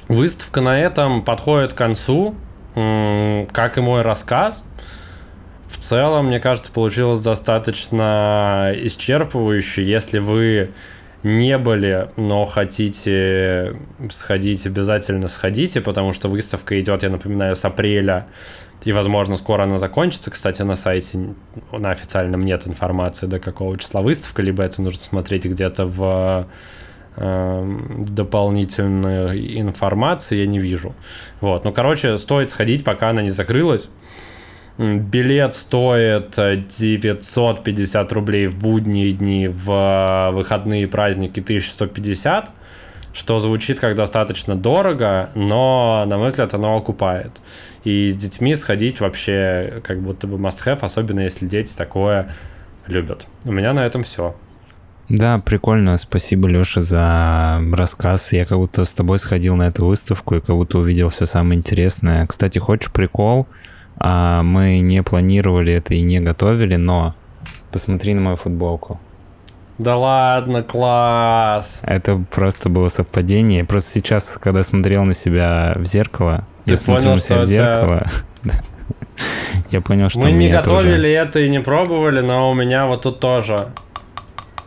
Выставка 0.08 0.60
на 0.60 0.78
этом 0.80 1.24
подходит 1.24 1.72
к 1.72 1.76
концу, 1.76 2.34
как 2.74 3.78
и 3.78 3.80
мой 3.80 4.02
рассказ. 4.02 4.64
В 5.68 5.78
целом, 5.78 6.26
мне 6.26 6.40
кажется, 6.40 6.70
получилось 6.70 7.20
достаточно 7.20 8.72
исчерпывающе. 8.74 9.82
Если 9.82 10.18
вы 10.18 10.70
не 11.22 11.58
были, 11.58 12.08
но 12.16 12.44
хотите 12.44 13.76
сходить, 14.10 14.66
обязательно 14.66 15.28
сходите, 15.28 15.80
потому 15.80 16.12
что 16.12 16.28
выставка 16.28 16.78
идет, 16.80 17.02
я 17.02 17.10
напоминаю, 17.10 17.56
с 17.56 17.64
апреля, 17.64 18.26
и, 18.84 18.92
возможно, 18.92 19.36
скоро 19.36 19.64
она 19.64 19.78
закончится. 19.78 20.30
Кстати, 20.30 20.62
на 20.62 20.76
сайте 20.76 21.34
на 21.72 21.90
официальном 21.90 22.42
нет 22.42 22.66
информации, 22.68 23.26
до 23.26 23.38
какого 23.40 23.76
числа 23.78 24.02
выставка, 24.02 24.42
либо 24.42 24.62
это 24.62 24.82
нужно 24.82 25.00
смотреть 25.00 25.46
где-то 25.46 25.86
в 25.86 26.46
э, 27.16 27.76
дополнительной 27.98 29.60
информации, 29.60 30.36
я 30.36 30.46
не 30.46 30.58
вижу. 30.58 30.94
Вот, 31.40 31.64
ну, 31.64 31.72
короче, 31.72 32.16
стоит 32.18 32.50
сходить, 32.50 32.84
пока 32.84 33.10
она 33.10 33.22
не 33.22 33.30
закрылась. 33.30 33.88
Билет 34.78 35.54
стоит 35.54 36.36
950 36.36 38.12
рублей 38.12 38.46
в 38.46 38.58
будние 38.58 39.12
дни, 39.12 39.48
в 39.48 40.30
выходные 40.34 40.86
праздники 40.86 41.40
1150, 41.40 42.50
что 43.16 43.40
звучит 43.40 43.80
как 43.80 43.96
достаточно 43.96 44.54
дорого, 44.54 45.30
но, 45.34 46.04
на 46.06 46.18
мой 46.18 46.28
взгляд, 46.28 46.52
оно 46.52 46.76
окупает. 46.76 47.32
И 47.82 48.10
с 48.10 48.14
детьми 48.14 48.54
сходить 48.54 49.00
вообще 49.00 49.80
как 49.84 50.02
будто 50.02 50.26
бы 50.26 50.36
must-have, 50.36 50.80
особенно 50.82 51.20
если 51.20 51.46
дети 51.46 51.74
такое 51.74 52.28
любят. 52.86 53.26
У 53.44 53.52
меня 53.52 53.72
на 53.72 53.86
этом 53.86 54.02
все. 54.02 54.36
Да, 55.08 55.38
прикольно. 55.38 55.96
Спасибо, 55.96 56.46
Леша, 56.46 56.82
за 56.82 57.62
рассказ. 57.72 58.34
Я 58.34 58.44
как 58.44 58.58
будто 58.58 58.84
с 58.84 58.92
тобой 58.92 59.18
сходил 59.18 59.56
на 59.56 59.68
эту 59.68 59.86
выставку 59.86 60.34
и 60.34 60.40
как 60.40 60.54
будто 60.54 60.78
увидел 60.78 61.08
все 61.08 61.24
самое 61.24 61.58
интересное. 61.58 62.26
Кстати, 62.26 62.58
хочешь 62.58 62.92
прикол? 62.92 63.46
А 63.96 64.42
мы 64.42 64.78
не 64.80 65.02
планировали 65.02 65.72
это 65.72 65.94
и 65.94 66.02
не 66.02 66.20
готовили, 66.20 66.76
но 66.76 67.14
посмотри 67.72 68.12
на 68.12 68.20
мою 68.20 68.36
футболку. 68.36 69.00
Да 69.78 69.96
ладно, 69.96 70.62
класс. 70.62 71.80
Это 71.82 72.22
просто 72.30 72.68
было 72.68 72.88
совпадение. 72.88 73.64
Просто 73.64 73.90
сейчас, 73.90 74.38
когда 74.38 74.62
смотрел 74.62 75.04
на 75.04 75.14
себя 75.14 75.74
в 75.76 75.84
зеркало, 75.84 76.46
Ты 76.64 76.72
я 76.72 76.76
смотрю 76.76 77.04
понял, 77.04 77.14
на 77.16 77.20
себя 77.20 77.40
в 77.40 77.44
зеркало. 77.44 78.06
Я 79.70 79.80
понял, 79.80 80.10
что 80.10 80.20
Мы 80.20 80.32
не 80.32 80.50
готовили 80.50 81.10
это 81.10 81.40
и 81.40 81.48
не 81.48 81.60
пробовали, 81.60 82.20
но 82.20 82.50
у 82.50 82.54
меня 82.54 82.86
вот 82.86 83.02
тут 83.02 83.20
тоже. 83.20 83.68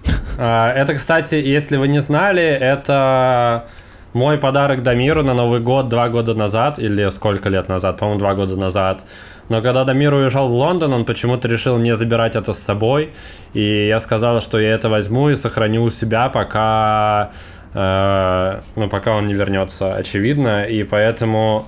А, 0.41 0.71
Это, 0.71 0.93
кстати, 0.95 1.35
если 1.35 1.75
вы 1.75 1.89
не 1.89 1.99
знали, 1.99 2.43
это 2.43 3.65
мой 4.13 4.37
подарок 4.37 4.83
Дамиру 4.83 5.23
на 5.23 5.33
Новый 5.33 5.59
год 5.59 5.89
два 5.89 6.09
года 6.09 6.33
назад, 6.33 6.79
или 6.79 7.09
сколько 7.09 7.49
лет 7.49 7.69
назад, 7.69 7.97
по-моему, 7.97 8.19
два 8.19 8.33
года 8.33 8.55
назад. 8.55 9.03
Но 9.49 9.61
когда 9.61 9.83
Дамир 9.83 10.13
уезжал 10.13 10.47
в 10.47 10.53
Лондон, 10.53 10.93
он 10.93 11.05
почему-то 11.05 11.47
решил 11.47 11.77
не 11.79 11.95
забирать 11.95 12.35
это 12.35 12.53
с 12.53 12.59
собой. 12.59 13.09
И 13.53 13.87
я 13.87 13.99
сказал, 13.99 14.41
что 14.41 14.59
я 14.59 14.73
это 14.73 14.89
возьму 14.89 15.29
и 15.29 15.35
сохраню 15.35 15.83
у 15.83 15.89
себя, 15.89 16.29
пока, 16.29 17.31
э, 17.73 18.59
ну, 18.75 18.89
пока 18.89 19.15
он 19.15 19.25
не 19.25 19.33
вернется, 19.33 19.95
очевидно. 19.95 20.65
И 20.65 20.83
поэтому 20.83 21.65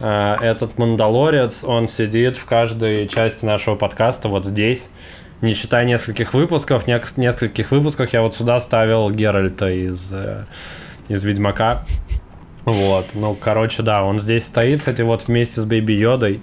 э, 0.00 0.36
этот 0.42 0.78
мандалорец, 0.78 1.64
он 1.64 1.88
сидит 1.88 2.36
в 2.36 2.44
каждой 2.44 3.08
части 3.08 3.46
нашего 3.46 3.74
подкаста 3.74 4.28
вот 4.28 4.44
здесь. 4.44 4.90
Не 5.40 5.54
считая 5.54 5.84
нескольких 5.86 6.34
выпусков, 6.34 6.86
нек- 6.86 7.18
нескольких 7.18 7.70
выпусках 7.70 8.12
я 8.12 8.20
вот 8.20 8.34
сюда 8.34 8.60
ставил 8.60 9.10
Геральта 9.10 9.70
из, 9.70 10.12
э, 10.12 10.44
из 11.08 11.24
Ведьмака. 11.24 11.84
Вот, 12.64 13.10
ну, 13.14 13.34
короче, 13.34 13.82
да, 13.82 14.02
он 14.04 14.18
здесь 14.18 14.46
стоит, 14.46 14.82
хотя 14.82 15.04
вот 15.04 15.28
вместе 15.28 15.60
с 15.60 15.64
Бэйби 15.66 15.92
Йодой 15.92 16.40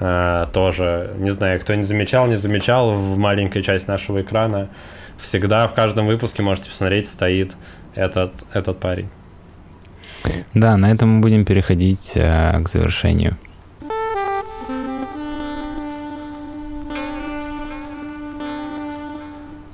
э, 0.00 0.46
тоже, 0.52 1.14
не 1.18 1.30
знаю, 1.30 1.60
кто 1.60 1.74
не 1.74 1.84
замечал, 1.84 2.26
не 2.26 2.36
замечал, 2.36 2.92
в 2.92 3.16
маленькой 3.18 3.62
части 3.62 3.88
нашего 3.88 4.20
экрана 4.22 4.68
всегда 5.16 5.66
в 5.68 5.74
каждом 5.74 6.06
выпуске 6.06 6.42
можете 6.42 6.70
посмотреть, 6.70 7.06
стоит 7.06 7.56
этот, 7.94 8.32
этот 8.52 8.80
парень. 8.80 9.08
Да, 10.54 10.76
на 10.76 10.90
этом 10.90 11.08
мы 11.08 11.20
будем 11.20 11.44
переходить 11.44 12.12
э, 12.16 12.60
к 12.62 12.68
завершению. 12.68 13.38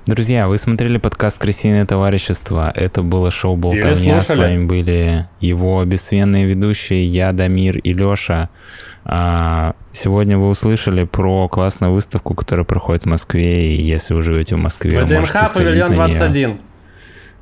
Друзья, 0.06 0.46
вы 0.46 0.56
смотрели 0.56 0.98
подкаст 0.98 1.36
«Крысиное 1.36 1.84
товарищество». 1.84 2.72
Это 2.72 3.02
было 3.02 3.32
шоу 3.32 3.56
«Болтовня». 3.56 4.20
С 4.20 4.36
вами 4.36 4.64
были 4.64 5.26
его 5.40 5.84
бессменные 5.84 6.46
ведущие 6.46 7.04
я, 7.04 7.32
Дамир 7.32 7.78
и 7.78 7.92
Леша. 7.92 8.48
А, 9.04 9.74
Сегодня 9.90 10.38
вы 10.38 10.48
услышали 10.48 11.02
про 11.02 11.48
классную 11.48 11.92
выставку, 11.92 12.34
которая 12.34 12.64
проходит 12.64 13.02
в 13.02 13.06
Москве. 13.06 13.74
И 13.74 13.82
если 13.82 14.14
вы 14.14 14.22
живете 14.22 14.54
в 14.54 14.58
Москве, 14.58 15.02
вы 15.02 15.18
можете 15.18 15.38
ВДНХ, 15.38 15.48
сходить 15.48 15.54
павильон 15.54 15.90
на 15.90 15.94
неё. 15.94 16.18
21. 16.18 16.60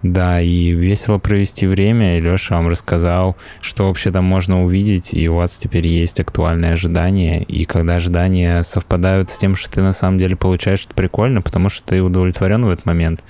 Да, 0.04 0.38
и 0.38 0.72
весело 0.72 1.16
провести 1.16 1.66
время. 1.66 2.18
И 2.18 2.20
Леша 2.20 2.56
вам 2.56 2.68
рассказал, 2.68 3.38
что 3.62 3.88
вообще 3.88 4.10
там 4.10 4.26
можно 4.26 4.62
увидеть, 4.62 5.14
и 5.14 5.30
у 5.30 5.36
вас 5.36 5.56
теперь 5.56 5.88
есть 5.88 6.20
актуальные 6.20 6.74
ожидания. 6.74 7.42
И 7.42 7.64
когда 7.64 7.96
ожидания 7.96 8.62
совпадают 8.64 9.30
с 9.30 9.38
тем, 9.38 9.56
что 9.56 9.70
ты 9.70 9.80
на 9.80 9.94
самом 9.94 10.18
деле 10.18 10.36
получаешь, 10.36 10.84
это 10.84 10.94
прикольно, 10.94 11.40
потому 11.40 11.70
что 11.70 11.86
ты 11.86 12.02
удовлетворен 12.02 12.66
в 12.66 12.68
этот 12.68 12.84
момент. 12.84 13.24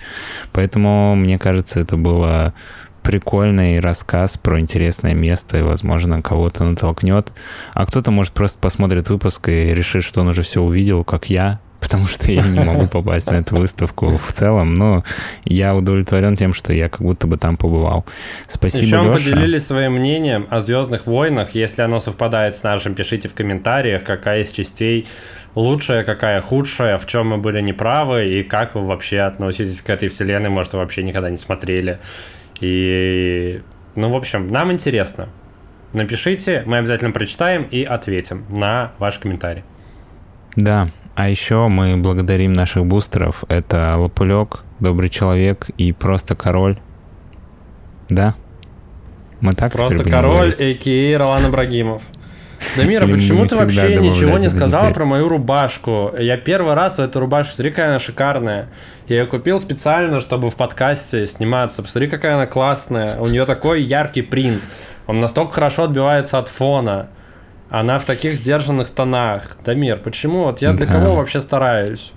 Поэтому, 0.52 1.14
мне 1.14 1.38
кажется, 1.38 1.78
это 1.78 1.96
было 1.96 2.54
прикольный 3.04 3.78
рассказ 3.78 4.36
про 4.36 4.58
интересное 4.58 5.14
место 5.14 5.58
и, 5.58 5.62
возможно, 5.62 6.22
кого-то 6.22 6.64
натолкнет. 6.64 7.34
А 7.72 7.86
кто-то, 7.86 8.10
может, 8.10 8.32
просто 8.32 8.58
посмотрит 8.58 9.10
выпуск 9.10 9.48
и 9.48 9.72
решит, 9.72 10.02
что 10.02 10.22
он 10.22 10.28
уже 10.28 10.42
все 10.42 10.60
увидел, 10.60 11.04
как 11.04 11.30
я, 11.30 11.60
потому 11.84 12.06
что 12.06 12.32
я 12.32 12.40
не 12.40 12.60
могу 12.60 12.86
попасть 12.86 13.30
на 13.30 13.36
эту 13.36 13.56
выставку 13.56 14.16
в 14.16 14.32
целом, 14.32 14.72
но 14.72 15.04
я 15.44 15.74
удовлетворен 15.76 16.34
тем, 16.34 16.54
что 16.54 16.72
я 16.72 16.88
как 16.88 17.02
будто 17.02 17.26
бы 17.26 17.36
там 17.36 17.58
побывал. 17.58 18.06
Спасибо, 18.46 18.84
Еще 18.84 19.02
мы 19.02 19.12
Леша. 19.12 19.30
поделились 19.30 19.66
своим 19.66 19.92
мнением 19.92 20.46
о 20.48 20.60
Звездных 20.60 21.06
войнах. 21.06 21.50
Если 21.50 21.82
оно 21.82 22.00
совпадает 22.00 22.56
с 22.56 22.62
нашим, 22.62 22.94
пишите 22.94 23.28
в 23.28 23.34
комментариях, 23.34 24.02
какая 24.02 24.40
из 24.40 24.52
частей 24.52 25.06
лучшая, 25.54 26.04
какая 26.04 26.40
худшая, 26.40 26.96
в 26.96 27.06
чем 27.06 27.28
мы 27.28 27.36
были 27.36 27.60
неправы 27.60 28.28
и 28.28 28.42
как 28.42 28.74
вы 28.74 28.80
вообще 28.80 29.20
относитесь 29.20 29.82
к 29.82 29.90
этой 29.90 30.08
вселенной, 30.08 30.48
может, 30.48 30.72
вы 30.72 30.78
вообще 30.78 31.02
никогда 31.02 31.28
не 31.28 31.36
смотрели. 31.36 31.98
И, 32.60 33.60
ну, 33.94 34.08
в 34.08 34.16
общем, 34.16 34.48
нам 34.48 34.72
интересно. 34.72 35.28
Напишите, 35.92 36.62
мы 36.64 36.78
обязательно 36.78 37.10
прочитаем 37.10 37.64
и 37.64 37.84
ответим 37.84 38.46
на 38.48 38.92
ваш 38.98 39.18
комментарий. 39.18 39.64
Да, 40.56 40.88
а 41.14 41.28
еще 41.28 41.68
мы 41.68 41.96
благодарим 41.96 42.52
наших 42.52 42.86
бустеров. 42.86 43.44
Это 43.48 43.94
Лопулек, 43.96 44.62
Добрый 44.80 45.08
Человек 45.08 45.70
и 45.78 45.92
Просто 45.92 46.34
Король. 46.34 46.78
Да? 48.08 48.34
Мы 49.40 49.54
так 49.54 49.72
Просто 49.72 50.08
король, 50.08 50.54
а.к.а. 50.58 51.18
Ролан 51.18 51.46
Абрагимов. 51.46 52.02
Дамира, 52.76 53.06
почему 53.06 53.46
ты 53.46 53.56
вообще 53.56 53.96
ничего 53.96 54.38
не 54.38 54.50
сказала 54.50 54.90
про 54.90 55.04
мою 55.04 55.28
рубашку? 55.28 56.12
Я 56.18 56.36
первый 56.36 56.74
раз 56.74 56.98
в 56.98 57.00
эту 57.00 57.20
рубашку, 57.20 57.54
смотри, 57.54 57.70
какая 57.70 57.90
она 57.90 57.98
шикарная. 57.98 58.68
Я 59.06 59.20
ее 59.20 59.26
купил 59.26 59.60
специально, 59.60 60.20
чтобы 60.20 60.50
в 60.50 60.56
подкасте 60.56 61.26
сниматься. 61.26 61.82
Посмотри, 61.82 62.08
какая 62.08 62.34
она 62.34 62.46
классная. 62.46 63.18
У 63.18 63.26
нее 63.26 63.44
такой 63.44 63.82
яркий 63.82 64.22
принт. 64.22 64.62
Он 65.06 65.20
настолько 65.20 65.52
хорошо 65.52 65.84
отбивается 65.84 66.38
от 66.38 66.48
фона. 66.48 67.08
Она 67.70 67.98
в 67.98 68.04
таких 68.04 68.36
сдержанных 68.36 68.90
тонах. 68.90 69.56
Дамир, 69.64 69.98
почему? 69.98 70.44
Вот 70.44 70.62
я 70.62 70.72
для 70.72 70.86
Да. 70.86 70.92
кого 70.92 71.16
вообще 71.16 71.40
стараюсь? 71.40 72.12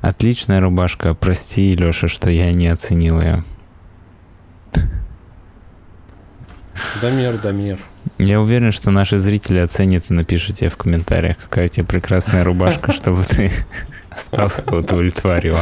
Отличная 0.00 0.60
рубашка. 0.60 1.14
Прости, 1.14 1.74
Леша, 1.74 2.08
что 2.08 2.28
я 2.30 2.52
не 2.52 2.68
оценил 2.68 3.20
ее. 3.20 3.44
Дамир, 7.00 7.38
Дамир. 7.38 7.78
Я 8.18 8.40
уверен, 8.40 8.72
что 8.72 8.90
наши 8.90 9.18
зрители 9.18 9.58
оценят 9.58 10.04
и 10.10 10.14
напишут 10.14 10.56
тебе 10.56 10.68
в 10.70 10.76
комментариях, 10.76 11.36
какая 11.38 11.66
у 11.66 11.68
тебя 11.68 11.84
прекрасная 11.86 12.44
рубашка, 12.44 12.92
чтобы 12.92 13.24
ты 13.24 13.50
остался 14.10 14.74
удовлетворен. 14.74 15.56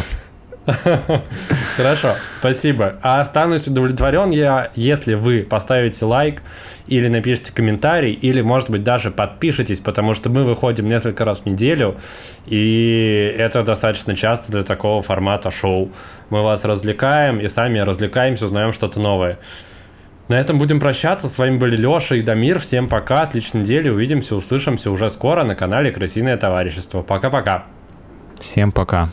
Хорошо, 1.76 2.14
спасибо. 2.38 2.96
А 3.02 3.20
останусь 3.20 3.66
удовлетворен 3.66 4.30
я, 4.30 4.70
если 4.76 5.14
вы 5.14 5.42
поставите 5.48 6.04
лайк 6.04 6.42
или 6.86 7.08
напишите 7.08 7.52
комментарий, 7.52 8.12
или, 8.12 8.42
может 8.42 8.70
быть, 8.70 8.84
даже 8.84 9.10
подпишитесь, 9.10 9.80
потому 9.80 10.14
что 10.14 10.30
мы 10.30 10.44
выходим 10.44 10.88
несколько 10.88 11.24
раз 11.24 11.40
в 11.40 11.46
неделю, 11.46 11.96
и 12.46 13.34
это 13.36 13.62
достаточно 13.62 14.14
часто 14.14 14.52
для 14.52 14.62
такого 14.62 15.02
формата 15.02 15.50
шоу. 15.50 15.90
Мы 16.30 16.42
вас 16.42 16.64
развлекаем 16.64 17.40
и 17.40 17.48
сами 17.48 17.80
развлекаемся, 17.80 18.44
узнаем 18.44 18.72
что-то 18.72 19.00
новое. 19.00 19.38
На 20.28 20.38
этом 20.38 20.58
будем 20.58 20.80
прощаться. 20.80 21.28
С 21.28 21.36
вами 21.36 21.58
были 21.58 21.76
Леша 21.76 22.14
и 22.14 22.22
Дамир. 22.22 22.58
Всем 22.60 22.88
пока, 22.88 23.22
отличной 23.22 23.62
недели. 23.62 23.88
Увидимся, 23.88 24.36
услышимся 24.36 24.90
уже 24.90 25.10
скоро 25.10 25.42
на 25.42 25.54
канале 25.54 25.90
Крысиное 25.90 26.36
товарищество. 26.36 27.02
Пока-пока. 27.02 27.64
Всем 28.38 28.72
пока. 28.72 29.10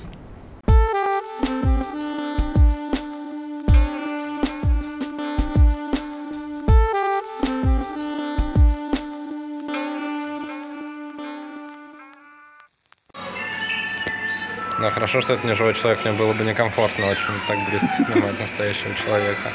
Но 14.90 14.94
хорошо, 14.96 15.22
что 15.22 15.34
это 15.34 15.46
не 15.46 15.54
живой 15.54 15.76
человек, 15.76 16.04
мне 16.04 16.14
было 16.14 16.34
бы 16.34 16.44
некомфортно 16.44 17.06
очень 17.06 17.28
так 17.48 17.58
близко 17.70 17.96
снимать 17.96 18.40
настоящего 18.40 18.92
человека. 18.96 19.52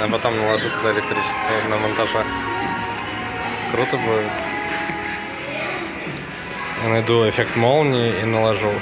А 0.00 0.08
потом 0.10 0.34
наложу 0.38 0.66
туда 0.70 0.92
электричество 0.94 1.68
на 1.68 1.76
монтаже. 1.76 2.24
Круто 3.70 3.96
будет. 3.98 4.32
Я 6.84 6.88
найду 6.88 7.28
эффект 7.28 7.54
молнии 7.56 8.18
и 8.18 8.24
наложу. 8.24 8.72